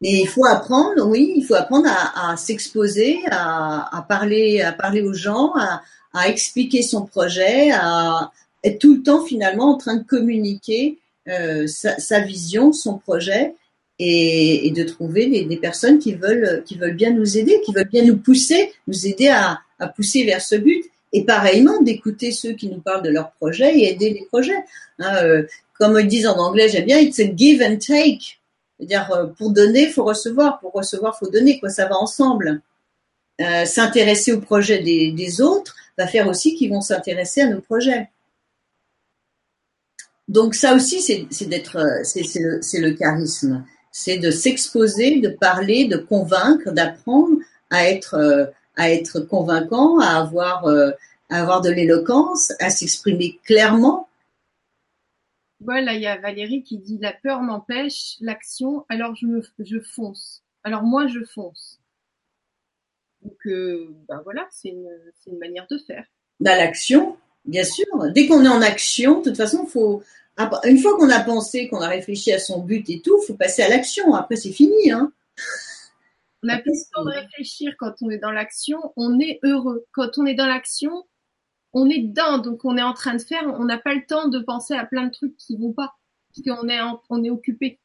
Mais 0.01 0.21
il 0.21 0.27
faut 0.27 0.45
apprendre, 0.45 1.07
oui, 1.07 1.33
il 1.35 1.43
faut 1.43 1.55
apprendre 1.55 1.89
à, 1.89 2.37
s'exposer, 2.37 3.17
à, 3.31 4.05
parler, 4.07 4.61
à 4.61 4.73
parler 4.73 5.01
aux 5.01 5.15
gens, 5.15 5.53
à, 5.55 6.29
expliquer 6.29 6.83
son 6.83 7.07
projet, 7.07 7.71
à 7.71 8.31
être 8.63 8.77
tout 8.77 8.97
le 8.97 9.01
temps 9.01 9.25
finalement 9.25 9.73
en 9.73 9.77
train 9.77 9.95
de 9.95 10.03
communiquer 10.03 10.99
euh, 11.27 11.65
sa, 11.65 12.19
vision, 12.19 12.73
son 12.73 12.99
projet, 12.99 13.55
et, 13.99 14.71
de 14.71 14.83
trouver 14.83 15.27
des, 15.27 15.43
des, 15.43 15.57
personnes 15.57 15.99
qui 15.99 16.13
veulent, 16.13 16.63
qui 16.65 16.77
veulent 16.77 16.95
bien 16.95 17.11
nous 17.11 17.37
aider, 17.37 17.61
qui 17.65 17.73
veulent 17.73 17.89
bien 17.89 18.05
nous 18.05 18.17
pousser, 18.17 18.71
nous 18.87 19.05
aider 19.05 19.27
à, 19.27 19.59
à 19.77 19.87
pousser 19.87 20.23
vers 20.23 20.41
ce 20.41 20.55
but. 20.55 20.85
Et 21.11 21.25
pareillement, 21.25 21.81
d'écouter 21.81 22.31
ceux 22.31 22.53
qui 22.53 22.69
nous 22.69 22.79
parlent 22.79 23.01
de 23.01 23.09
leurs 23.09 23.31
projets 23.31 23.77
et 23.77 23.91
aider 23.91 24.11
les 24.11 24.25
projets. 24.25 24.63
Hein, 24.99 25.23
euh, 25.23 25.43
comme 25.73 25.97
ils 25.99 26.07
disent 26.07 26.27
en 26.27 26.37
anglais, 26.37 26.69
j'aime 26.69 26.85
bien, 26.85 26.99
it's 26.99 27.19
a 27.19 27.35
give 27.35 27.61
and 27.61 27.77
take. 27.77 28.39
C'est-à-dire, 28.77 29.11
euh, 29.11 29.25
pour 29.25 29.51
donner, 29.51 29.89
faut 29.89 30.03
recevoir. 30.03 30.59
Pour 30.59 30.71
recevoir, 30.71 31.17
faut 31.17 31.29
donner. 31.29 31.59
Quoi, 31.59 31.69
ça 31.69 31.87
va 31.87 31.97
ensemble. 31.97 32.61
Euh, 33.41 33.65
s'intéresser 33.65 34.33
aux 34.33 34.41
projets 34.41 34.79
des, 34.79 35.11
des, 35.11 35.41
autres 35.41 35.75
va 35.97 36.05
faire 36.07 36.27
aussi 36.27 36.55
qu'ils 36.55 36.69
vont 36.69 36.81
s'intéresser 36.81 37.41
à 37.41 37.47
nos 37.47 37.61
projets. 37.61 38.09
Donc 40.27 40.55
ça 40.55 40.75
aussi, 40.75 41.01
c'est 41.01 41.45
d'être, 41.45 42.01
c'est 42.03 42.21
le, 42.35 42.59
le 42.59 42.91
charisme. 42.93 43.65
C'est 43.91 44.17
de 44.17 44.31
s'exposer, 44.31 45.19
de 45.19 45.29
parler, 45.29 45.85
de 45.85 45.97
convaincre, 45.97 46.71
d'apprendre 46.71 47.37
à 47.69 47.89
être 47.89 48.53
à 48.79 48.89
être 48.91 49.19
convaincant, 49.19 49.99
à 49.99 50.17
avoir, 50.17 50.65
euh, 50.65 50.91
à 51.29 51.41
avoir 51.41 51.61
de 51.61 51.69
l'éloquence, 51.69 52.53
à 52.59 52.69
s'exprimer 52.69 53.37
clairement. 53.43 54.07
Voilà, 55.59 55.93
il 55.93 56.01
y 56.01 56.07
a 56.07 56.17
Valérie 56.17 56.63
qui 56.63 56.77
dit 56.77 56.97
la 56.97 57.11
peur 57.11 57.41
m'empêche 57.41 58.15
l'action, 58.21 58.85
alors 58.87 59.15
je 59.15 59.25
me, 59.25 59.43
je 59.59 59.79
fonce. 59.79 60.43
Alors 60.63 60.83
moi 60.83 61.07
je 61.07 61.19
fonce. 61.25 61.81
Donc 63.21 63.35
euh, 63.47 63.93
ben 64.07 64.21
voilà, 64.23 64.47
c'est 64.49 64.69
une, 64.69 64.89
c'est 65.19 65.31
une 65.31 65.39
manière 65.39 65.67
de 65.69 65.77
faire. 65.77 66.05
Dans 66.39 66.57
l'action, 66.57 67.17
bien 67.43 67.65
sûr. 67.65 67.85
Dès 68.15 68.27
qu'on 68.27 68.45
est 68.45 68.47
en 68.47 68.61
action, 68.61 69.19
de 69.19 69.25
toute 69.25 69.37
façon, 69.37 69.65
faut 69.65 70.03
une 70.63 70.79
fois 70.79 70.95
qu'on 70.97 71.09
a 71.09 71.19
pensé, 71.19 71.67
qu'on 71.67 71.81
a 71.81 71.87
réfléchi 71.87 72.31
à 72.31 72.39
son 72.39 72.59
but 72.59 72.89
et 72.89 73.01
tout, 73.01 73.21
faut 73.21 73.33
passer 73.33 73.61
à 73.61 73.69
l'action. 73.69 74.13
Après, 74.15 74.35
c'est 74.35 74.51
fini. 74.51 74.91
Hein. 74.91 75.11
On 76.43 76.49
a 76.49 76.57
plus 76.57 76.71
le 76.71 76.95
temps 76.95 77.05
de 77.05 77.11
réfléchir 77.11 77.73
quand 77.77 77.93
on 78.01 78.09
est 78.09 78.17
dans 78.17 78.31
l'action. 78.31 78.79
On 78.95 79.19
est 79.19 79.39
heureux. 79.43 79.85
Quand 79.91 80.17
on 80.17 80.25
est 80.25 80.35
dans 80.35 80.47
l'action, 80.47 81.03
on 81.73 81.89
est 81.89 81.99
dedans. 81.99 82.37
Donc, 82.37 82.63
on 82.63 82.77
est 82.77 82.83
en 82.83 82.93
train 82.93 83.15
de 83.15 83.21
faire. 83.21 83.43
On 83.59 83.65
n'a 83.65 83.77
pas 83.77 83.93
le 83.93 84.05
temps 84.05 84.29
de 84.29 84.39
penser 84.39 84.73
à 84.73 84.85
plein 84.85 85.07
de 85.07 85.11
trucs 85.11 85.35
qui 85.35 85.57
vont 85.57 85.73
pas. 85.73 85.95
Parce 86.33 86.59
qu'on 86.59 86.69
est, 86.69 86.79
on 87.09 87.23
est 87.23 87.29
occupé. 87.29 87.79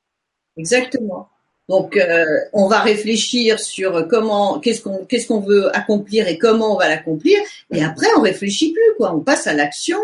Exactement. 0.57 1.29
Donc, 1.69 1.97
euh, 1.97 2.25
on 2.53 2.69
va 2.69 2.81
réfléchir 2.81 3.59
sur 3.59 4.07
comment, 4.07 4.61
qu'est-ce 4.61 4.83
qu'on, 4.83 5.05
qu'est-ce 5.07 5.27
qu'on 5.27 5.41
veut 5.41 5.75
accomplir 5.75 6.29
et 6.29 6.39
comment 6.39 6.75
on 6.75 6.79
va 6.79 6.89
l'accomplir. 6.89 7.39
Et 7.73 7.83
après, 7.83 8.07
on 8.17 8.21
réfléchit 8.21 8.73
plus, 8.73 8.97
quoi. 8.99 9.15
On 9.15 9.21
passe 9.21 9.47
à 9.47 9.55
l'action. 9.55 9.99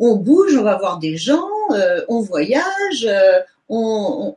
Euh, 0.00 0.04
on 0.04 0.16
bouge, 0.16 0.56
on 0.56 0.62
va 0.62 0.76
voir 0.76 0.98
des 0.98 1.16
gens, 1.16 1.48
euh, 1.70 2.04
on 2.08 2.20
voyage, 2.20 3.08
on, 3.68 4.36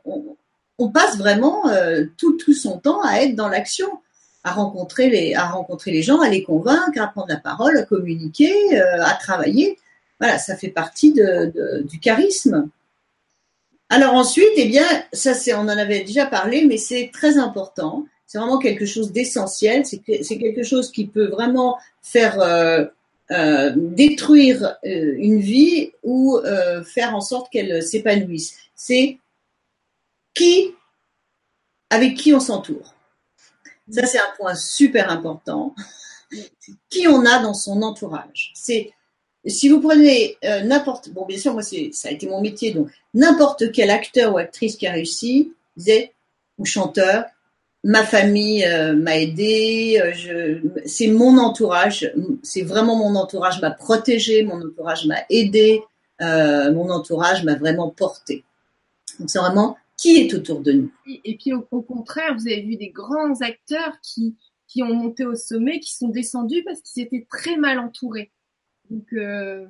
on, 0.78 0.88
passe 0.90 1.18
vraiment 1.18 1.64
tout, 2.16 2.36
tout 2.36 2.54
son 2.54 2.78
temps 2.78 3.00
à 3.02 3.22
être 3.22 3.34
dans 3.34 3.48
l'action, 3.48 3.88
à 4.44 4.52
rencontrer 4.52 5.10
les, 5.10 5.34
à 5.34 5.46
rencontrer 5.46 5.90
les 5.90 6.02
gens, 6.02 6.20
à 6.20 6.28
les 6.28 6.42
convaincre, 6.42 7.00
à 7.00 7.08
prendre 7.08 7.28
la 7.28 7.36
parole, 7.36 7.76
à 7.76 7.82
communiquer, 7.82 8.78
à 8.80 9.14
travailler. 9.14 9.78
Voilà, 10.20 10.38
ça 10.38 10.56
fait 10.56 10.68
partie 10.68 11.12
de, 11.12 11.82
du 11.84 11.98
charisme. 12.00 12.68
Alors 13.90 14.14
ensuite, 14.14 14.48
eh 14.56 14.66
bien, 14.66 14.86
ça 15.12 15.34
c'est, 15.34 15.54
on 15.54 15.60
en 15.60 15.68
avait 15.68 16.04
déjà 16.04 16.26
parlé, 16.26 16.64
mais 16.64 16.76
c'est 16.76 17.10
très 17.12 17.38
important. 17.38 18.04
C'est 18.26 18.38
vraiment 18.38 18.58
quelque 18.58 18.84
chose 18.84 19.10
d'essentiel. 19.12 19.84
C'est, 19.86 19.98
quelque 20.38 20.62
chose 20.62 20.92
qui 20.92 21.06
peut 21.06 21.28
vraiment 21.28 21.78
faire 22.02 22.90
euh, 23.30 23.34
euh, 23.34 23.72
détruire 23.76 24.76
euh, 24.84 25.14
une 25.18 25.40
vie 25.40 25.92
ou 26.02 26.38
faire 26.84 27.14
en 27.14 27.20
sorte 27.20 27.50
qu'elle 27.50 27.82
s'épanouisse. 27.82 28.56
C'est 28.74 29.18
qui, 30.34 30.74
avec 31.90 32.16
qui 32.16 32.32
on 32.32 32.40
s'entoure. 32.40 32.94
Ça 33.90 34.06
c'est 34.06 34.18
un 34.18 34.32
point 34.36 34.54
super 34.54 35.10
important. 35.10 35.74
Qui 36.90 37.08
on 37.08 37.24
a 37.24 37.42
dans 37.42 37.54
son 37.54 37.82
entourage. 37.82 38.52
C'est 38.54 38.92
si 39.46 39.68
vous 39.68 39.80
prenez 39.80 40.36
euh, 40.44 40.62
n'importe, 40.62 41.10
bon 41.10 41.24
bien 41.24 41.38
sûr 41.38 41.52
moi 41.52 41.62
ça 41.62 42.08
a 42.08 42.10
été 42.10 42.26
mon 42.26 42.40
métier 42.40 42.72
donc 42.72 42.90
n'importe 43.14 43.72
quel 43.72 43.90
acteur 43.90 44.34
ou 44.34 44.38
actrice 44.38 44.76
qui 44.76 44.86
a 44.86 44.92
réussi, 44.92 45.52
disait 45.76 46.12
ou 46.58 46.64
chanteur, 46.64 47.24
ma 47.88 48.04
famille 48.04 48.64
euh, 48.64 48.94
m'a 48.94 49.18
aidé, 49.18 49.98
euh, 50.30 50.60
c'est 50.84 51.08
mon 51.08 51.38
entourage, 51.38 52.12
c'est 52.42 52.62
vraiment 52.62 52.96
mon 52.96 53.18
entourage 53.18 53.60
m'a 53.62 53.70
protégé, 53.70 54.42
mon 54.42 54.60
entourage 54.60 55.06
m'a 55.06 55.24
aidé, 55.30 55.82
mon 56.20 56.90
entourage 56.90 57.44
m'a 57.44 57.54
vraiment 57.54 57.88
porté. 57.90 58.44
Donc 59.18 59.30
c'est 59.30 59.38
vraiment 59.38 59.76
qui 59.96 60.18
est 60.18 60.34
autour 60.34 60.60
de 60.60 60.72
nous. 60.72 60.92
Et 61.06 61.36
puis 61.36 61.52
au, 61.52 61.82
contraire, 61.82 62.34
vous 62.34 62.46
avez 62.46 62.62
vu 62.62 62.76
des 62.76 62.90
grands 62.90 63.40
acteurs 63.40 63.98
qui 64.02 64.36
ont 64.82 64.94
monté 64.94 65.24
au 65.24 65.34
sommet, 65.34 65.80
qui 65.80 65.94
sont 65.94 66.08
descendus 66.08 66.62
parce 66.64 66.82
qu'ils 66.82 67.02
étaient 67.02 67.26
très 67.30 67.56
mal 67.56 67.78
entourés. 67.78 68.30
Donc, 68.90 69.12
euh, 69.14 69.66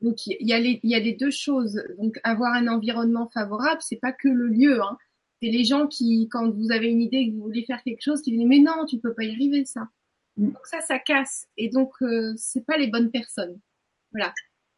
donc 0.00 0.26
il 0.26 0.46
y 0.46 0.52
a 0.52 0.58
les, 0.58 0.80
il 0.82 0.90
y 0.90 0.94
a 0.94 0.98
les 0.98 1.14
deux 1.14 1.30
choses. 1.30 1.82
Donc, 1.98 2.20
avoir 2.24 2.52
un 2.52 2.68
environnement 2.68 3.30
favorable, 3.32 3.80
c'est 3.80 3.96
pas 4.00 4.12
que 4.12 4.28
le 4.28 4.48
lieu. 4.48 4.82
Hein. 4.82 4.96
C'est 5.40 5.50
les 5.50 5.64
gens 5.64 5.86
qui, 5.86 6.28
quand 6.30 6.50
vous 6.50 6.72
avez 6.72 6.88
une 6.88 7.00
idée 7.00 7.28
que 7.28 7.36
vous 7.36 7.42
voulez 7.42 7.64
faire 7.64 7.82
quelque 7.84 8.02
chose, 8.02 8.22
qui 8.22 8.32
disent 8.32 8.46
mais 8.46 8.58
non, 8.58 8.84
tu 8.88 8.98
peux 8.98 9.14
pas 9.14 9.24
y 9.24 9.30
arriver 9.30 9.64
ça. 9.64 9.88
Mm. 10.36 10.46
Donc 10.50 10.66
ça, 10.66 10.80
ça 10.80 10.98
casse. 10.98 11.46
Et 11.56 11.68
donc, 11.68 11.92
euh, 12.02 12.34
c'est 12.36 12.64
pas 12.64 12.76
les 12.76 12.88
bonnes 12.88 13.10
personnes. 13.10 13.58
Voilà. 14.12 14.32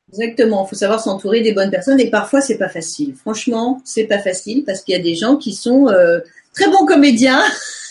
Exactement. 0.08 0.64
Il 0.66 0.68
faut 0.70 0.76
savoir 0.76 1.00
s'entourer 1.00 1.40
des 1.40 1.52
bonnes 1.52 1.70
personnes. 1.70 2.00
Et 2.00 2.10
parfois, 2.10 2.40
c'est 2.40 2.58
pas 2.58 2.68
facile. 2.68 3.14
Franchement, 3.14 3.80
c'est 3.84 4.06
pas 4.06 4.18
facile 4.18 4.64
parce 4.64 4.82
qu'il 4.82 4.94
y 4.94 4.98
a 4.98 5.02
des 5.02 5.14
gens 5.14 5.36
qui 5.36 5.54
sont 5.54 5.88
euh, 5.88 6.20
très 6.52 6.68
bons 6.68 6.84
comédiens 6.84 7.42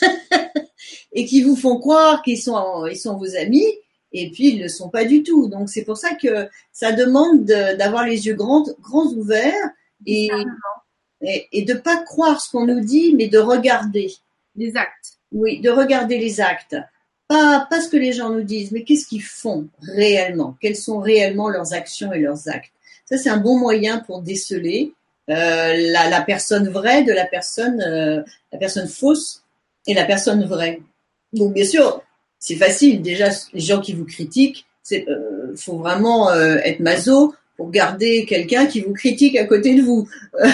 et 1.14 1.26
qui 1.26 1.42
vous 1.42 1.56
font 1.56 1.80
croire 1.80 2.22
qu'ils 2.22 2.42
sont, 2.42 2.86
ils 2.88 2.98
sont 2.98 3.18
vos 3.18 3.36
amis 3.36 3.66
et 4.12 4.32
puis 4.32 4.50
ils 4.50 4.58
ne 4.58 4.64
le 4.64 4.70
sont 4.70 4.90
pas 4.90 5.06
du 5.06 5.24
tout. 5.24 5.48
Donc 5.48 5.70
c'est 5.70 5.84
pour 5.84 5.98
ça 5.98 6.16
que 6.16 6.48
ça 6.72 6.92
demande 6.92 7.46
d'avoir 7.46 8.06
les 8.06 8.28
yeux 8.28 8.36
grands, 8.36 8.66
grands 8.82 9.08
ouverts 9.14 9.70
et, 10.06 10.30
et, 11.22 11.48
et, 11.52 11.64
de 11.64 11.74
pas 11.74 11.98
croire 12.04 12.42
ce 12.42 12.52
qu'on 12.52 12.66
nous 12.66 12.80
dit, 12.82 13.16
mais 13.16 13.28
de 13.28 13.40
regarder. 13.40 14.12
Les 14.56 14.76
actes. 14.76 15.20
Oui, 15.32 15.60
de 15.62 15.70
regarder 15.70 16.18
les 16.18 16.42
actes. 16.42 16.76
Pas, 17.28 17.68
pas 17.70 17.82
ce 17.82 17.90
que 17.90 17.98
les 17.98 18.14
gens 18.14 18.30
nous 18.30 18.44
disent, 18.44 18.72
mais 18.72 18.84
qu'est-ce 18.84 19.08
qu'ils 19.08 19.24
font 19.24 19.68
réellement? 19.82 20.58
Quelles 20.60 20.76
sont 20.76 21.00
réellement 21.00 21.50
leurs 21.50 21.74
actions 21.74 22.12
et 22.12 22.20
leurs 22.20 22.50
actes? 22.50 22.72
Ça, 23.06 23.18
c'est 23.18 23.30
un 23.30 23.38
bon 23.38 23.58
moyen 23.58 24.00
pour 24.00 24.22
déceler 24.22 24.94
euh, 25.30 25.92
la, 25.92 26.10
la, 26.10 26.22
personne 26.22 26.70
vraie 26.70 27.04
de 27.04 27.14
la 27.14 27.26
personne, 27.26 27.82
euh, 27.82 28.24
la 28.52 28.58
personne 28.58 28.88
fausse 28.88 29.44
et 29.86 29.94
la 29.94 30.06
personne 30.06 30.44
vraie. 30.46 30.82
Donc 31.34 31.54
bien 31.54 31.66
sûr, 31.66 32.04
c'est 32.40 32.56
facile. 32.56 33.02
Déjà, 33.02 33.30
les 33.54 33.60
gens 33.60 33.82
qui 33.82 33.94
vous 33.94 34.06
critiquent, 34.06 34.66
c'est 34.82 35.08
euh, 35.08 35.56
faut 35.56 35.78
vraiment 35.78 36.32
euh, 36.32 36.58
être 36.64 36.80
maso 36.80 37.36
pour 37.60 37.72
garder 37.72 38.26
quelqu'un 38.26 38.68
qui 38.68 38.80
vous 38.80 38.94
critique 38.94 39.36
à 39.36 39.44
côté 39.44 39.76
de 39.76 39.82
vous. 39.82 40.08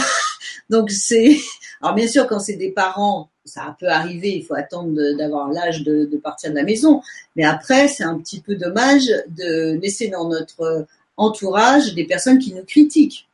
Donc 0.71 0.89
c'est 0.89 1.37
alors 1.79 1.93
bien 1.93 2.07
sûr 2.07 2.25
quand 2.25 2.39
c'est 2.39 2.55
des 2.55 2.71
parents, 2.71 3.29
ça 3.45 3.77
peut 3.79 3.89
arriver. 3.89 4.29
Il 4.29 4.43
faut 4.43 4.55
attendre 4.55 5.15
d'avoir 5.15 5.51
l'âge 5.51 5.83
de, 5.83 6.09
partir 6.17 6.49
de 6.49 6.55
la 6.55 6.63
maison. 6.63 7.03
Mais 7.35 7.43
après, 7.43 7.87
c'est 7.87 8.03
un 8.03 8.17
petit 8.17 8.39
peu 8.39 8.55
dommage 8.55 9.05
de 9.27 9.79
laisser 9.79 10.07
dans 10.07 10.27
notre 10.27 10.87
entourage 11.15 11.93
des 11.93 12.05
personnes 12.05 12.39
qui 12.39 12.55
nous 12.55 12.63
critiquent. 12.63 13.27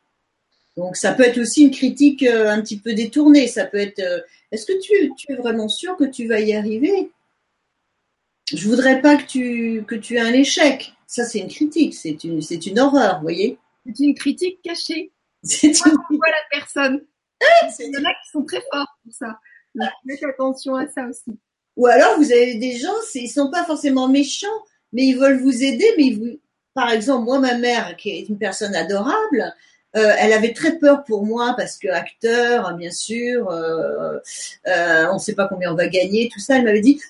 Donc 0.76 0.97
ça 0.97 1.13
peut 1.13 1.24
être 1.24 1.39
aussi 1.39 1.63
une 1.63 1.72
critique 1.72 2.24
euh, 2.24 2.51
un 2.51 2.59
petit 2.59 2.78
peu 2.78 2.93
détournée. 2.93 3.47
Ça 3.47 3.63
peut 3.63 3.78
être 3.78 4.01
est-ce 4.51 4.65
que 4.65 4.78
tu, 4.82 5.13
tu 5.15 5.32
es 5.32 5.36
vraiment 5.36 5.69
sûr 5.69 5.95
que 5.95 6.03
tu 6.03 6.28
vas 6.28 6.41
y 6.41 6.53
arriver? 6.53 7.09
Je 8.47 8.67
voudrais 8.67 9.01
pas 9.01 9.17
que 9.17 9.25
tu 9.25 9.83
que 9.87 9.95
tu 9.95 10.15
aies 10.15 10.21
un 10.21 10.33
échec. 10.33 10.93
Ça, 11.07 11.25
c'est 11.25 11.39
une 11.39 11.49
critique, 11.49 11.93
c'est 11.93 12.23
une 12.23 12.41
c'est 12.41 12.65
une 12.65 12.79
horreur, 12.79 13.17
vous 13.17 13.23
voyez. 13.23 13.57
C'est 13.85 14.03
une 14.03 14.15
critique 14.15 14.61
cachée. 14.61 15.11
C'est 15.43 15.67
une... 15.67 15.97
voit 16.09 16.29
la 16.29 16.57
personne. 16.59 17.01
Il 17.79 17.91
y 17.91 17.97
en 17.97 18.05
a 18.05 18.13
qui 18.13 18.29
sont 18.31 18.43
très 18.43 18.61
forts 18.71 18.99
pour 19.03 19.13
ça. 19.13 19.39
Donc, 19.73 19.89
faites 20.07 20.29
attention 20.29 20.75
à 20.75 20.87
ça 20.87 21.07
aussi. 21.07 21.37
Ou 21.77 21.87
alors, 21.87 22.17
vous 22.17 22.31
avez 22.31 22.55
des 22.55 22.77
gens, 22.77 22.93
ils 23.15 23.29
sont 23.29 23.49
pas 23.49 23.63
forcément 23.63 24.07
méchants, 24.07 24.47
mais 24.93 25.05
ils 25.05 25.17
veulent 25.17 25.41
vous 25.41 25.63
aider, 25.63 25.85
mais 25.97 26.03
ils 26.05 26.19
vous... 26.19 26.39
par 26.73 26.91
exemple, 26.91 27.25
moi, 27.25 27.39
ma 27.39 27.57
mère, 27.57 27.95
qui 27.95 28.11
est 28.11 28.29
une 28.29 28.37
personne 28.37 28.75
adorable, 28.75 29.55
euh, 29.95 30.13
elle 30.19 30.33
avait 30.33 30.53
très 30.53 30.77
peur 30.77 31.03
pour 31.03 31.25
moi 31.25 31.53
parce 31.57 31.77
que 31.77 31.87
acteur, 31.89 32.75
bien 32.75 32.91
sûr, 32.91 33.49
euh, 33.49 34.19
euh, 34.67 35.07
on 35.09 35.15
ne 35.15 35.19
sait 35.19 35.35
pas 35.35 35.47
combien 35.47 35.71
on 35.71 35.75
va 35.75 35.87
gagner, 35.87 36.29
tout 36.31 36.39
ça. 36.39 36.57
Elle 36.57 36.65
m'avait 36.65 36.81
dit 36.81 37.01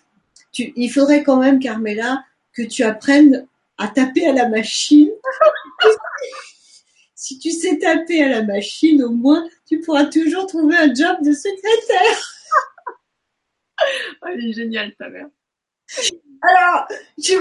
il 0.57 0.89
faudrait 0.89 1.23
quand 1.23 1.37
même, 1.37 1.59
Carmela, 1.59 2.23
que 2.53 2.61
tu 2.61 2.83
apprennes 2.83 3.47
à 3.77 3.87
taper 3.87 4.27
à 4.27 4.33
la 4.33 4.49
machine. 4.49 5.11
si 7.15 7.39
tu 7.39 7.51
sais 7.51 7.77
taper 7.77 8.23
à 8.23 8.29
la 8.29 8.43
machine, 8.43 9.03
au 9.03 9.11
moins, 9.11 9.47
tu 9.67 9.79
pourras 9.79 10.05
toujours 10.05 10.47
trouver 10.47 10.75
un 10.75 10.93
job 10.93 11.17
de 11.23 11.33
secrétaire. 11.33 12.35
elle 14.27 14.45
est 14.45 14.53
géniale, 14.53 14.93
ta 14.95 15.09
mère. 15.09 15.27
Alors, 16.41 16.87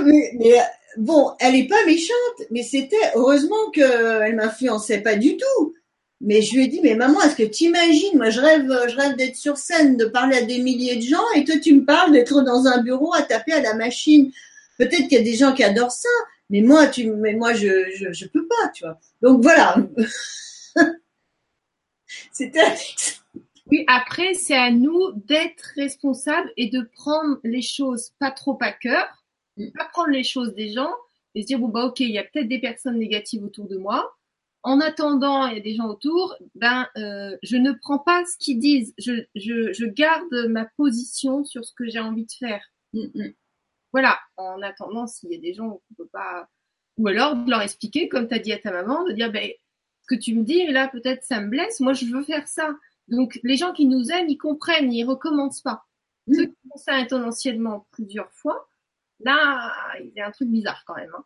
mais, 0.04 0.60
bon, 0.96 1.34
elle 1.40 1.56
est 1.56 1.68
pas 1.68 1.84
méchante, 1.86 2.46
mais 2.50 2.62
c'était 2.62 3.12
heureusement 3.14 3.70
qu'elle 3.70 4.36
m'influençait 4.36 5.00
pas 5.00 5.16
du 5.16 5.36
tout. 5.36 5.74
Mais 6.20 6.42
je 6.42 6.54
lui 6.54 6.64
ai 6.64 6.68
dit, 6.68 6.80
mais 6.82 6.94
maman, 6.94 7.20
est-ce 7.22 7.36
que 7.36 7.42
tu 7.42 7.64
imagines, 7.64 8.16
moi 8.16 8.28
je 8.28 8.40
rêve, 8.40 8.68
je 8.88 8.96
rêve 8.96 9.16
d'être 9.16 9.36
sur 9.36 9.56
scène, 9.56 9.96
de 9.96 10.04
parler 10.04 10.36
à 10.36 10.42
des 10.42 10.58
milliers 10.58 10.96
de 10.96 11.02
gens, 11.02 11.24
et 11.34 11.44
toi 11.44 11.56
tu 11.58 11.74
me 11.74 11.84
parles 11.84 12.12
d'être 12.12 12.42
dans 12.42 12.66
un 12.66 12.82
bureau 12.82 13.14
à 13.14 13.22
taper 13.22 13.52
à 13.52 13.62
la 13.62 13.74
machine. 13.74 14.30
Peut-être 14.76 15.08
qu'il 15.08 15.12
y 15.12 15.16
a 15.16 15.22
des 15.22 15.34
gens 15.34 15.54
qui 15.54 15.64
adorent 15.64 15.92
ça, 15.92 16.08
mais 16.50 16.60
moi, 16.60 16.88
tu, 16.88 17.10
mais 17.10 17.34
moi 17.34 17.54
je, 17.54 17.90
je, 17.96 18.12
je 18.12 18.26
peux 18.26 18.46
pas, 18.46 18.68
tu 18.74 18.84
vois. 18.84 18.98
Donc 19.22 19.42
voilà. 19.42 19.76
C'était. 22.32 22.74
Oui, 23.70 23.84
après 23.86 24.34
c'est 24.34 24.56
à 24.56 24.70
nous 24.70 25.12
d'être 25.12 25.72
responsables 25.76 26.50
et 26.56 26.68
de 26.68 26.82
prendre 26.82 27.38
les 27.44 27.62
choses 27.62 28.12
pas 28.18 28.30
trop 28.30 28.58
à 28.60 28.72
cœur, 28.72 29.06
mm. 29.56 29.70
pas 29.70 29.84
prendre 29.86 30.10
les 30.10 30.24
choses 30.24 30.54
des 30.54 30.72
gens 30.72 30.92
et 31.34 31.42
se 31.42 31.46
dire 31.46 31.60
bon 31.60 31.68
bah 31.68 31.84
ok, 31.84 32.00
il 32.00 32.10
y 32.10 32.18
a 32.18 32.24
peut-être 32.24 32.48
des 32.48 32.58
personnes 32.58 32.98
négatives 32.98 33.44
autour 33.44 33.68
de 33.68 33.76
moi 33.76 34.16
en 34.62 34.80
attendant, 34.80 35.46
il 35.46 35.56
y 35.56 35.60
a 35.60 35.62
des 35.62 35.74
gens 35.74 35.88
autour, 35.88 36.36
ben, 36.54 36.86
euh, 36.96 37.36
je 37.42 37.56
ne 37.56 37.72
prends 37.72 37.98
pas 37.98 38.24
ce 38.26 38.36
qu'ils 38.38 38.58
disent. 38.58 38.94
Je, 38.98 39.24
je, 39.34 39.72
je, 39.72 39.86
garde 39.86 40.48
ma 40.48 40.66
position 40.76 41.44
sur 41.44 41.64
ce 41.64 41.72
que 41.74 41.88
j'ai 41.88 42.00
envie 42.00 42.26
de 42.26 42.32
faire. 42.32 42.62
Mm, 42.92 43.06
mm. 43.14 43.32
Voilà. 43.92 44.18
En 44.36 44.60
attendant, 44.62 45.06
s'il 45.06 45.32
y 45.32 45.36
a 45.36 45.40
des 45.40 45.54
gens 45.54 45.70
qu'on 45.70 45.94
peut 45.96 46.10
pas, 46.12 46.48
Ou 46.98 47.08
alors 47.08 47.36
de 47.36 47.50
leur 47.50 47.62
expliquer, 47.62 48.08
comme 48.08 48.28
tu 48.28 48.34
as 48.34 48.38
dit 48.38 48.52
à 48.52 48.58
ta 48.58 48.70
maman, 48.70 49.04
de 49.04 49.12
dire, 49.12 49.32
ben, 49.32 49.50
ce 50.02 50.14
que 50.14 50.20
tu 50.20 50.34
me 50.34 50.44
dis, 50.44 50.66
là, 50.66 50.88
peut-être 50.88 51.24
ça 51.24 51.40
me 51.40 51.48
blesse, 51.48 51.80
moi 51.80 51.94
je 51.94 52.04
veux 52.06 52.22
faire 52.22 52.46
ça. 52.46 52.74
Donc 53.08 53.40
les 53.42 53.56
gens 53.56 53.72
qui 53.72 53.86
nous 53.86 54.10
aiment, 54.10 54.28
ils 54.28 54.38
comprennent, 54.38 54.92
ils 54.92 55.04
recommencent 55.04 55.62
pas. 55.62 55.84
Mm. 56.26 56.34
Ceux 56.34 56.46
qui 56.46 56.56
font 56.68 56.76
ça 56.76 56.94
intentionnellement 56.94 57.86
plusieurs 57.92 58.32
fois, 58.32 58.68
là, 59.20 59.72
il 60.00 60.12
y 60.14 60.20
a 60.20 60.28
un 60.28 60.30
truc 60.32 60.48
bizarre 60.48 60.82
quand 60.86 60.96
même. 60.96 61.12
Hein. 61.16 61.24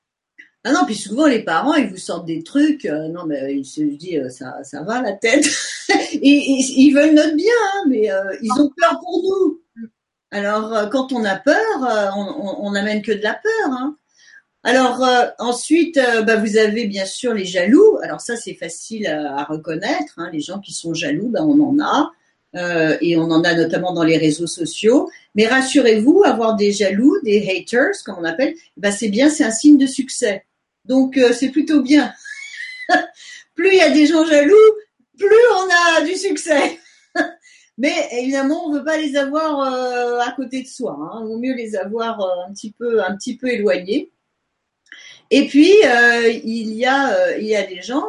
Ah 0.66 0.72
non, 0.72 0.86
puis 0.86 0.94
souvent 0.94 1.26
les 1.26 1.42
parents, 1.42 1.74
ils 1.74 1.90
vous 1.90 1.98
sortent 1.98 2.24
des 2.24 2.42
trucs. 2.42 2.86
Euh, 2.86 3.08
non, 3.08 3.26
mais 3.26 3.54
ils 3.54 3.66
se 3.66 3.82
disent 3.82 4.18
euh, 4.18 4.30
ça, 4.30 4.64
ça 4.64 4.82
va 4.82 5.02
la 5.02 5.12
tête. 5.12 5.44
ils, 6.14 6.90
veulent 6.94 7.14
notre 7.14 7.36
bien, 7.36 7.52
hein, 7.74 7.84
mais 7.86 8.10
euh, 8.10 8.34
ils 8.40 8.50
ont 8.52 8.70
peur 8.74 8.98
pour 8.98 9.22
nous. 9.22 9.60
Alors 10.30 10.88
quand 10.90 11.12
on 11.12 11.24
a 11.24 11.36
peur, 11.36 12.16
on 12.16 12.72
n'amène 12.72 13.02
que 13.02 13.12
de 13.12 13.22
la 13.22 13.34
peur. 13.34 13.70
Hein. 13.70 13.96
Alors 14.64 15.00
ensuite, 15.38 16.00
bah, 16.26 16.36
vous 16.36 16.56
avez 16.56 16.86
bien 16.86 17.04
sûr 17.04 17.34
les 17.34 17.44
jaloux. 17.44 17.98
Alors 18.02 18.20
ça, 18.20 18.34
c'est 18.36 18.54
facile 18.54 19.06
à, 19.06 19.44
reconnaître. 19.44 20.14
Hein. 20.16 20.30
Les 20.32 20.40
gens 20.40 20.58
qui 20.58 20.72
sont 20.72 20.92
jaloux, 20.92 21.28
bah, 21.28 21.44
on 21.44 21.60
en 21.60 21.78
a. 21.78 22.10
et 23.00 23.16
on 23.16 23.30
en 23.30 23.44
a 23.44 23.54
notamment 23.54 23.92
dans 23.92 24.02
les 24.02 24.16
réseaux 24.16 24.48
sociaux. 24.48 25.08
Mais 25.36 25.46
rassurez-vous, 25.46 26.24
avoir 26.24 26.56
des 26.56 26.72
jaloux, 26.72 27.16
des 27.22 27.46
haters, 27.48 27.94
comme 28.04 28.16
on 28.18 28.24
appelle, 28.24 28.54
bah 28.76 28.90
c'est 28.90 29.10
bien, 29.10 29.28
c'est 29.28 29.44
un 29.44 29.52
signe 29.52 29.78
de 29.78 29.86
succès. 29.86 30.44
Donc 30.84 31.16
euh, 31.16 31.32
c'est 31.32 31.50
plutôt 31.50 31.82
bien. 31.82 32.12
plus 33.54 33.68
il 33.68 33.78
y 33.78 33.80
a 33.80 33.90
des 33.90 34.06
gens 34.06 34.24
jaloux, 34.24 34.54
plus 35.18 35.28
on 35.56 35.98
a 35.98 36.04
du 36.04 36.14
succès. 36.14 36.78
Mais 37.78 37.92
évidemment, 38.12 38.66
on 38.66 38.72
ne 38.72 38.78
veut 38.78 38.84
pas 38.84 38.98
les 38.98 39.16
avoir 39.16 39.60
euh, 39.60 40.20
à 40.20 40.32
côté 40.32 40.62
de 40.62 40.68
soi. 40.68 40.96
Hein. 41.00 41.22
Il 41.22 41.28
vaut 41.28 41.38
mieux 41.38 41.54
les 41.54 41.74
avoir 41.76 42.20
euh, 42.20 42.48
un 42.48 42.52
petit 42.52 42.72
peu, 43.36 43.48
éloignés. 43.48 44.10
Et 45.30 45.48
puis 45.48 45.72
il 45.82 46.74
y 46.74 46.86
a, 46.86 47.62
des 47.66 47.80
gens. 47.82 48.04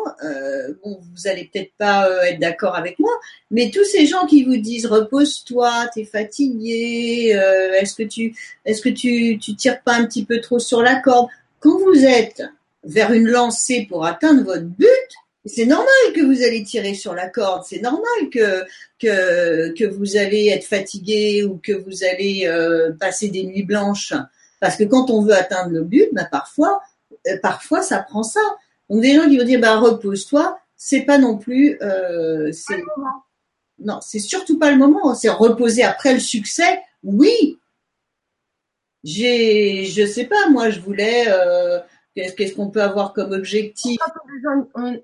bon, 0.83 0.99
vous 1.01 1.27
allez 1.27 1.49
peut-être 1.51 1.71
pas 1.77 2.07
être 2.27 2.39
d'accord 2.39 2.75
avec 2.75 2.99
moi, 2.99 3.11
mais 3.49 3.71
tous 3.71 3.85
ces 3.85 4.05
gens 4.05 4.27
qui 4.27 4.43
vous 4.43 4.57
disent 4.57 4.85
repose-toi, 4.85 5.87
t'es 5.95 6.03
fatigué, 6.03 7.29
est-ce 7.79 7.95
que 7.95 8.03
tu, 8.03 8.35
est-ce 8.65 9.55
tires 9.55 9.81
pas 9.81 9.93
un 9.93 10.05
petit 10.05 10.25
peu 10.25 10.41
trop 10.41 10.59
sur 10.59 10.83
la 10.83 10.97
corde? 10.97 11.29
Quand 11.61 11.79
vous 11.79 12.05
êtes 12.05 12.43
vers 12.85 13.11
une 13.11 13.27
lancée 13.27 13.85
pour 13.89 14.05
atteindre 14.05 14.43
votre 14.43 14.63
but, 14.63 14.87
c'est 15.45 15.65
normal 15.65 15.87
que 16.15 16.21
vous 16.21 16.43
allez 16.43 16.63
tirer 16.63 16.93
sur 16.93 17.13
la 17.13 17.29
corde, 17.29 17.63
c'est 17.67 17.81
normal 17.81 18.29
que, 18.31 18.63
que, 18.99 19.73
que 19.77 19.85
vous 19.85 20.17
allez 20.17 20.47
être 20.47 20.65
fatigué 20.65 21.43
ou 21.43 21.59
que 21.61 21.73
vous 21.73 22.03
allez 22.03 22.47
euh, 22.47 22.93
passer 22.99 23.29
des 23.29 23.43
nuits 23.43 23.63
blanches. 23.63 24.13
Parce 24.59 24.75
que 24.75 24.83
quand 24.83 25.11
on 25.11 25.21
veut 25.21 25.35
atteindre 25.35 25.71
le 25.71 25.83
but, 25.83 26.09
bah 26.13 26.25
parfois, 26.25 26.81
euh, 27.27 27.37
parfois 27.41 27.81
ça 27.83 27.99
prend 27.99 28.23
ça. 28.23 28.39
Donc 28.89 29.01
des 29.01 29.15
gens 29.15 29.27
qui 29.29 29.37
vont 29.37 29.43
dire 29.43 29.59
bah 29.59 29.77
repose-toi, 29.77 30.57
c'est 30.75 31.01
pas 31.01 31.17
non 31.17 31.37
plus 31.37 31.77
euh, 31.81 32.51
c'est 32.51 32.81
non, 33.79 33.99
c'est 34.01 34.19
surtout 34.19 34.57
pas 34.57 34.71
le 34.71 34.77
moment. 34.77 35.13
C'est 35.13 35.29
reposer 35.29 35.83
après 35.83 36.13
le 36.13 36.19
succès. 36.19 36.81
Oui, 37.03 37.59
j'ai, 39.03 39.85
je 39.85 40.05
sais 40.05 40.25
pas, 40.25 40.49
moi 40.49 40.69
je 40.69 40.79
voulais 40.79 41.25
euh, 41.27 41.79
Qu'est-ce 42.15 42.55
qu'on 42.55 42.71
peut 42.71 42.81
avoir 42.81 43.13
comme 43.13 43.33
objectif? 43.33 43.99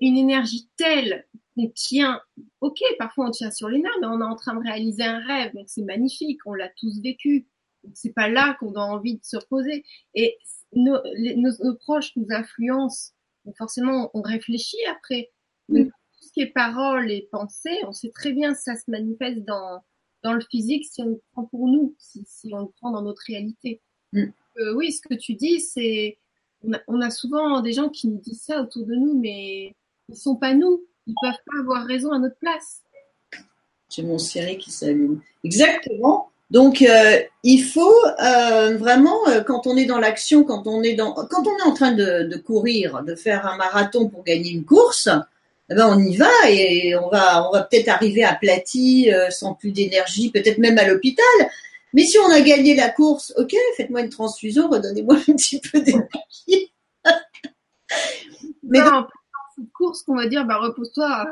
Une 0.00 0.16
énergie 0.16 0.68
telle 0.76 1.26
qu'on 1.54 1.68
tient, 1.68 2.20
ok, 2.62 2.78
parfois 2.98 3.26
on 3.26 3.30
tient 3.30 3.50
sur 3.50 3.68
les 3.68 3.78
nerfs, 3.78 3.92
mais 4.00 4.06
on 4.06 4.20
est 4.20 4.24
en 4.24 4.36
train 4.36 4.54
de 4.54 4.62
réaliser 4.62 5.02
un 5.02 5.18
rêve, 5.18 5.52
donc 5.52 5.66
c'est 5.68 5.82
magnifique, 5.82 6.40
on 6.46 6.54
l'a 6.54 6.70
tous 6.78 7.02
vécu. 7.02 7.46
C'est 7.94 8.14
pas 8.14 8.28
là 8.28 8.56
qu'on 8.60 8.74
a 8.74 8.80
envie 8.80 9.16
de 9.18 9.24
se 9.24 9.36
reposer. 9.36 9.84
Et 10.14 10.38
nos, 10.72 10.96
nos, 11.36 11.74
proches 11.74 12.16
nous 12.16 12.26
influencent, 12.30 13.12
donc 13.44 13.56
forcément 13.58 14.10
on 14.14 14.22
réfléchit 14.22 14.82
après. 14.90 15.30
tout 15.68 15.90
ce 16.20 16.32
qui 16.32 16.40
est 16.40 16.52
parole 16.52 17.10
et 17.10 17.28
pensée, 17.30 17.76
on 17.86 17.92
sait 17.92 18.10
très 18.10 18.32
bien 18.32 18.54
que 18.54 18.60
ça 18.60 18.76
se 18.76 18.90
manifeste 18.90 19.44
dans, 19.44 19.82
dans 20.22 20.32
le 20.32 20.40
physique 20.50 20.86
si 20.90 21.02
on 21.02 21.08
le 21.08 21.20
prend 21.32 21.44
pour 21.44 21.66
nous, 21.66 21.94
si, 21.98 22.24
si 22.26 22.54
on 22.54 22.60
le 22.60 22.68
prend 22.80 22.90
dans 22.90 23.02
notre 23.02 23.22
réalité. 23.26 23.82
Mm. 24.12 24.26
Euh, 24.58 24.74
oui, 24.74 24.92
ce 24.92 25.00
que 25.00 25.14
tu 25.14 25.34
dis, 25.34 25.60
c'est 25.60 26.18
on 26.88 27.00
a, 27.00 27.10
souvent 27.10 27.60
des 27.60 27.72
gens 27.72 27.88
qui 27.88 28.08
nous 28.08 28.18
disent 28.18 28.42
ça 28.42 28.60
autour 28.60 28.86
de 28.86 28.94
nous, 28.94 29.18
mais 29.18 29.74
ils 30.08 30.16
sont 30.16 30.36
pas 30.36 30.54
nous. 30.54 30.82
Ils 31.06 31.14
peuvent 31.20 31.32
pas 31.46 31.60
avoir 31.60 31.84
raison 31.86 32.12
à 32.12 32.18
notre 32.18 32.36
place. 32.36 32.82
J'ai 33.90 34.02
mon 34.02 34.18
Siri 34.18 34.58
qui 34.58 34.70
s'allume. 34.70 35.20
Exactement. 35.44 36.30
Donc 36.52 36.82
euh, 36.82 37.18
il 37.42 37.62
faut 37.62 38.04
euh, 38.22 38.76
vraiment 38.76 39.26
euh, 39.28 39.42
quand 39.42 39.66
on 39.66 39.74
est 39.74 39.86
dans 39.86 39.98
l'action, 39.98 40.44
quand 40.44 40.66
on 40.66 40.82
est 40.82 41.00
en 41.00 41.14
train 41.74 41.92
de, 41.92 42.36
courir, 42.36 43.02
de 43.02 43.14
faire 43.14 43.46
un 43.46 43.56
marathon 43.56 44.08
pour 44.10 44.22
gagner 44.22 44.50
une 44.50 44.64
course, 44.64 45.08
eh 45.70 45.74
ben 45.74 45.88
on 45.88 45.98
y 45.98 46.14
va 46.14 46.30
et 46.50 46.94
on 46.94 47.08
va 47.08 47.66
peut-être 47.70 47.88
arriver 47.88 48.22
aplati, 48.22 49.10
sans 49.30 49.54
plus 49.54 49.70
d'énergie, 49.70 50.30
peut-être 50.30 50.58
même 50.58 50.76
à 50.76 50.86
l'hôpital. 50.86 51.24
Mais 51.94 52.04
si 52.04 52.18
on 52.18 52.30
a 52.30 52.40
gagné 52.40 52.74
la 52.74 52.90
course, 52.90 53.32
ok, 53.36 53.54
faites-moi 53.76 54.02
une 54.02 54.10
transfusion, 54.10 54.68
redonnez-moi 54.68 55.16
un 55.16 55.32
petit 55.34 55.60
peu 55.60 55.80
d'énergie. 55.80 56.72
Mais 58.62 58.78
dans 58.78 59.06
cette 59.56 59.72
course 59.72 60.02
qu'on 60.02 60.16
va 60.16 60.26
dire, 60.26 60.46
bah 60.46 60.58
repose-toi. 60.58 61.26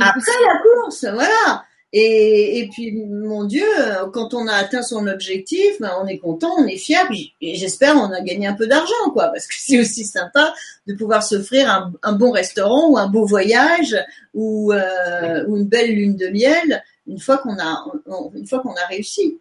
Après 0.00 0.32
la 0.46 0.60
course, 0.62 1.04
voilà. 1.04 1.64
Et, 1.94 2.58
et, 2.58 2.68
puis, 2.68 2.92
mon 3.06 3.44
Dieu, 3.44 3.66
quand 4.12 4.34
on 4.34 4.46
a 4.46 4.52
atteint 4.52 4.82
son 4.82 5.06
objectif, 5.06 5.80
ben, 5.80 5.92
on 6.02 6.06
est 6.06 6.18
content, 6.18 6.52
on 6.58 6.66
est 6.66 6.76
fier, 6.76 7.08
et 7.40 7.54
j'espère 7.54 7.96
on 7.96 8.12
a 8.12 8.20
gagné 8.20 8.46
un 8.46 8.52
peu 8.52 8.66
d'argent, 8.66 9.10
quoi, 9.14 9.28
parce 9.28 9.46
que 9.46 9.54
c'est 9.58 9.80
aussi 9.80 10.04
sympa 10.04 10.52
de 10.86 10.94
pouvoir 10.94 11.22
s'offrir 11.22 11.70
un, 11.70 11.92
un, 12.02 12.12
bon 12.12 12.30
restaurant 12.30 12.90
ou 12.90 12.98
un 12.98 13.08
beau 13.08 13.24
voyage 13.24 13.96
ou, 14.34 14.70
euh, 14.72 15.46
ou 15.46 15.56
une 15.56 15.66
belle 15.66 15.94
lune 15.94 16.16
de 16.16 16.28
miel 16.28 16.84
une 17.06 17.18
fois 17.18 17.38
qu'on 17.38 17.58
a, 17.58 17.86
une 18.34 18.46
fois 18.46 18.60
qu'on 18.60 18.74
a 18.74 18.86
réussi. 18.86 19.38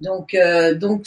Donc, 0.00 0.34
euh, 0.34 0.74
donc 0.74 1.06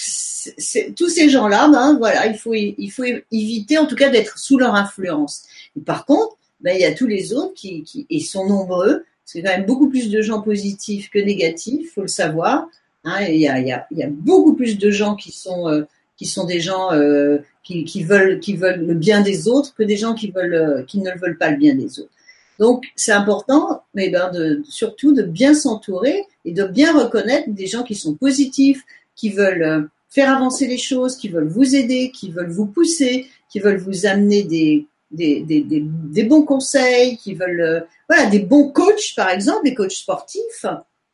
tous 0.97 1.09
ces 1.09 1.29
gens-là, 1.29 1.69
ben 1.69 1.95
voilà, 1.97 2.27
il 2.27 2.37
faut, 2.37 2.53
il 2.53 2.89
faut 2.89 3.05
éviter 3.31 3.77
en 3.77 3.85
tout 3.85 3.95
cas 3.95 4.09
d'être 4.09 4.37
sous 4.37 4.57
leur 4.57 4.75
influence. 4.75 5.43
par 5.85 6.05
contre, 6.05 6.37
ben, 6.59 6.75
il 6.75 6.81
y 6.81 6.85
a 6.85 6.93
tous 6.93 7.07
les 7.07 7.33
autres 7.33 7.53
qui, 7.53 7.83
qui 7.83 8.05
et 8.09 8.19
sont 8.19 8.45
nombreux. 8.45 9.05
C'est 9.25 9.41
quand 9.41 9.49
même 9.49 9.65
beaucoup 9.65 9.89
plus 9.89 10.09
de 10.09 10.21
gens 10.21 10.41
positifs 10.41 11.09
que 11.09 11.19
négatifs, 11.19 11.93
faut 11.93 12.01
le 12.01 12.07
savoir. 12.07 12.67
Hein, 13.03 13.25
il, 13.27 13.37
y 13.37 13.47
a, 13.47 13.59
il, 13.59 13.67
y 13.67 13.71
a, 13.71 13.87
il 13.91 13.97
y 13.97 14.03
a 14.03 14.09
beaucoup 14.09 14.53
plus 14.53 14.77
de 14.77 14.91
gens 14.91 15.15
qui 15.15 15.31
sont 15.31 15.67
euh, 15.69 15.83
qui 16.17 16.27
sont 16.27 16.45
des 16.45 16.59
gens 16.59 16.91
euh, 16.91 17.39
qui, 17.63 17.83
qui, 17.83 18.03
veulent 18.03 18.39
qui 18.39 18.55
veulent 18.55 18.85
le 18.85 18.93
bien 18.93 19.21
des 19.21 19.47
autres 19.47 19.73
que 19.73 19.81
des 19.81 19.97
gens 19.97 20.13
qui 20.13 20.29
veulent 20.29 20.53
euh, 20.53 20.83
qui 20.83 20.99
ne 20.99 21.11
veulent 21.17 21.37
pas 21.37 21.49
le 21.49 21.57
bien 21.57 21.73
des 21.73 21.99
autres. 21.99 22.11
Donc 22.59 22.85
c'est 22.95 23.11
important, 23.11 23.83
mais 23.93 24.09
ben 24.09 24.29
de, 24.31 24.61
surtout 24.67 25.13
de 25.13 25.23
bien 25.23 25.53
s'entourer 25.53 26.25
et 26.45 26.51
de 26.51 26.63
bien 26.65 26.97
reconnaître 26.97 27.49
des 27.49 27.67
gens 27.67 27.83
qui 27.83 27.95
sont 27.95 28.13
positifs, 28.13 28.83
qui 29.15 29.29
veulent 29.29 29.63
euh, 29.63 29.81
faire 30.09 30.35
avancer 30.35 30.67
les 30.67 30.77
choses, 30.77 31.15
qui 31.15 31.29
veulent 31.29 31.47
vous 31.47 31.75
aider, 31.75 32.11
qui 32.11 32.31
veulent 32.31 32.51
vous 32.51 32.67
pousser, 32.67 33.27
qui 33.49 33.59
veulent 33.59 33.79
vous 33.79 34.05
amener 34.05 34.43
des, 34.43 34.85
des, 35.11 35.41
des, 35.41 35.63
des, 35.63 36.23
bons 36.23 36.43
conseils, 36.43 37.17
qui 37.17 37.33
veulent 37.33 37.61
euh, 37.61 37.79
voilà 38.07 38.27
des 38.27 38.39
bons 38.39 38.69
coachs 38.69 39.13
par 39.15 39.29
exemple, 39.29 39.63
des 39.63 39.73
coachs 39.73 39.91
sportifs 39.91 40.65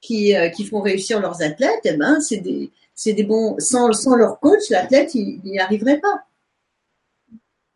qui, 0.02 0.36
euh, 0.36 0.50
qui 0.50 0.66
font 0.66 0.82
réussir 0.82 1.20
leurs 1.20 1.42
athlètes. 1.42 1.82
Eh 1.86 1.94
ben 1.94 2.20
c'est 2.20 2.38
des 2.38 2.72
c'est 2.94 3.14
des 3.14 3.24
bons 3.24 3.56
sans 3.60 3.94
sans 3.94 4.16
leur 4.16 4.40
coach 4.40 4.70
l'athlète 4.70 5.14
il 5.16 5.40
n'y 5.44 5.60
arriverait 5.60 6.00
pas. 6.00 6.27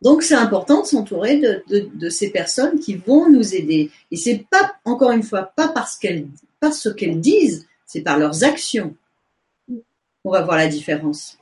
Donc 0.02 0.22
c'est 0.22 0.34
important 0.34 0.82
de 0.82 0.86
s'entourer 0.86 1.40
de, 1.68 2.08
ces 2.08 2.30
personnes 2.30 2.80
qui 2.80 2.94
vont 2.94 3.30
nous 3.30 3.54
aider. 3.54 3.90
Et 4.10 4.16
c'est 4.16 4.44
pas 4.50 4.74
encore 4.84 5.12
une 5.12 5.22
fois 5.22 5.52
pas 5.54 5.68
parce 5.68 5.96
qu'elles 5.96 6.26
ce 6.70 6.88
qu'elles 6.88 7.20
disent, 7.20 7.66
c'est 7.86 8.02
par 8.02 8.18
leurs 8.18 8.44
actions. 8.44 8.94
On 10.24 10.30
va 10.30 10.42
voir 10.42 10.56
la 10.56 10.68
différence. 10.68 11.38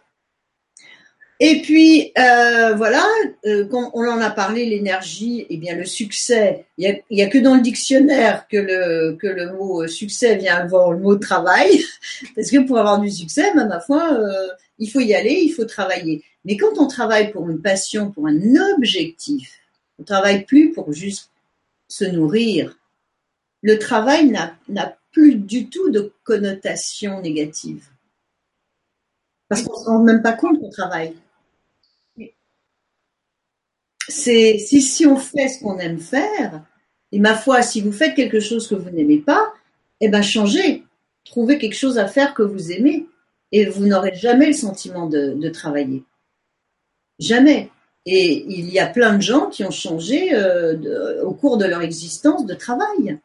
Et 1.43 1.63
puis 1.63 2.13
euh, 2.19 2.75
voilà, 2.75 3.03
euh, 3.47 3.67
quand 3.67 3.91
on 3.95 4.07
en 4.07 4.21
a 4.21 4.31
parlé, 4.31 4.67
l'énergie, 4.67 5.41
et 5.41 5.47
eh 5.51 5.57
bien 5.57 5.75
le 5.75 5.87
succès. 5.87 6.67
Il 6.77 7.03
y 7.11 7.23
a, 7.23 7.27
que 7.29 7.39
dans 7.39 7.55
le 7.55 7.63
dictionnaire 7.63 8.47
que 8.47 8.59
le 8.59 9.17
que 9.19 9.27
le 9.27 9.53
mot 9.53 9.87
succès 9.87 10.37
vient 10.37 10.57
avant 10.57 10.91
le 10.91 10.99
mot 10.99 11.17
travail, 11.17 11.83
parce 12.37 12.51
que 12.51 12.59
pour 12.59 12.79
avoir 12.79 13.01
du 13.01 13.11
succès, 13.11 13.53
ben, 13.55 13.67
ma 13.67 13.81
foi, 13.81 14.13
euh, 14.13 14.49
il 14.79 14.91
faut 14.91 15.01
y 15.01 15.15
aller, 15.15 15.41
il 15.43 15.51
faut 15.51 15.65
travailler. 15.65 16.23
Mais 16.45 16.57
quand 16.57 16.79
on 16.79 16.87
travaille 16.87 17.33
pour 17.33 17.49
une 17.49 17.61
passion, 17.61 18.11
pour 18.11 18.27
un 18.27 18.57
objectif, 18.75 19.61
on 19.99 20.05
travaille 20.05 20.45
plus 20.45 20.73
pour 20.73 20.93
juste 20.93 21.31
se 21.89 22.05
nourrir. 22.05 22.79
Le 23.63 23.79
travail 23.79 24.31
n'a 24.31 24.99
plus 25.13 25.35
du 25.35 25.69
tout 25.69 25.91
de 25.91 26.13
connotation 26.25 27.21
négative. 27.21 27.87
Parce 29.49 29.63
qu'on 29.63 29.73
ne 29.73 29.79
se 29.79 29.85
rend 29.85 30.03
même 30.03 30.23
pas 30.23 30.33
compte 30.33 30.61
qu'on 30.61 30.71
travaille. 30.71 31.15
C'est 34.09 34.59
si, 34.59 35.07
on 35.07 35.17
fait 35.17 35.49
ce 35.49 35.61
qu'on 35.61 35.79
aime 35.79 36.01
faire, 36.01 36.65
et 37.13 37.19
ma 37.19 37.35
foi, 37.35 37.63
si 37.63 37.81
vous 37.81 37.93
faites 37.93 38.15
quelque 38.15 38.41
chose 38.41 38.67
que 38.67 38.75
vous 38.75 38.91
n'aimez 38.91 39.19
pas, 39.19 39.53
eh 40.01 40.09
ben 40.09 40.23
changez, 40.23 40.85
trouvez 41.25 41.59
quelque 41.59 41.77
chose 41.77 41.99
à 41.99 42.07
faire 42.07 42.35
que 42.35 42.43
vous 42.43 42.73
aimez, 42.73 43.07
et 43.53 43.67
vous 43.67 43.87
n'aurez 43.87 44.15
jamais 44.15 44.47
le 44.47 44.53
sentiment 44.53 45.07
de 45.07 45.49
travailler. 45.51 46.05
Jamais. 47.21 47.69
Et 48.07 48.45
il 48.49 48.71
y 48.71 48.79
a 48.79 48.87
plein 48.87 49.15
de 49.15 49.23
gens 49.23 49.47
qui 49.47 49.63
ont 49.63 49.71
changé 49.71 50.35
euh, 50.35 51.23
au 51.23 51.33
cours 51.33 51.59
de 51.59 51.67
leur 51.67 51.83
existence 51.83 52.47
de 52.47 52.55
travail. 52.55 53.19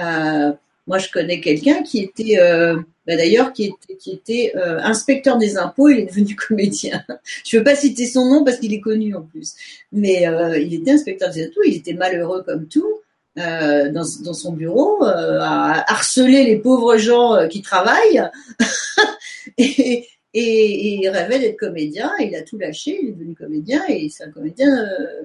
Euh, 0.00 0.52
moi, 0.86 0.98
je 0.98 1.10
connais 1.10 1.40
quelqu'un 1.40 1.82
qui 1.82 1.98
était, 1.98 2.40
euh, 2.40 2.76
bah, 3.06 3.16
d'ailleurs, 3.16 3.52
qui 3.52 3.74
était, 4.06 4.52
inspecteur 4.56 5.36
des 5.36 5.58
impôts. 5.58 5.90
Il 5.90 6.00
est 6.00 6.06
devenu 6.06 6.34
comédien. 6.48 7.04
Je 7.44 7.56
ne 7.56 7.60
veux 7.60 7.64
pas 7.64 7.76
citer 7.76 8.06
son 8.06 8.24
nom 8.24 8.42
parce 8.42 8.56
qu'il 8.56 8.72
est 8.72 8.80
connu 8.80 9.14
en 9.14 9.22
plus. 9.22 9.54
Mais 9.92 10.24
il 10.58 10.74
était 10.74 10.92
inspecteur 10.92 11.30
des 11.30 11.44
impôts. 11.44 11.62
Il 11.66 11.76
était 11.76 11.94
malheureux 11.94 12.42
comme 12.42 12.66
tout. 12.66 13.00
Dans, 13.36 14.32
son 14.32 14.52
bureau, 14.52 15.04
à 15.04 15.84
harceler 15.92 16.44
les 16.44 16.56
pauvres 16.56 16.96
gens 16.96 17.46
qui 17.50 17.60
travaillent, 17.60 18.22
et, 20.38 20.96
il 20.96 21.08
rêvait 21.08 21.38
d'être 21.38 21.58
comédien, 21.58 22.12
il 22.20 22.34
a 22.36 22.42
tout 22.42 22.58
lâché, 22.58 22.98
il 23.02 23.08
est 23.08 23.12
devenu 23.12 23.34
comédien 23.34 23.82
et 23.88 24.08
c'est 24.10 24.24
un 24.24 24.30
comédien 24.30 24.68
euh, 24.68 25.22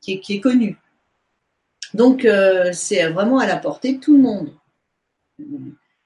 qui, 0.00 0.20
est, 0.28 0.40
connu. 0.40 0.78
Donc 1.94 2.24
euh, 2.24 2.70
c'est 2.72 3.08
vraiment 3.08 3.38
à 3.38 3.46
la 3.46 3.56
portée 3.56 3.94
de 3.94 4.00
tout 4.00 4.16
le 4.16 4.22
monde. 4.22 4.52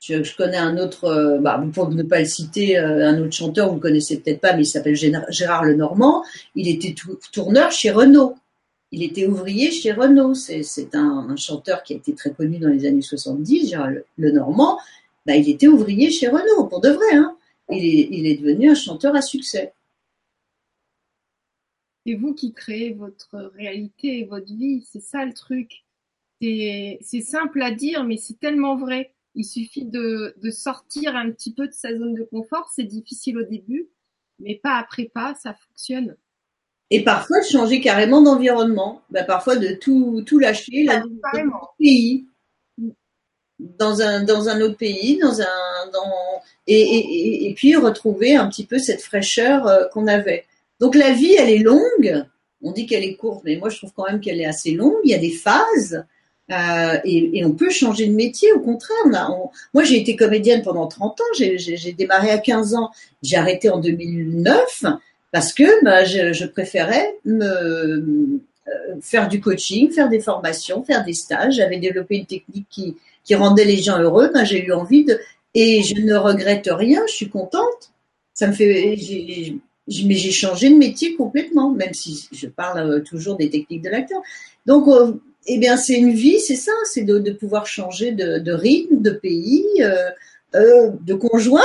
Je, 0.00 0.34
connais 0.34 0.56
un 0.56 0.78
autre, 0.78 1.04
euh, 1.04 1.38
bah, 1.38 1.62
pour 1.74 1.90
ne 1.90 2.02
pas 2.02 2.20
le 2.20 2.24
citer, 2.24 2.78
un 2.78 3.20
autre 3.20 3.34
chanteur, 3.34 3.68
vous 3.68 3.76
ne 3.76 3.80
connaissez 3.80 4.18
peut-être 4.20 4.40
pas, 4.40 4.54
mais 4.54 4.62
il 4.62 4.66
s'appelle 4.66 4.96
Gérard 4.96 5.64
Lenormand. 5.64 6.24
Il 6.54 6.68
était 6.68 6.94
tourneur 7.32 7.70
chez 7.70 7.90
Renault. 7.90 8.36
Il 8.90 9.02
était 9.02 9.26
ouvrier 9.26 9.70
chez 9.70 9.92
Renault. 9.92 10.32
C'est 10.34 10.94
un, 10.94 11.26
un, 11.28 11.36
chanteur 11.36 11.82
qui 11.82 11.92
a 11.92 11.96
été 11.96 12.14
très 12.14 12.30
connu 12.30 12.58
dans 12.58 12.70
les 12.70 12.86
années 12.86 13.02
70, 13.02 13.68
Gérard 13.68 13.90
Lenormand. 14.16 14.78
Bah, 15.26 15.36
il 15.36 15.50
était 15.50 15.68
ouvrier 15.68 16.10
chez 16.10 16.28
Renault, 16.28 16.64
pour 16.64 16.80
de 16.80 16.88
vrai. 16.88 17.12
Hein 17.12 17.36
il 17.70 18.26
est, 18.26 18.36
devenu 18.36 18.70
un 18.70 18.74
chanteur 18.74 19.14
à 19.14 19.22
succès. 19.22 19.72
C'est 22.06 22.14
vous 22.14 22.34
qui 22.34 22.52
créez 22.52 22.92
votre 22.92 23.52
réalité, 23.54 24.24
votre 24.24 24.52
vie, 24.52 24.86
c'est 24.90 25.02
ça 25.02 25.24
le 25.24 25.34
truc. 25.34 25.84
C'est 26.40 27.20
simple 27.22 27.62
à 27.62 27.70
dire, 27.70 28.04
mais 28.04 28.16
c'est 28.16 28.38
tellement 28.38 28.76
vrai. 28.76 29.12
Il 29.34 29.44
suffit 29.44 29.84
de, 29.84 30.34
sortir 30.50 31.14
un 31.14 31.30
petit 31.30 31.52
peu 31.52 31.68
de 31.68 31.72
sa 31.72 31.96
zone 31.96 32.14
de 32.14 32.24
confort. 32.24 32.70
C'est 32.74 32.84
difficile 32.84 33.38
au 33.38 33.44
début, 33.44 33.88
mais 34.38 34.54
pas 34.56 34.76
après 34.76 35.04
pas, 35.04 35.34
ça 35.34 35.54
fonctionne. 35.54 36.16
Et 36.90 37.04
parfois 37.04 37.38
de 37.40 37.44
changer 37.44 37.80
carrément 37.80 38.22
d'environnement. 38.22 39.02
Ben, 39.10 39.24
parfois 39.24 39.56
de 39.56 39.74
tout, 39.74 40.22
tout 40.26 40.38
lâcher, 40.38 40.84
là, 40.84 41.02
pays, 41.78 42.26
dans 43.78 44.00
un, 44.00 44.22
dans 44.22 44.48
un 44.48 44.60
autre 44.60 44.76
pays, 44.76 45.18
dans 45.18 45.40
un, 45.40 45.90
dans, 45.92 46.12
et, 46.66 46.80
et, 46.80 47.48
et, 47.48 47.54
puis 47.54 47.76
retrouver 47.76 48.36
un 48.36 48.48
petit 48.48 48.64
peu 48.64 48.78
cette 48.78 49.02
fraîcheur 49.02 49.66
euh, 49.66 49.84
qu'on 49.92 50.06
avait. 50.06 50.44
Donc 50.80 50.94
la 50.94 51.12
vie, 51.12 51.34
elle 51.38 51.50
est 51.50 51.58
longue. 51.58 52.24
On 52.62 52.72
dit 52.72 52.86
qu'elle 52.86 53.04
est 53.04 53.14
courte, 53.14 53.42
mais 53.44 53.56
moi 53.56 53.68
je 53.68 53.78
trouve 53.78 53.92
quand 53.94 54.06
même 54.06 54.20
qu'elle 54.20 54.40
est 54.40 54.46
assez 54.46 54.72
longue. 54.72 54.98
Il 55.04 55.10
y 55.10 55.14
a 55.14 55.18
des 55.18 55.30
phases. 55.30 56.04
Euh, 56.50 56.98
et, 57.04 57.38
et, 57.38 57.44
on 57.44 57.52
peut 57.52 57.70
changer 57.70 58.06
de 58.06 58.14
métier, 58.14 58.52
au 58.52 58.60
contraire. 58.60 58.96
Moi, 59.72 59.84
j'ai 59.84 60.00
été 60.00 60.16
comédienne 60.16 60.62
pendant 60.62 60.88
30 60.88 61.20
ans. 61.20 61.24
J'ai 61.36 61.92
démarré 61.92 62.30
à 62.30 62.38
15 62.38 62.74
ans. 62.74 62.90
J'ai 63.22 63.36
arrêté 63.36 63.70
en 63.70 63.78
2009 63.78 64.84
parce 65.30 65.52
que 65.52 65.84
bah, 65.84 66.04
je, 66.04 66.32
je, 66.32 66.44
préférais 66.46 67.14
me 67.24 67.44
euh, 67.44 68.98
faire 69.00 69.28
du 69.28 69.40
coaching, 69.40 69.90
faire 69.90 70.08
des 70.08 70.20
formations, 70.20 70.82
faire 70.82 71.04
des 71.04 71.12
stages. 71.12 71.54
J'avais 71.54 71.78
développé 71.78 72.16
une 72.16 72.26
technique 72.26 72.66
qui, 72.68 72.96
qui 73.24 73.34
rendait 73.34 73.64
les 73.64 73.76
gens 73.76 73.98
heureux. 73.98 74.30
Ben, 74.32 74.44
j'ai 74.44 74.64
eu 74.64 74.72
envie 74.72 75.04
de 75.04 75.18
et 75.54 75.82
je 75.82 76.00
ne 76.00 76.14
regrette 76.14 76.68
rien, 76.70 77.02
je 77.08 77.12
suis 77.12 77.28
contente. 77.28 77.92
Ça 78.34 78.46
me 78.46 78.52
fait, 78.52 78.96
mais 80.04 80.14
j'ai 80.14 80.30
changé 80.30 80.70
de 80.70 80.76
métier 80.76 81.16
complètement, 81.16 81.70
même 81.70 81.94
si 81.94 82.28
je 82.32 82.46
parle 82.46 82.78
euh, 82.78 83.00
toujours 83.00 83.36
des 83.36 83.50
techniques 83.50 83.82
de 83.82 83.90
l'acteur. 83.90 84.22
Donc, 84.66 84.88
euh, 84.88 85.14
eh 85.46 85.58
bien, 85.58 85.76
c'est 85.76 85.98
une 85.98 86.12
vie, 86.12 86.38
c'est 86.38 86.56
ça, 86.56 86.72
c'est 86.84 87.02
de, 87.02 87.18
de, 87.18 87.32
pouvoir 87.32 87.66
changer 87.66 88.12
de, 88.12 88.38
de, 88.38 88.52
rythme, 88.52 89.02
de 89.02 89.10
pays, 89.10 89.66
euh, 89.80 90.10
euh 90.54 90.90
de 91.00 91.14
conjoint. 91.14 91.62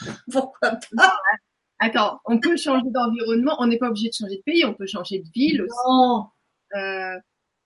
Pourquoi 0.30 0.78
pas? 0.96 1.16
Attends, 1.78 2.20
on 2.26 2.38
peut 2.38 2.56
changer 2.56 2.90
d'environnement, 2.90 3.56
on 3.58 3.66
n'est 3.66 3.78
pas 3.78 3.88
obligé 3.88 4.08
de 4.08 4.14
changer 4.14 4.36
de 4.36 4.42
pays, 4.42 4.64
on 4.64 4.74
peut 4.74 4.86
changer 4.86 5.20
de 5.20 5.28
ville 5.34 5.62
aussi. 5.62 5.74
Non. 5.88 6.26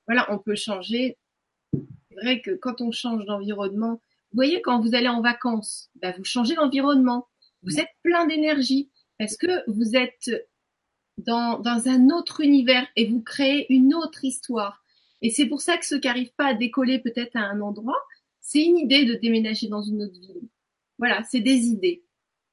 Voilà, 0.06 0.26
on 0.30 0.38
peut 0.38 0.54
changer. 0.54 1.16
Vrai 2.22 2.40
que 2.40 2.52
quand 2.52 2.80
on 2.80 2.90
change 2.90 3.24
d'environnement, 3.24 4.00
vous 4.32 4.36
voyez, 4.36 4.60
quand 4.60 4.80
vous 4.80 4.94
allez 4.94 5.08
en 5.08 5.22
vacances, 5.22 5.90
bah, 5.96 6.12
vous 6.16 6.24
changez 6.24 6.54
d'environnement. 6.54 7.26
Vous 7.62 7.80
êtes 7.80 7.88
plein 8.02 8.26
d'énergie 8.26 8.90
parce 9.18 9.36
que 9.36 9.68
vous 9.68 9.96
êtes 9.96 10.30
dans, 11.18 11.62
un 11.64 12.10
autre 12.10 12.40
univers 12.40 12.86
et 12.96 13.06
vous 13.06 13.20
créez 13.20 13.66
une 13.72 13.94
autre 13.94 14.24
histoire. 14.24 14.82
Et 15.22 15.30
c'est 15.30 15.46
pour 15.46 15.60
ça 15.60 15.76
que 15.76 15.86
ceux 15.86 15.98
qui 15.98 16.06
n'arrivent 16.06 16.34
pas 16.36 16.48
à 16.48 16.54
décoller 16.54 17.00
peut-être 17.00 17.34
à 17.36 17.40
un 17.40 17.60
endroit, 17.60 18.00
c'est 18.40 18.62
une 18.62 18.78
idée 18.78 19.04
de 19.04 19.14
déménager 19.14 19.68
dans 19.68 19.82
une 19.82 20.02
autre 20.02 20.18
ville. 20.18 20.48
Voilà, 20.98 21.22
c'est 21.28 21.40
des 21.40 21.66
idées. 21.66 22.04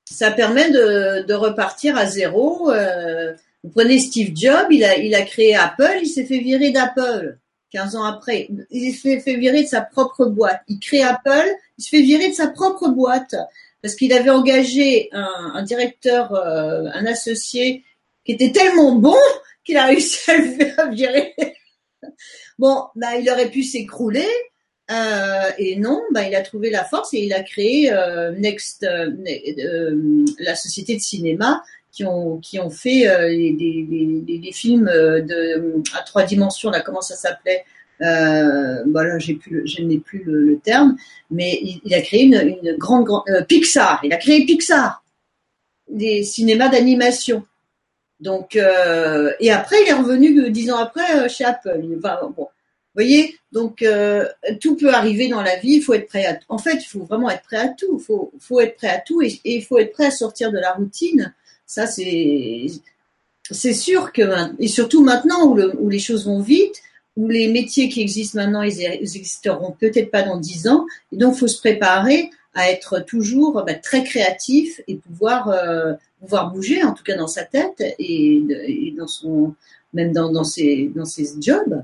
Ça 0.09 0.31
permet 0.31 0.71
de, 0.71 1.33
repartir 1.33 1.97
à 1.97 2.05
zéro. 2.05 2.71
Euh, 2.71 3.33
vous 3.63 3.69
prenez 3.69 3.99
Steve 3.99 4.31
Jobs, 4.35 4.71
il 4.71 4.83
a 4.83 5.21
créé 5.23 5.55
Apple, 5.55 5.99
il 6.01 6.07
s'est 6.07 6.25
fait 6.25 6.39
virer 6.39 6.71
d'Apple. 6.71 7.37
15 7.71 7.95
ans 7.95 8.03
après. 8.03 8.47
Il 8.71 8.93
se 8.93 9.19
fait, 9.19 9.35
virer 9.35 9.63
de 9.63 9.67
sa 9.67 9.81
propre 9.81 10.25
boîte. 10.25 10.61
Il 10.67 10.79
crée 10.79 11.01
Apple, 11.01 11.49
il 11.77 11.83
se 11.83 11.89
fait 11.89 12.01
virer 12.01 12.29
de 12.29 12.33
sa 12.33 12.47
propre 12.47 12.89
boîte 12.89 13.35
parce 13.81 13.95
qu'il 13.95 14.13
avait 14.13 14.29
engagé 14.29 15.09
un, 15.11 15.61
directeur, 15.63 16.33
euh, 16.33 16.85
un 16.93 17.05
associé 17.05 17.83
qui 18.25 18.31
était 18.31 18.51
tellement 18.51 18.95
bon 18.95 19.17
qu'il 19.63 19.77
a 19.77 19.85
réussi 19.85 20.31
à 20.31 20.37
le 20.37 20.51
faire 20.51 20.91
virer. 20.91 21.35
bon, 22.59 22.83
bah, 22.95 23.15
il 23.17 23.29
aurait 23.29 23.51
pu 23.51 23.63
s'écrouler. 23.63 24.27
Euh, 24.91 25.49
et 25.57 25.77
non, 25.77 26.01
bah, 26.11 26.27
il 26.27 26.35
a 26.35 26.41
trouvé 26.41 26.69
la 26.69 26.83
force 26.83 27.13
et 27.13 27.19
il 27.19 27.33
a 27.33 27.41
créé 27.41 27.91
euh, 27.91 28.31
Next, 28.31 28.87
la 30.39 30.55
société 30.55 30.95
de 30.95 31.01
cinéma 31.01 31.63
qui 31.95 32.59
ont 32.59 32.69
fait 32.69 33.07
euh, 33.07 33.27
des, 33.29 34.51
films 34.51 34.87
euh, 34.87 35.21
à 35.93 36.01
trois 36.01 36.23
dimensions 36.23 36.69
là 36.69 36.81
comment 36.81 37.01
ça 37.01 37.15
s'appelait 37.15 37.63
euh, 38.01 38.83
voilà 38.91 39.17
j'ai 39.19 39.35
plus 39.35 39.65
je 39.65 39.81
n'ai 39.81 39.99
plus 39.99 40.23
le, 40.25 40.59
terme 40.59 40.97
mais 41.31 41.59
il, 41.83 41.93
a 41.93 42.01
créé 42.01 42.23
une, 42.23 42.75
grande, 42.77 43.07
euh, 43.29 43.43
Pixar 43.43 44.01
il 44.03 44.11
a 44.11 44.17
créé 44.17 44.45
Pixar 44.45 45.03
des 45.89 46.23
cinémas 46.23 46.67
d'animation 46.67 47.45
donc 48.19 48.55
euh, 48.55 49.31
et 49.39 49.51
après 49.51 49.77
il 49.85 49.89
est 49.89 49.93
revenu 49.93 50.51
dix 50.51 50.71
ans 50.71 50.77
après 50.77 51.29
chez 51.29 51.45
Apple 51.45 51.81
vous 52.95 53.01
voyez, 53.01 53.37
donc 53.51 53.81
euh, 53.81 54.25
tout 54.61 54.77
peut 54.77 54.93
arriver 54.93 55.27
dans 55.27 55.41
la 55.41 55.57
vie. 55.57 55.73
Il 55.73 55.81
faut 55.81 55.93
être 55.93 56.07
prêt 56.07 56.25
à. 56.25 56.39
En 56.47 56.57
fait, 56.57 56.75
il 56.75 56.85
faut 56.85 57.03
vraiment 57.03 57.29
être 57.29 57.41
prêt 57.41 57.57
à 57.57 57.67
tout. 57.67 57.99
Il 57.99 58.39
faut, 58.39 58.59
être 58.61 58.77
prêt 58.77 58.87
à 58.87 58.99
tout 58.99 59.21
et 59.21 59.37
il 59.43 59.65
faut 59.65 59.77
être 59.79 59.91
prêt 59.91 60.05
à 60.05 60.11
sortir 60.11 60.49
de 60.49 60.57
la 60.59 60.71
routine 60.71 61.33
ça, 61.65 61.87
c'est 61.87 62.67
c'est 63.51 63.73
sûr 63.73 64.11
que 64.11 64.23
et 64.59 64.67
surtout 64.67 65.03
maintenant 65.03 65.45
où, 65.45 65.59
où, 65.59 65.89
les 65.89 65.99
choses 65.99 66.25
vont 66.25 66.41
vite, 66.41 66.81
où 67.15 67.27
les 67.27 67.47
métiers 67.47 67.89
qui 67.89 68.01
existent 68.01 68.39
maintenant, 68.39 68.63
ils, 68.63 68.81
existeront 68.81 69.71
peut-être 69.71 70.11
pas 70.11 70.23
dans 70.23 70.37
dix 70.37 70.67
ans. 70.67 70.85
Et 71.11 71.17
donc, 71.17 71.35
faut 71.35 71.47
se 71.47 71.59
préparer 71.59 72.29
à 72.55 72.71
être 72.71 72.99
toujours 73.01 73.63
bah, 73.63 73.73
très 73.75 74.03
créatif 74.03 74.81
et 74.87 74.95
pouvoir 74.95 75.49
euh, 75.49 75.93
pouvoir 76.19 76.51
bouger, 76.51 76.83
en 76.83 76.93
tout 76.93 77.03
cas 77.03 77.17
dans 77.17 77.27
sa 77.27 77.43
tête 77.43 77.81
et, 77.99 78.43
et 78.67 78.91
dans 78.97 79.07
son 79.07 79.53
même 79.93 80.11
dans, 80.11 80.31
dans 80.31 80.43
ses 80.43 80.87
dans 80.95 81.05
ses 81.05 81.39
jobs. 81.39 81.83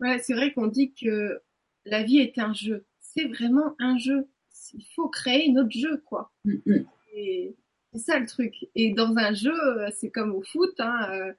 Ouais, 0.00 0.20
c'est 0.24 0.34
vrai 0.34 0.52
qu'on 0.52 0.68
dit 0.68 0.92
que 0.92 1.40
la 1.84 2.02
vie 2.02 2.18
est 2.18 2.38
un 2.38 2.54
jeu. 2.54 2.84
C'est 3.00 3.24
vraiment 3.24 3.74
un 3.78 3.98
jeu. 3.98 4.26
Il 4.74 4.84
faut 4.94 5.08
créer 5.08 5.50
notre 5.50 5.70
jeu, 5.72 6.02
quoi. 6.04 6.30
Mm 6.44 6.54
-hmm. 6.66 6.84
et 7.14 7.54
c'est 7.98 8.12
ça 8.12 8.18
le 8.18 8.26
truc. 8.26 8.54
Et 8.74 8.92
dans 8.92 9.16
un 9.16 9.34
jeu, 9.34 9.52
euh, 9.52 9.88
c'est 9.96 10.10
comme 10.10 10.34
au 10.34 10.42
foot, 10.42 10.74
hein, 10.78 11.08
euh, 11.10 11.32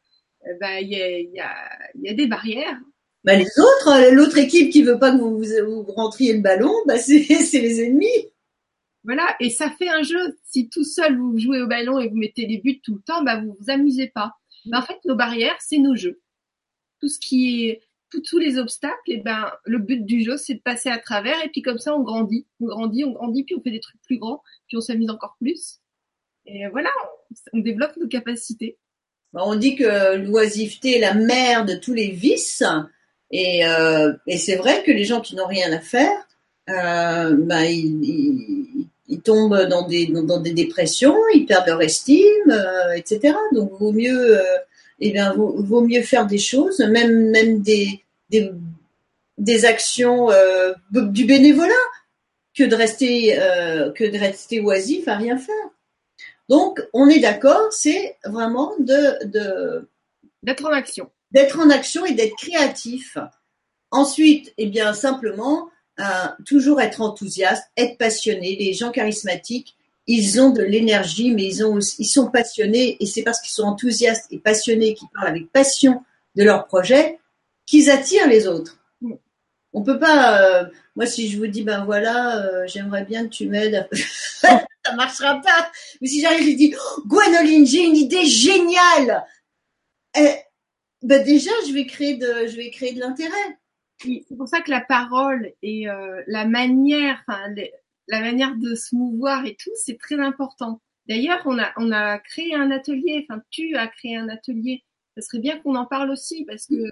euh, 0.48 0.54
bah, 0.60 0.80
il 0.82 0.90
y, 0.90 1.02
a, 1.02 1.20
y, 1.20 1.40
a, 1.40 1.56
y 1.96 2.10
a 2.10 2.14
des 2.14 2.28
barrières. 2.28 2.80
Bah, 3.24 3.36
les 3.36 3.50
autres, 3.60 4.14
l'autre 4.14 4.38
équipe 4.38 4.72
qui 4.72 4.84
veut 4.84 4.98
pas 4.98 5.12
que 5.12 5.18
vous, 5.18 5.40
vous, 5.40 5.92
rentriez 5.94 6.34
le 6.34 6.42
ballon, 6.42 6.74
bah, 6.86 6.98
c'est 6.98 7.20
les 7.20 7.84
ennemis. 7.84 8.08
Voilà, 9.04 9.36
et 9.40 9.50
ça 9.50 9.70
fait 9.72 9.90
un 9.90 10.04
jeu. 10.04 10.38
Si 10.44 10.70
tout 10.70 10.84
seul 10.84 11.18
vous 11.18 11.38
jouez 11.38 11.62
au 11.62 11.68
ballon 11.68 12.00
et 12.00 12.10
vous 12.10 12.18
mettez 12.18 12.46
les 12.46 12.58
buts 12.58 12.82
tout 12.84 12.96
le 12.96 13.02
temps, 13.02 13.24
bah 13.24 13.42
vous 13.42 13.56
vous 13.60 13.70
amusez 13.70 14.08
pas. 14.08 14.34
Mais 14.66 14.78
en 14.78 14.82
fait, 14.82 14.98
nos 15.06 15.16
barrières, 15.16 15.56
c'est 15.60 15.78
nos 15.78 15.96
jeux. 15.96 16.22
Tout 17.00 17.08
ce 17.08 17.20
qui 17.20 17.70
est, 17.70 17.82
tous 18.10 18.40
les 18.40 18.58
obstacles, 18.58 19.00
et 19.08 19.18
ben 19.18 19.52
le 19.66 19.80
but 19.80 20.06
du 20.06 20.22
jeu, 20.24 20.38
c'est 20.38 20.56
de 20.56 20.62
passer 20.62 20.90
à 20.90 20.98
travers. 20.98 21.44
Et 21.46 21.50
puis 21.50 21.62
comme 21.62 21.78
ça, 21.78 21.96
on 21.96 22.04
grandit, 22.04 22.46
on 22.60 22.68
grandit, 22.68 23.06
on 23.06 23.12
grandit, 23.12 23.44
puis 23.46 23.56
on 23.56 23.62
fait 23.62 23.72
des 23.72 23.80
trucs 23.80 24.02
plus 24.02 24.18
grands, 24.18 24.44
puis 24.68 24.78
on 24.78 24.82
s'amuse 24.82 25.10
encore 25.10 25.38
plus. 25.40 25.80
Et 26.46 26.68
voilà, 26.72 26.90
on 27.54 27.60
développe 27.60 27.96
nos 27.98 28.08
capacités. 28.08 28.78
On 29.34 29.56
dit 29.56 29.76
que 29.76 30.18
l'oisiveté 30.18 30.98
est 30.98 31.02
la 31.02 31.14
mère 31.14 31.66
de 31.66 31.76
tous 31.76 31.94
les 31.94 32.10
vices. 32.10 32.64
Et, 33.32 33.66
euh, 33.66 34.14
c'est 34.38 34.56
vrai 34.56 34.84
que 34.84 34.92
les 34.92 35.06
gens 35.06 35.22
qui 35.22 35.36
n'ont 35.36 35.48
rien 35.48 35.72
à 35.72 35.80
faire, 35.80 36.28
euh, 36.70 37.36
ben, 37.38 37.64
ils, 37.64 39.22
tombent 39.24 39.68
dans 39.70 39.88
des, 39.88 40.08
dans, 40.08 40.40
des 40.40 40.54
dépressions, 40.54 41.16
ils 41.36 41.46
perdent 41.46 41.68
leur 41.68 41.82
estime, 41.82 42.50
euh, 42.50 42.94
etc. 42.94 43.36
Donc, 43.54 43.72
vaut 43.80 43.92
mieux. 43.92 44.40
Eh 45.02 45.12
bien, 45.12 45.34
vaut, 45.34 45.56
vaut 45.60 45.82
mieux 45.82 46.02
faire 46.02 46.26
des 46.26 46.38
choses, 46.38 46.80
même 46.80 47.30
même 47.30 47.62
des 47.62 48.04
des, 48.30 48.52
des 49.38 49.66
actions 49.66 50.30
du 50.92 51.26
bénévolat 51.26 51.74
que 52.56 52.64
de 52.64 52.76
rester 52.76 53.36
que 53.96 54.10
de 54.10 54.18
rester 54.18 54.60
oisif 54.60 55.08
à 55.08 55.16
rien 55.16 55.38
faire. 55.38 55.56
Donc, 56.50 56.82
on 56.94 57.08
est 57.08 57.20
d'accord, 57.20 57.72
c'est 57.72 58.18
vraiment 58.26 58.74
de 58.80 59.88
D'être 60.44 60.66
en 60.66 60.72
action. 60.72 61.10
d'être 61.32 61.60
en 61.60 61.70
action 61.70 62.06
et 62.06 62.14
d'être 62.14 62.36
créatif. 62.36 63.18
Ensuite, 63.92 64.54
eh 64.58 64.68
bien 64.68 64.94
simplement 64.94 65.70
euh, 66.00 66.04
toujours 66.46 66.80
être 66.82 67.02
enthousiaste, 67.02 67.66
être 67.76 67.98
passionné. 67.98 68.56
Les 68.58 68.74
gens 68.74 68.90
charismatiques, 68.92 69.76
ils 70.08 70.42
ont 70.42 70.50
de 70.50 70.64
l'énergie, 70.64 71.32
mais 71.32 71.44
ils 71.44 71.64
ont 71.66 71.74
aussi- 71.74 71.98
ils 72.00 72.08
sont 72.08 72.32
passionnés 72.32 72.96
et 73.02 73.06
c'est 73.06 73.22
parce 73.22 73.42
qu'ils 73.42 73.52
sont 73.52 73.64
enthousiastes 73.64 74.26
et 74.32 74.40
passionnés, 74.40 74.94
qu'ils 74.94 75.10
parlent 75.14 75.28
avec 75.28 75.52
passion 75.52 76.04
de 76.36 76.44
leur 76.44 76.66
projet, 76.68 77.20
qu'ils 77.66 77.92
attirent 77.92 78.28
les 78.28 78.48
autres. 78.48 78.79
On 79.74 79.84
peut 79.84 80.00
pas. 80.00 80.42
euh, 80.42 80.66
moi, 80.96 81.06
si 81.06 81.30
je 81.30 81.38
vous 81.38 81.48
dis 81.48 81.64
ben 81.64 81.86
voilà, 81.86 82.44
euh, 82.46 82.68
j'aimerais 82.68 83.06
bien 83.06 83.26
que 83.26 83.30
tu 83.30 83.48
m'aides. 83.48 83.76
à- 83.76 83.88
Ça 84.86 84.96
marchera 84.96 85.40
pas. 85.42 85.72
Mais 86.02 86.08
si 86.08 86.22
j'arrive, 86.22 86.50
je 86.52 86.56
dis 86.56 86.74
Oh, 86.98 87.02
Gwenoline, 87.06 87.66
j'ai 87.68 87.84
une 87.86 87.98
idée 87.98 88.26
géniale. 88.26 89.26
Eh, 90.18 90.36
ben 91.04 91.24
déjà, 91.24 91.52
je 91.68 91.74
vais 91.74 91.86
créer 91.86 92.16
de, 92.18 92.48
je 92.48 92.56
vais 92.56 92.72
créer 92.72 92.94
de 92.94 93.00
l'intérêt. 93.00 93.60
C'est 94.02 94.38
pour 94.38 94.48
ça 94.48 94.62
que 94.62 94.72
la 94.72 94.82
parole 94.82 95.52
et 95.62 95.90
euh, 95.90 96.24
la 96.28 96.46
manière, 96.46 97.22
enfin, 97.28 97.50
les- 97.56 97.74
la 98.08 98.22
manière 98.22 98.56
de 98.56 98.74
se 98.76 98.96
mouvoir 98.96 99.46
et 99.46 99.56
tout, 99.62 99.72
c'est 99.76 99.98
très 100.00 100.20
important. 100.20 100.82
D'ailleurs, 101.08 101.42
on 101.46 101.60
a, 101.60 101.72
on 101.78 101.92
a 101.92 102.18
créé 102.20 102.56
un 102.56 102.72
atelier, 102.72 103.26
enfin, 103.30 103.42
tu 103.52 103.76
as 103.76 103.88
créé 103.88 104.16
un 104.16 104.30
atelier. 104.30 104.84
Ce 105.18 105.22
serait 105.22 105.40
bien 105.40 105.60
qu'on 105.60 105.76
en 105.76 105.86
parle 105.86 106.10
aussi 106.12 106.46
parce 106.46 106.66
que 106.68 106.76
euh, 106.76 106.90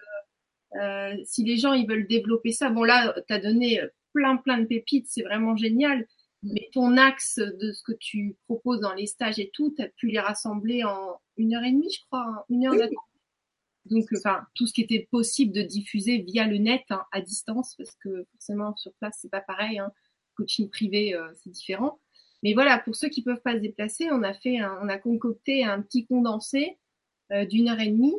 si 1.26 1.44
les 1.44 1.58
gens 1.58 1.74
ils 1.74 1.88
veulent 1.88 2.08
développer 2.08 2.52
ça, 2.52 2.70
bon 2.70 2.84
là, 2.84 3.16
tu 3.28 3.34
as 3.34 3.40
donné 3.40 3.82
plein 4.14 4.38
plein 4.38 4.60
de 4.60 4.66
pépites, 4.66 5.08
c'est 5.10 5.24
vraiment 5.24 5.56
génial. 5.56 6.06
Mais 6.44 6.70
ton 6.72 6.98
axe 6.98 7.40
de 7.40 7.72
ce 7.72 7.82
que 7.84 7.94
tu 8.00 8.36
proposes 8.46 8.80
dans 8.80 8.94
les 8.94 9.08
stages 9.08 9.40
et 9.40 9.50
tout, 9.54 9.74
tu 9.76 9.82
as 9.82 9.88
pu 9.90 10.08
les 10.08 10.20
rassembler 10.20 10.84
en 10.84 11.20
une 11.36 11.56
heure 11.56 11.64
et 11.64 11.72
demie, 11.72 11.92
je 11.92 12.06
crois, 12.06 12.26
hein, 12.28 12.44
une 12.50 12.68
heure 12.68 12.74
Oui. 12.74 12.80
Donc, 13.86 14.06
enfin, 14.18 14.42
tout 14.54 14.68
ce 14.68 14.74
qui 14.74 14.82
était 14.82 15.08
possible 15.12 15.54
de 15.54 15.62
diffuser 15.62 16.18
via 16.20 16.46
le 16.46 16.58
net, 16.58 16.84
hein, 16.90 17.06
à 17.14 17.22
distance, 17.22 17.74
parce 17.76 17.96
que 18.04 18.26
forcément 18.34 18.76
sur 18.76 18.92
place 19.00 19.18
c'est 19.22 19.32
pas 19.32 19.42
pareil. 19.42 19.80
Hein. 19.80 19.92
Coaching 20.36 20.70
privé, 20.70 21.16
euh, 21.16 21.32
c'est 21.36 21.50
différent. 21.50 22.00
Mais 22.44 22.54
voilà, 22.54 22.78
pour 22.80 22.96
ceux 22.96 23.08
qui 23.10 23.24
peuvent 23.24 23.42
pas 23.42 23.54
se 23.54 23.60
déplacer, 23.60 24.10
on 24.12 24.24
a 24.24 24.34
fait, 24.34 24.60
un- 24.60 24.78
on 24.84 24.90
a 24.90 24.98
concocté 24.98 25.64
un 25.64 25.82
petit 25.82 26.06
condensé 26.06 26.78
euh, 27.32 27.46
d'une 27.46 27.70
heure 27.70 27.80
et 27.80 27.88
demie. 27.90 28.14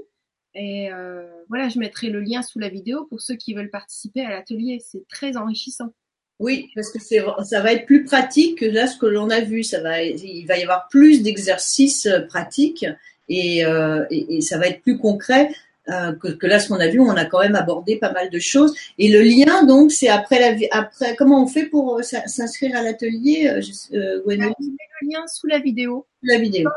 Et 0.59 0.91
euh, 0.93 1.23
voilà, 1.49 1.69
je 1.69 1.79
mettrai 1.79 2.09
le 2.11 2.21
lien 2.21 2.43
sous 2.43 2.59
la 2.59 2.69
vidéo 2.69 3.05
pour 3.09 3.21
ceux 3.21 3.37
qui 3.37 3.55
veulent 3.55 3.71
participer 3.71 4.23
à 4.23 4.31
l'atelier. 4.31 4.79
C'est 4.85 5.07
très 5.09 5.37
enrichissant. 5.37 5.93
Oui, 6.41 6.69
parce 6.75 6.91
que 6.93 6.99
ça 7.01 7.61
va 7.61 7.73
être 7.73 7.87
plus 7.87 8.05
pratique 8.05 8.59
que 8.59 8.65
là 8.67 8.87
ce 8.87 8.97
que 8.99 9.07
l'on 9.07 9.31
a 9.31 9.41
vu. 9.41 9.63
Ça 9.63 9.81
va, 9.81 10.03
il 10.03 10.47
va 10.47 10.59
y 10.59 10.63
avoir 10.63 10.89
plus 10.89 11.23
d'exercices 11.23 12.07
euh, 12.07 12.21
pratiques 12.21 12.87
et, 13.29 13.65
euh, 13.65 14.05
et, 14.11 14.37
et 14.37 14.41
ça 14.41 14.59
va 14.59 14.67
être 14.69 14.81
plus 14.83 14.99
concret 14.99 15.51
euh, 15.89 16.13
que, 16.13 16.29
que 16.29 16.47
là 16.47 16.59
ce 16.61 16.69
qu'on 16.69 16.81
a 16.81 16.89
vu. 16.89 17.01
On 17.01 17.11
a 17.11 17.25
quand 17.25 17.41
même 17.41 17.57
abordé 17.57 17.97
pas 17.97 18.13
mal 18.13 18.31
de 18.31 18.39
choses. 18.39 18.75
Et 18.99 19.09
le 19.11 19.21
lien, 19.23 19.65
donc, 19.65 19.91
c'est 19.93 20.09
après 20.09 20.39
la, 20.41 20.57
après 20.73 21.17
comment 21.17 21.43
on 21.43 21.47
fait 21.47 21.67
pour 21.67 22.03
s'in- 22.05 22.27
s'inscrire 22.27 22.77
à 22.77 22.83
l'atelier, 22.83 23.49
euh, 23.49 23.61
je- 23.61 24.25
mets 24.27 24.37
le 24.37 25.09
lien 25.09 25.27
sous 25.29 25.47
la 25.47 25.59
vidéo. 25.61 26.07
la 26.23 26.39
vidéo. 26.39 26.69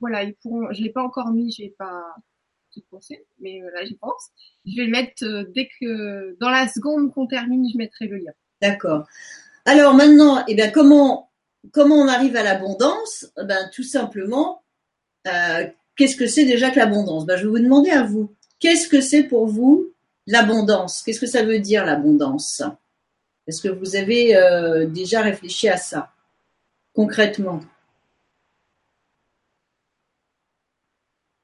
Voilà, 0.00 0.22
ils 0.24 0.34
pourront. 0.34 0.72
Je 0.72 0.82
l'ai 0.82 0.90
pas 0.90 1.02
encore 1.02 1.30
mis, 1.32 1.52
j'ai 1.52 1.74
pas 1.78 2.02
mais 3.40 3.62
euh, 3.62 3.70
là 3.74 3.84
j'y 3.84 3.94
pense. 3.94 4.30
Je 4.66 4.76
vais 4.76 4.86
le 4.86 4.90
mettre 4.90 5.24
euh, 5.24 5.44
dès 5.54 5.68
que 5.80 6.36
dans 6.40 6.50
la 6.50 6.68
seconde 6.68 7.12
qu'on 7.12 7.26
termine, 7.26 7.68
je 7.72 7.78
mettrai 7.78 8.06
le 8.06 8.18
lien. 8.18 8.32
D'accord. 8.62 9.06
Alors 9.64 9.94
maintenant, 9.94 10.44
eh 10.48 10.56
comment 10.72 11.28
on 11.72 12.08
arrive 12.08 12.36
à 12.36 12.42
l'abondance? 12.42 13.26
Ben 13.36 13.70
tout 13.72 13.82
simplement, 13.82 14.62
euh, 15.26 15.66
qu'est-ce 15.96 16.16
que 16.16 16.26
c'est 16.26 16.44
déjà 16.44 16.70
que 16.70 16.78
l'abondance? 16.78 17.26
Ben 17.26 17.36
je 17.36 17.44
vais 17.44 17.50
vous 17.50 17.58
demander 17.58 17.90
à 17.90 18.02
vous, 18.02 18.34
qu'est-ce 18.58 18.88
que 18.88 19.00
c'est 19.00 19.24
pour 19.24 19.46
vous 19.46 19.92
l'abondance? 20.26 21.02
Qu'est-ce 21.02 21.20
que 21.20 21.26
ça 21.26 21.42
veut 21.42 21.58
dire 21.58 21.84
l'abondance? 21.84 22.62
Est-ce 23.46 23.60
que 23.60 23.68
vous 23.68 23.96
avez 23.96 24.86
déjà 24.88 25.20
réfléchi 25.20 25.68
à 25.68 25.76
ça 25.76 26.10
concrètement? 26.94 27.60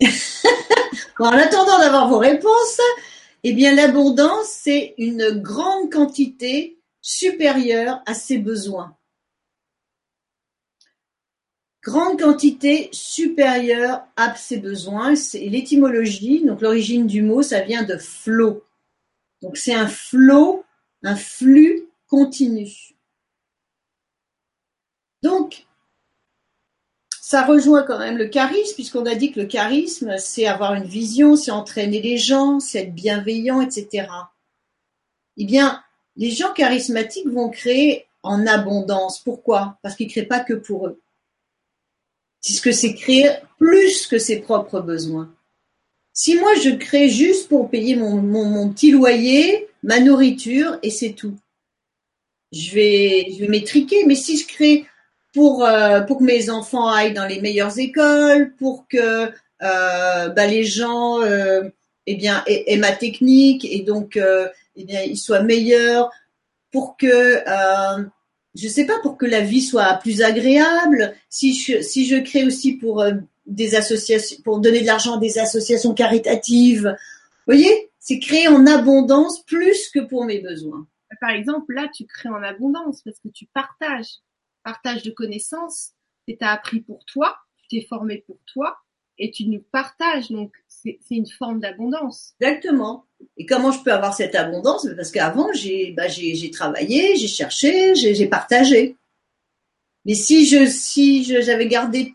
En 1.20 1.32
attendant 1.32 1.78
d'avoir 1.78 2.08
vos 2.08 2.18
réponses, 2.18 2.80
eh 3.44 3.52
bien 3.52 3.74
l'abondance 3.74 4.48
c'est 4.48 4.94
une 4.96 5.30
grande 5.42 5.92
quantité 5.92 6.78
supérieure 7.02 8.00
à 8.06 8.14
ses 8.14 8.38
besoins. 8.38 8.96
Grande 11.82 12.18
quantité 12.18 12.88
supérieure 12.92 14.02
à 14.16 14.34
ses 14.34 14.58
besoins, 14.58 15.14
c'est 15.14 15.40
l'étymologie, 15.40 16.42
donc 16.44 16.62
l'origine 16.62 17.06
du 17.06 17.22
mot, 17.22 17.42
ça 17.42 17.60
vient 17.60 17.82
de 17.82 17.96
flot. 17.96 18.64
Donc 19.42 19.58
c'est 19.58 19.74
un 19.74 19.88
flot, 19.88 20.64
un 21.02 21.16
flux 21.16 21.84
continu. 22.06 22.94
Donc, 25.22 25.66
ça 27.30 27.44
rejoint 27.44 27.84
quand 27.84 28.00
même 28.00 28.18
le 28.18 28.26
charisme, 28.26 28.74
puisqu'on 28.74 29.06
a 29.06 29.14
dit 29.14 29.30
que 29.30 29.38
le 29.38 29.46
charisme, 29.46 30.16
c'est 30.18 30.46
avoir 30.46 30.74
une 30.74 30.88
vision, 30.88 31.36
c'est 31.36 31.52
entraîner 31.52 32.02
les 32.02 32.18
gens, 32.18 32.58
c'est 32.58 32.80
être 32.80 32.92
bienveillant, 32.92 33.60
etc. 33.60 34.08
Eh 35.36 35.44
bien, 35.44 35.80
les 36.16 36.32
gens 36.32 36.52
charismatiques 36.52 37.28
vont 37.28 37.48
créer 37.48 38.06
en 38.24 38.48
abondance. 38.48 39.20
Pourquoi? 39.20 39.78
Parce 39.80 39.94
qu'ils 39.94 40.08
ne 40.08 40.10
créent 40.10 40.26
pas 40.26 40.40
que 40.40 40.54
pour 40.54 40.88
eux. 40.88 41.00
Puisque 42.42 42.74
c'est 42.74 42.94
créer 42.94 43.30
plus 43.58 44.08
que 44.08 44.18
ses 44.18 44.40
propres 44.40 44.80
besoins. 44.80 45.32
Si 46.12 46.34
moi 46.34 46.54
je 46.56 46.70
crée 46.70 47.08
juste 47.08 47.48
pour 47.48 47.70
payer 47.70 47.94
mon, 47.94 48.16
mon, 48.16 48.44
mon 48.44 48.70
petit 48.70 48.90
loyer, 48.90 49.68
ma 49.84 50.00
nourriture, 50.00 50.80
et 50.82 50.90
c'est 50.90 51.12
tout, 51.12 51.36
je 52.50 52.74
vais, 52.74 53.28
je 53.30 53.38
vais 53.42 53.48
m'étriquer. 53.48 54.04
Mais 54.04 54.16
si 54.16 54.36
je 54.36 54.48
crée 54.48 54.84
pour, 55.32 55.64
euh, 55.64 56.00
pour 56.00 56.18
que 56.18 56.24
mes 56.24 56.50
enfants 56.50 56.88
aillent 56.88 57.14
dans 57.14 57.26
les 57.26 57.40
meilleures 57.40 57.78
écoles, 57.78 58.54
pour 58.58 58.86
que 58.88 59.30
euh, 59.62 60.28
bah, 60.28 60.46
les 60.46 60.64
gens 60.64 61.22
euh, 61.22 61.68
eh 62.06 62.16
bien, 62.16 62.42
aient, 62.46 62.76
ma 62.78 62.92
technique 62.92 63.64
et 63.64 63.80
donc 63.80 64.16
euh, 64.16 64.48
eh 64.76 64.84
bien, 64.84 65.02
ils 65.02 65.18
soient 65.18 65.42
meilleurs, 65.42 66.10
pour 66.72 66.96
que, 66.96 67.06
euh, 67.06 68.04
je 68.54 68.68
sais 68.68 68.86
pas, 68.86 68.98
pour 69.02 69.16
que 69.16 69.26
la 69.26 69.40
vie 69.40 69.62
soit 69.62 69.94
plus 69.94 70.22
agréable. 70.22 71.14
Si 71.28 71.54
je, 71.54 71.82
si 71.82 72.06
je 72.06 72.16
crée 72.16 72.44
aussi 72.44 72.72
pour 72.72 73.00
euh, 73.00 73.12
des 73.46 73.74
associations, 73.74 74.38
pour 74.44 74.60
donner 74.60 74.80
de 74.80 74.86
l'argent 74.86 75.16
à 75.16 75.20
des 75.20 75.38
associations 75.38 75.94
caritatives, 75.94 76.96
vous 77.46 77.54
voyez, 77.54 77.90
c'est 77.98 78.18
créer 78.18 78.48
en 78.48 78.66
abondance 78.66 79.42
plus 79.44 79.88
que 79.90 80.00
pour 80.00 80.24
mes 80.24 80.40
besoins. 80.40 80.86
Par 81.20 81.30
exemple, 81.30 81.74
là, 81.74 81.88
tu 81.92 82.06
crées 82.06 82.28
en 82.28 82.42
abondance 82.42 83.02
parce 83.02 83.18
que 83.18 83.28
tu 83.28 83.46
partages, 83.52 84.20
partage 84.62 85.02
de 85.02 85.10
connaissances. 85.10 85.92
Tu 86.28 86.36
t'as 86.36 86.52
appris 86.52 86.80
pour 86.80 87.04
toi, 87.06 87.36
tu 87.56 87.68
t'es 87.68 87.86
formé 87.86 88.18
pour 88.26 88.38
toi 88.52 88.76
et 89.18 89.30
tu 89.30 89.46
nous 89.46 89.62
partages. 89.72 90.30
Donc, 90.30 90.52
c'est 90.68 90.98
c'est 91.06 91.14
une 91.16 91.28
forme 91.28 91.60
d'abondance. 91.60 92.34
Exactement. 92.40 93.04
Et 93.36 93.46
comment 93.46 93.70
je 93.70 93.82
peux 93.82 93.92
avoir 93.92 94.14
cette 94.14 94.34
abondance? 94.34 94.86
Parce 94.96 95.10
qu'avant, 95.10 95.52
j'ai 95.52 95.92
bah, 95.92 96.06
travaillé, 96.52 97.16
j'ai 97.16 97.28
cherché, 97.28 97.94
j'ai 97.94 98.26
partagé. 98.26 98.96
Mais 100.06 100.14
si 100.14 100.46
je 100.46 100.66
si 100.66 101.24
j'avais 101.24 101.68
gardé 101.68 102.14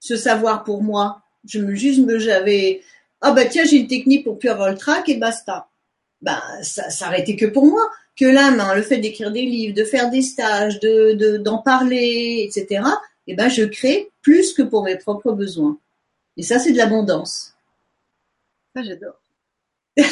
ce 0.00 0.16
savoir 0.16 0.64
pour 0.64 0.82
moi, 0.82 1.22
je 1.44 1.60
me 1.60 1.74
juste 1.74 2.18
j'avais 2.18 2.82
ah 3.20 3.32
bah 3.32 3.44
tiens 3.44 3.64
j'ai 3.64 3.76
une 3.76 3.88
technique 3.88 4.24
pour 4.24 4.38
plus 4.38 4.48
avoir 4.48 4.70
le 4.70 4.76
trac 4.76 5.08
et 5.08 5.16
basta. 5.16 5.68
Bah 6.22 6.42
ça 6.62 6.90
s'arrêtait 6.90 7.36
que 7.36 7.46
pour 7.46 7.66
moi. 7.66 7.82
Que 8.16 8.24
là, 8.24 8.50
ben, 8.50 8.74
le 8.74 8.82
fait 8.82 8.96
d'écrire 8.98 9.30
des 9.30 9.42
livres, 9.42 9.74
de 9.74 9.84
faire 9.84 10.10
des 10.10 10.22
stages, 10.22 10.80
de 10.80 11.12
de- 11.12 11.36
d'en 11.36 11.58
parler, 11.58 12.48
etc. 12.50 12.82
Et 13.26 13.34
ben 13.34 13.48
je 13.48 13.64
crée 13.64 14.10
plus 14.22 14.52
que 14.54 14.62
pour 14.62 14.82
mes 14.84 14.96
propres 14.96 15.32
besoins. 15.32 15.78
Et 16.36 16.42
ça 16.42 16.58
c'est 16.58 16.72
de 16.72 16.78
l'abondance. 16.78 17.54
Ça, 18.74 18.82
j'adore. 18.82 19.20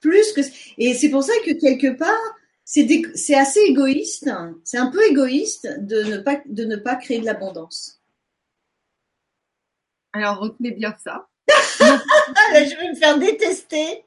plus 0.00 0.32
que 0.32 0.40
et 0.78 0.94
c'est 0.94 1.08
pour 1.10 1.22
ça 1.24 1.32
que 1.44 1.52
quelque 1.52 1.96
part 1.96 2.16
c'est 2.64 2.84
dé- 2.84 3.02
c'est 3.14 3.34
assez 3.34 3.60
égoïste 3.60 4.30
c'est 4.62 4.78
un 4.78 4.86
peu 4.90 5.02
égoïste 5.10 5.68
de 5.80 6.02
ne 6.04 6.18
pas 6.18 6.40
de 6.46 6.64
ne 6.64 6.76
pas 6.76 6.94
créer 6.96 7.18
de 7.20 7.24
l'abondance 7.26 8.00
Alors, 10.12 10.38
retenez 10.38 10.70
bien 10.72 10.94
ça. 11.02 11.26
ah 12.34 12.64
je 12.64 12.76
vais 12.76 12.90
me 12.90 12.94
faire 12.94 13.18
détester 13.18 14.04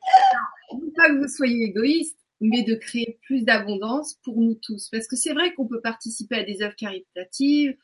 Non 0.74 0.92
pas 0.96 1.10
que 1.10 1.22
vous 1.22 1.28
soyez 1.28 1.66
égoïste, 1.66 2.18
mais 2.40 2.64
de 2.64 2.76
créer 2.76 3.20
plus 3.24 3.44
d'abondance 3.44 4.16
pour 4.24 4.40
nous 4.40 4.56
tous. 4.56 4.90
Parce 4.90 5.08
que 5.08 5.16
c'est 5.16 5.34
vrai 5.34 5.54
qu'on 5.54 5.68
peut 5.68 5.82
participer 5.82 6.36
à 6.36 6.44
des 6.44 6.62
œuvres 6.62 6.76
caritatives, 6.76 7.76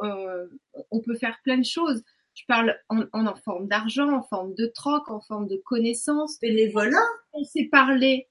euh, 0.00 0.46
on 0.90 1.00
peut 1.00 1.16
faire 1.16 1.38
plein 1.44 1.58
de 1.58 1.64
choses. 1.64 2.02
je 2.34 2.44
parle 2.46 2.76
en, 2.88 3.04
en, 3.12 3.34
forme 3.36 3.68
d'argent, 3.68 4.12
en 4.12 4.22
forme 4.22 4.54
de 4.54 4.66
troc, 4.66 5.08
en 5.10 5.20
forme 5.20 5.48
de 5.48 5.56
connaissances. 5.56 6.38
Bénévolat. 6.40 6.98
On 7.32 7.44
s'est 7.44 7.68
parlé, 7.70 8.28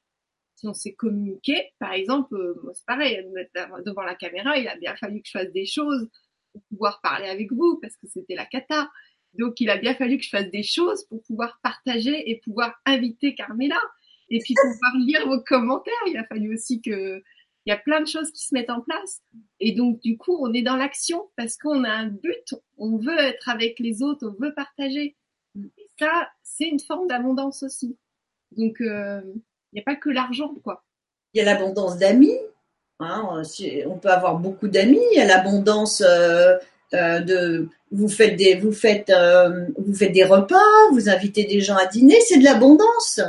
si 0.56 0.68
on 0.68 0.74
s'est 0.74 0.93
communiqué, 0.93 1.72
par 1.80 1.93
exemple, 1.93 2.36
euh, 2.36 2.72
c'est 2.74 2.86
pareil, 2.86 3.26
devant 3.86 4.04
la 4.04 4.16
caméra, 4.16 4.58
il 4.58 4.68
a 4.68 4.76
bien 4.76 4.95
fallu 4.95 5.22
que 5.22 5.28
je 5.28 5.32
fasse 5.32 5.52
des 5.52 5.66
choses 5.66 6.08
pour 6.52 6.62
pouvoir 6.70 7.02
parler 7.02 7.28
avec 7.28 7.52
vous, 7.52 7.80
parce 7.82 7.95
que 7.95 8.08
c'était 8.08 8.36
la 8.36 8.45
cata. 8.45 8.89
Donc 9.38 9.59
il 9.59 9.69
a 9.69 9.77
bien 9.77 9.95
fallu 9.95 10.17
que 10.17 10.23
je 10.23 10.29
fasse 10.29 10.49
des 10.49 10.63
choses 10.63 11.05
pour 11.05 11.21
pouvoir 11.23 11.59
partager 11.63 12.29
et 12.29 12.38
pouvoir 12.43 12.73
inviter 12.86 13.36
Carmela. 13.36 13.79
Et 14.29 14.39
puis 14.39 14.53
pouvoir 14.61 14.95
lire 14.97 15.27
vos 15.27 15.41
commentaires. 15.41 15.93
Il 16.07 16.17
a 16.17 16.25
fallu 16.25 16.53
aussi 16.53 16.82
que 16.82 17.21
il 17.65 17.69
y 17.69 17.73
a 17.73 17.77
plein 17.77 18.01
de 18.01 18.07
choses 18.07 18.32
qui 18.32 18.45
se 18.45 18.53
mettent 18.53 18.69
en 18.69 18.82
place. 18.82 19.21
Et 19.59 19.73
donc, 19.73 19.99
du 20.01 20.17
coup, 20.17 20.36
on 20.41 20.51
est 20.53 20.63
dans 20.63 20.75
l'action 20.75 21.29
parce 21.36 21.57
qu'on 21.57 21.84
a 21.84 21.91
un 21.91 22.07
but, 22.07 22.55
on 22.77 22.97
veut 22.97 23.19
être 23.19 23.49
avec 23.49 23.77
les 23.79 24.01
autres, 24.01 24.27
on 24.27 24.43
veut 24.43 24.53
partager. 24.53 25.15
Et 25.55 25.89
ça, 25.99 26.29
c'est 26.41 26.67
une 26.67 26.79
forme 26.79 27.07
d'abondance 27.07 27.61
aussi. 27.61 27.97
Donc, 28.57 28.82
euh, 28.82 29.21
il 29.71 29.75
n'y 29.75 29.79
a 29.79 29.84
pas 29.84 29.95
que 29.95 30.09
l'argent, 30.09 30.55
quoi. 30.63 30.84
Il 31.34 31.38
y 31.38 31.41
a 31.41 31.45
l'abondance 31.45 31.97
d'amis. 31.97 32.38
Hein, 32.99 33.43
on 33.88 33.97
peut 33.97 34.09
avoir 34.09 34.38
beaucoup 34.38 34.67
d'amis. 34.67 35.01
Il 35.11 35.17
y 35.17 35.21
a 35.21 35.25
l'abondance 35.25 36.01
euh, 36.01 36.57
euh, 36.93 37.19
de 37.19 37.69
vous 37.91 38.07
faites 38.09 38.35
des 38.35 38.55
vous 38.55 38.71
faites 38.71 39.11
vous 39.77 39.93
faites 39.93 40.13
des 40.13 40.23
repas, 40.23 40.57
vous 40.91 41.09
invitez 41.09 41.43
des 41.43 41.61
gens 41.61 41.75
à 41.75 41.85
dîner, 41.85 42.19
c'est 42.27 42.37
de 42.37 42.43
l'abondance. 42.43 43.19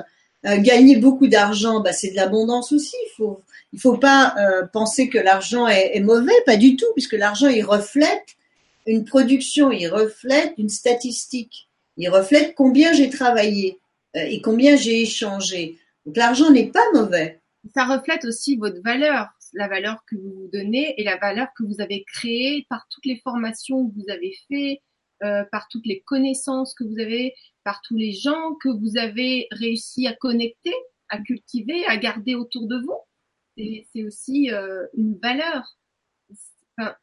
gagner 0.45 0.97
beaucoup 0.97 1.29
d'argent, 1.29 1.81
bah, 1.81 1.93
c'est 1.93 2.11
de 2.11 2.17
l'abondance 2.17 2.73
aussi. 2.73 2.97
Il 3.07 3.13
faut 3.17 3.41
il 3.73 3.81
faut 3.81 3.97
pas 3.97 4.35
euh, 4.39 4.67
penser 4.67 5.09
que 5.09 5.19
l'argent 5.19 5.67
est, 5.67 6.01
mauvais, 6.01 6.33
pas 6.45 6.57
du 6.57 6.77
tout, 6.77 6.87
puisque 6.95 7.15
l'argent 7.15 7.49
il 7.49 7.65
reflète 7.65 8.37
une 8.87 9.05
production, 9.05 9.71
il 9.71 9.89
reflète 9.89 10.53
une 10.59 10.69
statistique, 10.69 11.69
il 11.97 12.09
reflète 12.09 12.55
combien 12.55 12.93
j'ai 12.93 13.09
travaillé 13.09 13.79
euh, 14.17 14.21
et 14.21 14.43
combien 14.43 14.77
j'ai 14.77 15.01
échangé. 15.01 15.79
Donc 16.05 16.17
l'argent 16.17 16.51
n'est 16.51 16.67
pas 16.67 16.85
mauvais. 16.93 17.41
Ça 17.75 17.85
reflète 17.85 18.25
aussi 18.25 18.57
votre 18.57 18.83
valeur, 18.83 19.29
la 19.53 19.69
valeur 19.69 20.05
que 20.07 20.17
vous 20.17 20.33
vous 20.33 20.49
donnez 20.53 21.01
et 21.01 21.05
la 21.05 21.17
valeur 21.17 21.49
que 21.57 21.65
vous 21.65 21.81
avez 21.81 22.05
créée 22.05 22.67
par 22.69 22.87
toutes 22.91 23.07
les 23.07 23.21
formations 23.23 23.89
que 23.89 23.95
vous 23.95 24.11
avez 24.11 24.35
fait, 24.49 24.81
euh, 25.23 25.45
par 25.53 25.69
toutes 25.69 25.87
les 25.87 26.01
connaissances 26.01 26.75
que 26.75 26.85
vous 26.85 26.99
avez, 26.99 27.35
par 27.65 27.81
tous 27.83 27.97
les 27.97 28.13
gens 28.13 28.55
que 28.63 28.69
vous 28.69 28.97
avez 28.99 29.47
réussi 29.51 30.07
à 30.07 30.15
connecter, 30.15 30.75
à 31.09 31.19
cultiver, 31.19 31.85
à 31.87 31.97
garder 31.97 32.35
autour 32.35 32.67
de 32.67 32.79
vous 32.79 32.99
c'est 33.57 34.05
aussi 34.05 34.51
euh, 34.51 34.87
une 34.95 35.19
valeur. 35.19 35.77
Enfin, 36.79 36.97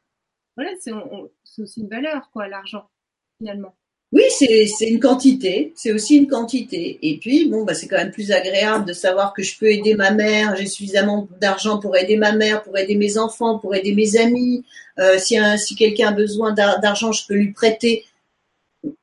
voilà, 0.56 0.72
c'est 0.80 1.62
aussi 1.62 1.80
une 1.80 1.88
valeur, 1.88 2.30
quoi, 2.32 2.48
l'argent, 2.48 2.90
finalement. 3.38 3.76
Oui, 4.12 4.22
c'est 4.30 4.88
une 4.88 4.98
quantité, 4.98 5.72
c'est 5.76 5.92
aussi 5.92 6.16
une 6.16 6.26
quantité. 6.26 6.98
Et 7.02 7.18
puis, 7.18 7.48
bon, 7.48 7.64
bah, 7.64 7.74
c'est 7.74 7.86
quand 7.86 7.96
même 7.96 8.10
plus 8.10 8.32
agréable 8.32 8.84
de 8.84 8.92
savoir 8.92 9.32
que 9.32 9.42
je 9.44 9.56
peux 9.56 9.70
aider 9.70 9.94
ma 9.94 10.10
mère, 10.10 10.56
j'ai 10.56 10.66
suffisamment 10.66 11.28
d'argent 11.40 11.78
pour 11.78 11.96
aider 11.96 12.16
ma 12.16 12.32
mère, 12.32 12.62
pour 12.62 12.76
aider 12.76 12.96
mes 12.96 13.18
enfants, 13.18 13.60
pour 13.60 13.72
aider 13.74 13.94
mes 13.94 14.16
amis. 14.16 14.64
Euh, 14.98 15.16
si, 15.18 15.36
si 15.58 15.76
quelqu'un 15.76 16.08
a 16.08 16.12
besoin 16.12 16.52
d'argent, 16.52 17.12
je 17.12 17.24
peux 17.26 17.34
lui 17.34 17.52
prêter. 17.52 18.04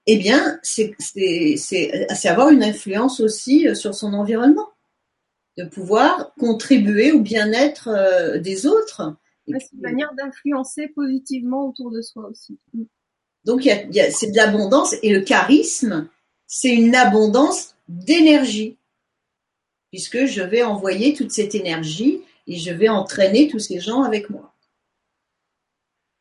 Eh 0.07 0.17
bien, 0.17 0.59
c'est 0.61 0.93
avoir 2.25 2.49
une 2.49 2.63
influence 2.63 3.21
aussi 3.21 3.67
euh, 3.67 3.75
sur 3.75 3.95
son 3.95 4.13
environnement 4.13 4.69
de 5.57 5.63
pouvoir 5.63 6.33
contribuer 6.39 7.11
au 7.11 7.21
bien-être 7.21 7.87
euh, 7.87 8.39
des 8.39 8.67
autres. 8.67 9.15
C'est 9.47 9.73
une 9.73 9.81
manière 9.81 10.13
d'influencer 10.13 10.89
positivement 10.89 11.67
autour 11.67 11.91
de 11.91 12.01
soi 12.01 12.27
aussi. 12.29 12.57
Donc 13.47 13.61
c'est 13.63 14.31
de 14.31 14.35
l'abondance 14.35 14.93
et 15.01 15.09
le 15.09 15.21
charisme, 15.21 16.09
c'est 16.47 16.69
une 16.69 16.93
abondance 16.95 17.75
d'énergie, 17.87 18.75
puisque 19.89 20.25
je 20.25 20.41
vais 20.41 20.63
envoyer 20.63 21.13
toute 21.13 21.31
cette 21.31 21.55
énergie 21.55 22.21
et 22.45 22.57
je 22.57 22.71
vais 22.71 22.89
entraîner 22.89 23.47
tous 23.47 23.59
ces 23.59 23.79
gens 23.79 24.03
avec 24.03 24.29
moi. 24.29 24.53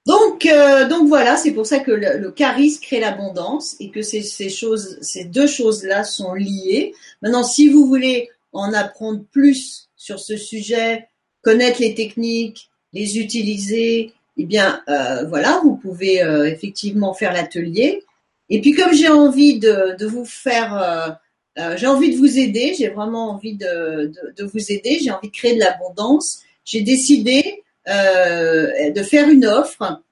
Donc, 0.07 0.47
euh, 0.47 0.89
donc 0.89 1.09
voilà, 1.09 1.37
c'est 1.37 1.51
pour 1.51 1.67
ça 1.67 1.81
que 1.81 1.91
le, 1.91 2.31
charisme 2.31 2.81
crée 2.81 3.01
l'abondance 3.01 3.75
et 3.81 3.91
que 3.91 4.03
ces, 4.03 4.49
choses, 4.49 4.97
ces 5.01 5.25
deux 5.25 5.49
choses-là 5.49 6.05
sont 6.05 6.33
liées. 6.33 6.95
Maintenant, 7.23 7.43
si 7.43 7.69
vous 7.69 7.89
voulez 7.89 8.31
en 8.53 8.73
apprendre 8.73 9.25
plus 9.33 9.89
sur 9.97 10.21
ce 10.21 10.37
sujet, 10.37 11.09
connaître 11.43 11.81
les 11.81 11.97
techniques, 11.97 12.71
les 12.93 13.19
utiliser, 13.19 14.13
eh 14.37 14.45
bien 14.45 14.83
euh, 14.89 15.25
voilà, 15.25 15.61
vous 15.63 15.77
pouvez 15.77 16.23
euh, 16.23 16.45
effectivement 16.45 17.15
faire 17.15 17.33
l'atelier. 17.33 18.05
Et 18.49 18.61
puis 18.61 18.73
comme 18.73 18.93
j'ai 18.93 19.09
envie 19.09 19.59
de, 19.59 20.07
vous 20.07 20.25
faire, 20.25 21.19
euh, 21.59 21.77
j'ai 21.77 21.87
envie 21.87 22.15
de 22.15 22.19
vous 22.19 22.39
aider, 22.39 22.75
j'ai 22.79 22.89
vraiment 22.89 23.31
envie 23.31 23.55
de, 23.55 24.13
vous 24.39 24.73
aider, 24.73 24.99
j'ai 25.03 25.11
envie 25.11 25.29
de 25.29 25.35
créer 25.35 25.55
de 25.55 25.61
l'abondance, 25.61 26.43
j'ai 26.65 26.83
décidé 26.83 27.65
de 27.87 29.03
faire 29.03 29.29
une 29.29 29.47
offre 29.47 30.03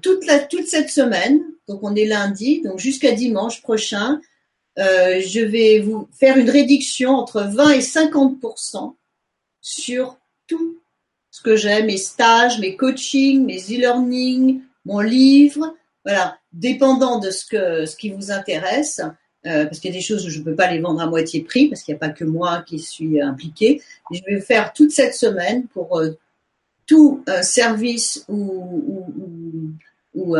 toute, 0.00 0.24
cette 0.66 0.88
semaine. 0.88 1.42
Donc 1.68 1.80
on 1.82 1.94
est 1.94 2.06
lundi, 2.06 2.62
donc 2.62 2.78
jusqu'à 2.78 3.12
dimanche 3.12 3.60
prochain. 3.60 4.20
Je 4.78 5.44
vais 5.44 5.80
vous 5.80 6.08
faire 6.18 6.38
une 6.38 6.48
réduction 6.48 7.10
entre 7.10 7.42
20 7.42 7.70
et 7.72 7.80
50% 7.80 8.94
sur 9.60 10.16
tout 10.46 10.78
que 11.44 11.56
j'ai, 11.56 11.82
mes 11.82 11.96
stages, 11.96 12.58
mes 12.58 12.76
coachings, 12.76 13.44
mes 13.44 13.58
e-learning, 13.58 14.62
mon 14.84 15.00
livre, 15.00 15.74
voilà, 16.04 16.36
dépendant 16.52 17.18
de 17.18 17.30
ce 17.30 17.46
que 17.46 17.86
ce 17.86 17.96
qui 17.96 18.10
vous 18.10 18.30
intéresse, 18.30 19.00
euh, 19.46 19.64
parce 19.64 19.78
qu'il 19.78 19.90
y 19.90 19.94
a 19.94 19.96
des 19.96 20.04
choses 20.04 20.26
où 20.26 20.30
je 20.30 20.38
ne 20.40 20.44
peux 20.44 20.54
pas 20.54 20.72
les 20.72 20.80
vendre 20.80 21.00
à 21.00 21.06
moitié 21.06 21.42
prix, 21.42 21.68
parce 21.68 21.82
qu'il 21.82 21.94
n'y 21.94 21.96
a 21.96 22.00
pas 22.00 22.08
que 22.08 22.24
moi 22.24 22.64
qui 22.66 22.78
suis 22.78 23.20
impliqué. 23.20 23.80
je 24.10 24.20
vais 24.26 24.40
faire 24.40 24.72
toute 24.72 24.90
cette 24.90 25.14
semaine 25.14 25.66
pour 25.68 26.00
euh, 26.00 26.18
tout 26.86 27.24
service 27.40 28.24
ou, 28.28 29.06
ou, 29.14 29.74
ou, 30.14 30.36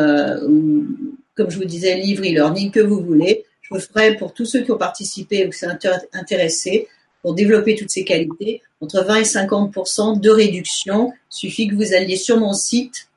comme 1.35 1.51
je 1.51 1.57
vous 1.57 1.65
disais, 1.65 1.95
livre 1.97 2.23
e-learning 2.23 2.71
que 2.71 2.81
vous 2.81 3.01
voulez 3.01 3.45
je 3.65 3.75
le 3.75 3.81
ferai 3.81 4.17
pour 4.17 4.35
tous 4.35 4.45
ceux 4.45 4.63
qui 4.63 4.71
ont 4.71 4.79
participé 4.79 5.47
ou 5.47 5.51
qui 5.51 5.59
sont 5.59 5.77
intéressés 6.13 6.89
pour 7.25 7.35
développer 7.35 7.75
toutes 7.75 7.89
ces 7.89 8.05
qualités. 8.05 8.62
Entre 8.83 9.03
20 9.03 9.16
et 9.16 9.22
50% 9.22 10.20
de 10.20 10.29
réduction. 10.29 11.14
Suffit 11.31 11.68
que 11.68 11.75
vous 11.75 11.95
alliez 11.95 12.16
sur 12.16 12.39
mon 12.39 12.53
site 12.53 13.09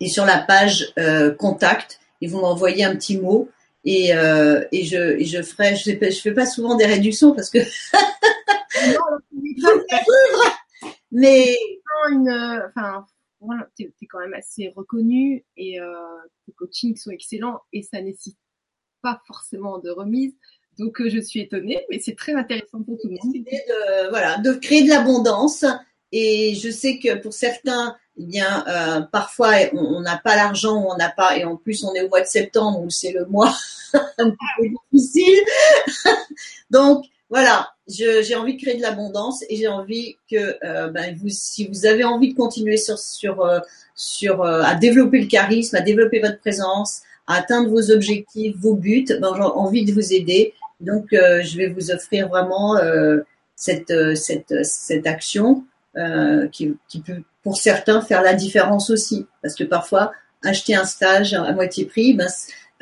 et 0.00 0.08
sur 0.08 0.24
la 0.24 0.38
page 0.38 0.90
euh, 0.98 1.34
contact 1.34 2.00
et 2.22 2.28
vous 2.28 2.40
m'envoyez 2.40 2.82
un 2.82 2.96
petit 2.96 3.18
mot 3.18 3.50
et, 3.84 4.14
euh, 4.14 4.64
et, 4.72 4.86
je, 4.86 5.22
je 5.22 5.42
ferai. 5.42 5.76
Je 5.76 5.90
ne 5.90 6.10
fais 6.10 6.32
pas 6.32 6.46
souvent 6.46 6.76
des 6.76 6.86
réductions 6.86 7.34
parce 7.34 7.50
que. 7.50 7.58
mais 11.12 11.58
une, 12.08 12.62
enfin, 12.70 13.04
tu 13.76 13.84
es, 13.84 14.06
quand 14.06 14.20
même 14.20 14.32
assez 14.32 14.72
reconnu 14.74 15.44
et 15.58 15.78
euh, 15.78 15.92
tes 16.46 16.52
coachings 16.52 16.96
sont 16.96 17.10
excellents 17.10 17.60
et 17.74 17.82
ça 17.82 18.00
nécessite 18.00 18.38
pas 19.02 19.20
forcément 19.26 19.78
de 19.78 19.90
remise. 19.90 20.32
Donc 20.78 21.00
euh, 21.00 21.08
je 21.08 21.20
suis 21.20 21.40
étonnée, 21.40 21.84
mais 21.90 22.00
c'est 22.00 22.16
très 22.16 22.34
intéressant 22.34 22.82
pour 22.82 22.98
tout 22.98 23.08
le 23.08 23.16
monde. 23.22 23.32
De, 23.32 24.10
voilà, 24.10 24.38
de 24.38 24.52
créer 24.52 24.82
de 24.82 24.90
l'abondance. 24.90 25.64
Et 26.12 26.54
je 26.54 26.70
sais 26.70 26.98
que 26.98 27.16
pour 27.16 27.32
certains, 27.32 27.96
eh 28.18 28.24
bien, 28.24 28.64
euh, 28.68 29.00
parfois 29.00 29.52
on 29.72 30.00
n'a 30.00 30.16
pas 30.16 30.36
l'argent, 30.36 30.86
on 30.88 30.96
n'a 30.96 31.10
pas, 31.10 31.36
et 31.36 31.44
en 31.44 31.56
plus 31.56 31.84
on 31.84 31.94
est 31.94 32.02
au 32.02 32.08
mois 32.08 32.20
de 32.20 32.26
septembre 32.26 32.80
où 32.80 32.90
c'est 32.90 33.12
le 33.12 33.26
mois 33.26 33.54
un 34.18 34.32
difficile. 34.92 35.40
Donc 36.70 37.04
voilà, 37.28 37.70
j'ai 37.88 38.36
envie 38.36 38.56
de 38.56 38.62
créer 38.62 38.76
de 38.76 38.82
l'abondance 38.82 39.42
et 39.48 39.56
j'ai 39.56 39.66
envie 39.66 40.16
que 40.30 40.56
euh, 40.64 40.88
ben, 40.88 41.16
vous, 41.20 41.28
si 41.28 41.66
vous 41.66 41.86
avez 41.86 42.04
envie 42.04 42.32
de 42.32 42.36
continuer 42.36 42.76
sur 42.76 42.98
sur 42.98 43.44
sur 43.96 44.44
à 44.44 44.74
développer 44.74 45.20
le 45.20 45.26
charisme, 45.26 45.74
à 45.76 45.80
développer 45.80 46.20
votre 46.20 46.38
présence, 46.38 47.00
à 47.26 47.36
atteindre 47.36 47.70
vos 47.70 47.90
objectifs, 47.90 48.54
vos 48.56 48.74
buts, 48.74 49.06
ben, 49.08 49.34
j'ai 49.34 49.42
envie 49.42 49.84
de 49.84 49.92
vous 49.92 50.12
aider. 50.12 50.54
Donc, 50.80 51.12
euh, 51.12 51.42
je 51.42 51.56
vais 51.56 51.68
vous 51.68 51.90
offrir 51.90 52.28
vraiment 52.28 52.76
euh, 52.76 53.20
cette, 53.54 53.90
euh, 53.90 54.14
cette, 54.14 54.64
cette 54.64 55.06
action 55.06 55.64
qui, 56.52 56.76
qui 56.90 57.00
peut, 57.00 57.22
pour 57.42 57.56
certains, 57.56 58.02
faire 58.02 58.20
la 58.20 58.34
différence 58.34 58.90
aussi. 58.90 59.26
Parce 59.40 59.54
que 59.54 59.64
parfois, 59.64 60.12
acheter 60.44 60.74
un 60.74 60.84
stage 60.84 61.32
à 61.32 61.50
moitié 61.52 61.86
prix, 61.86 62.12
ben, 62.12 62.28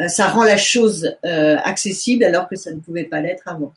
ça 0.08 0.26
rend 0.26 0.42
la 0.42 0.56
chose 0.56 1.16
accessible 1.22 2.24
alors 2.24 2.48
que 2.48 2.56
ça 2.56 2.72
ne 2.72 2.80
pouvait 2.80 3.04
pas 3.04 3.20
l'être 3.20 3.46
avant. 3.46 3.72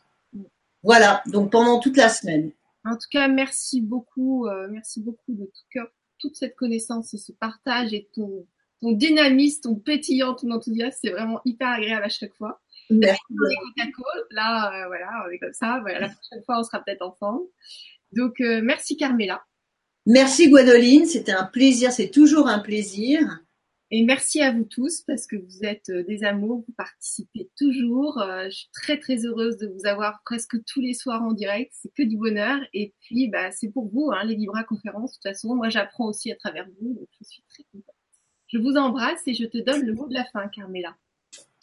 Voilà, 0.82 1.22
donc 1.28 1.52
pendant 1.52 1.80
toute 1.80 1.98
la 1.98 2.10
semaine. 2.10 2.50
En 2.84 2.96
tout 2.96 3.08
cas, 3.12 3.28
merci 3.28 3.80
beaucoup, 3.80 4.48
merci 4.72 5.02
beaucoup 5.02 5.34
de 5.34 5.46
tout 5.46 5.66
cœur, 5.72 5.86
toute 6.18 6.36
cette 6.36 6.56
connaissance 6.56 7.14
et 7.14 7.20
ce 7.20 7.32
partage 7.32 7.94
et 7.94 8.10
tout 8.16 8.48
ton 8.82 8.92
dynamisme, 8.92 9.62
ton 9.62 9.76
pétillant, 9.76 10.36
ton 10.36 10.52
enthousiasme, 10.52 10.98
c'est 11.02 11.12
vraiment 11.12 11.40
hyper 11.46 11.70
agréable 11.70 12.06
à 12.06 12.10
chaque 12.10 12.36
fois. 12.36 12.60
Merci. 12.90 13.22
Là, 14.32 14.84
euh, 14.84 14.88
voilà, 14.88 15.26
on 15.26 15.30
est 15.30 15.40
comme 15.40 15.54
ça. 15.54 15.80
Voilà, 15.82 16.00
la 16.00 16.10
prochaine 16.10 16.44
fois, 16.46 16.60
on 16.60 16.64
sera 16.64 16.84
peut-être 16.84 17.02
ensemble. 17.02 17.46
Donc, 18.14 18.40
euh, 18.42 18.62
merci 18.64 18.98
Carmela. 18.98 19.44
Merci 20.06 20.50
Gwendoline, 20.50 21.06
c'était 21.06 21.34
un 21.34 21.44
plaisir, 21.44 21.92
c'est 21.92 22.10
toujours 22.10 22.48
un 22.48 22.60
plaisir. 22.60 23.42
Et 23.90 24.04
merci 24.04 24.42
à 24.42 24.52
vous 24.52 24.66
tous 24.66 25.02
parce 25.02 25.28
que 25.28 25.38
vous 25.38 25.64
êtes 25.64 25.90
euh, 25.90 26.04
des 26.04 26.26
amours, 26.26 26.64
vous 26.68 26.74
participez 26.78 27.50
toujours. 27.58 28.22
Euh, 28.22 28.46
je 28.46 28.56
suis 28.56 28.70
très 28.74 29.00
très 29.00 29.26
heureuse 29.26 29.58
de 29.58 29.68
vous 29.68 29.86
avoir 29.86 30.22
presque 30.26 30.58
tous 30.66 30.82
les 30.82 30.94
soirs 30.94 31.24
en 31.24 31.32
direct. 31.32 31.74
C'est 31.74 31.94
que 31.94 32.04
du 32.04 32.18
bonheur. 32.18 32.60
Et 32.74 32.94
puis 33.02 33.30
bah 33.30 33.52
c'est 33.52 33.70
pour 33.70 33.88
vous, 33.88 34.12
hein, 34.14 34.26
les 34.26 34.36
Libra 34.36 34.64
conférences. 34.64 35.12
De 35.12 35.16
toute 35.16 35.24
façon, 35.24 35.56
moi 35.56 35.70
j'apprends 35.70 36.08
aussi 36.08 36.32
à 36.32 36.36
travers 36.36 36.68
vous, 36.82 36.94
donc 36.96 37.08
je 37.20 37.28
suis 37.28 37.44
très 37.50 37.64
contente. 37.72 37.96
Je 38.48 38.58
vous 38.58 38.76
embrasse 38.76 39.22
et 39.26 39.34
je 39.34 39.46
te 39.46 39.58
donne 39.58 39.86
le 39.86 39.94
mot 39.94 40.08
de 40.08 40.14
la 40.14 40.26
fin, 40.26 40.48
Carmela. 40.50 40.96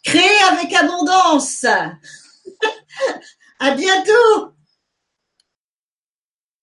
Créer 0.05 0.41
avec 0.51 0.71
abondance. 0.73 1.65
à 3.59 3.71
bientôt. 3.71 4.53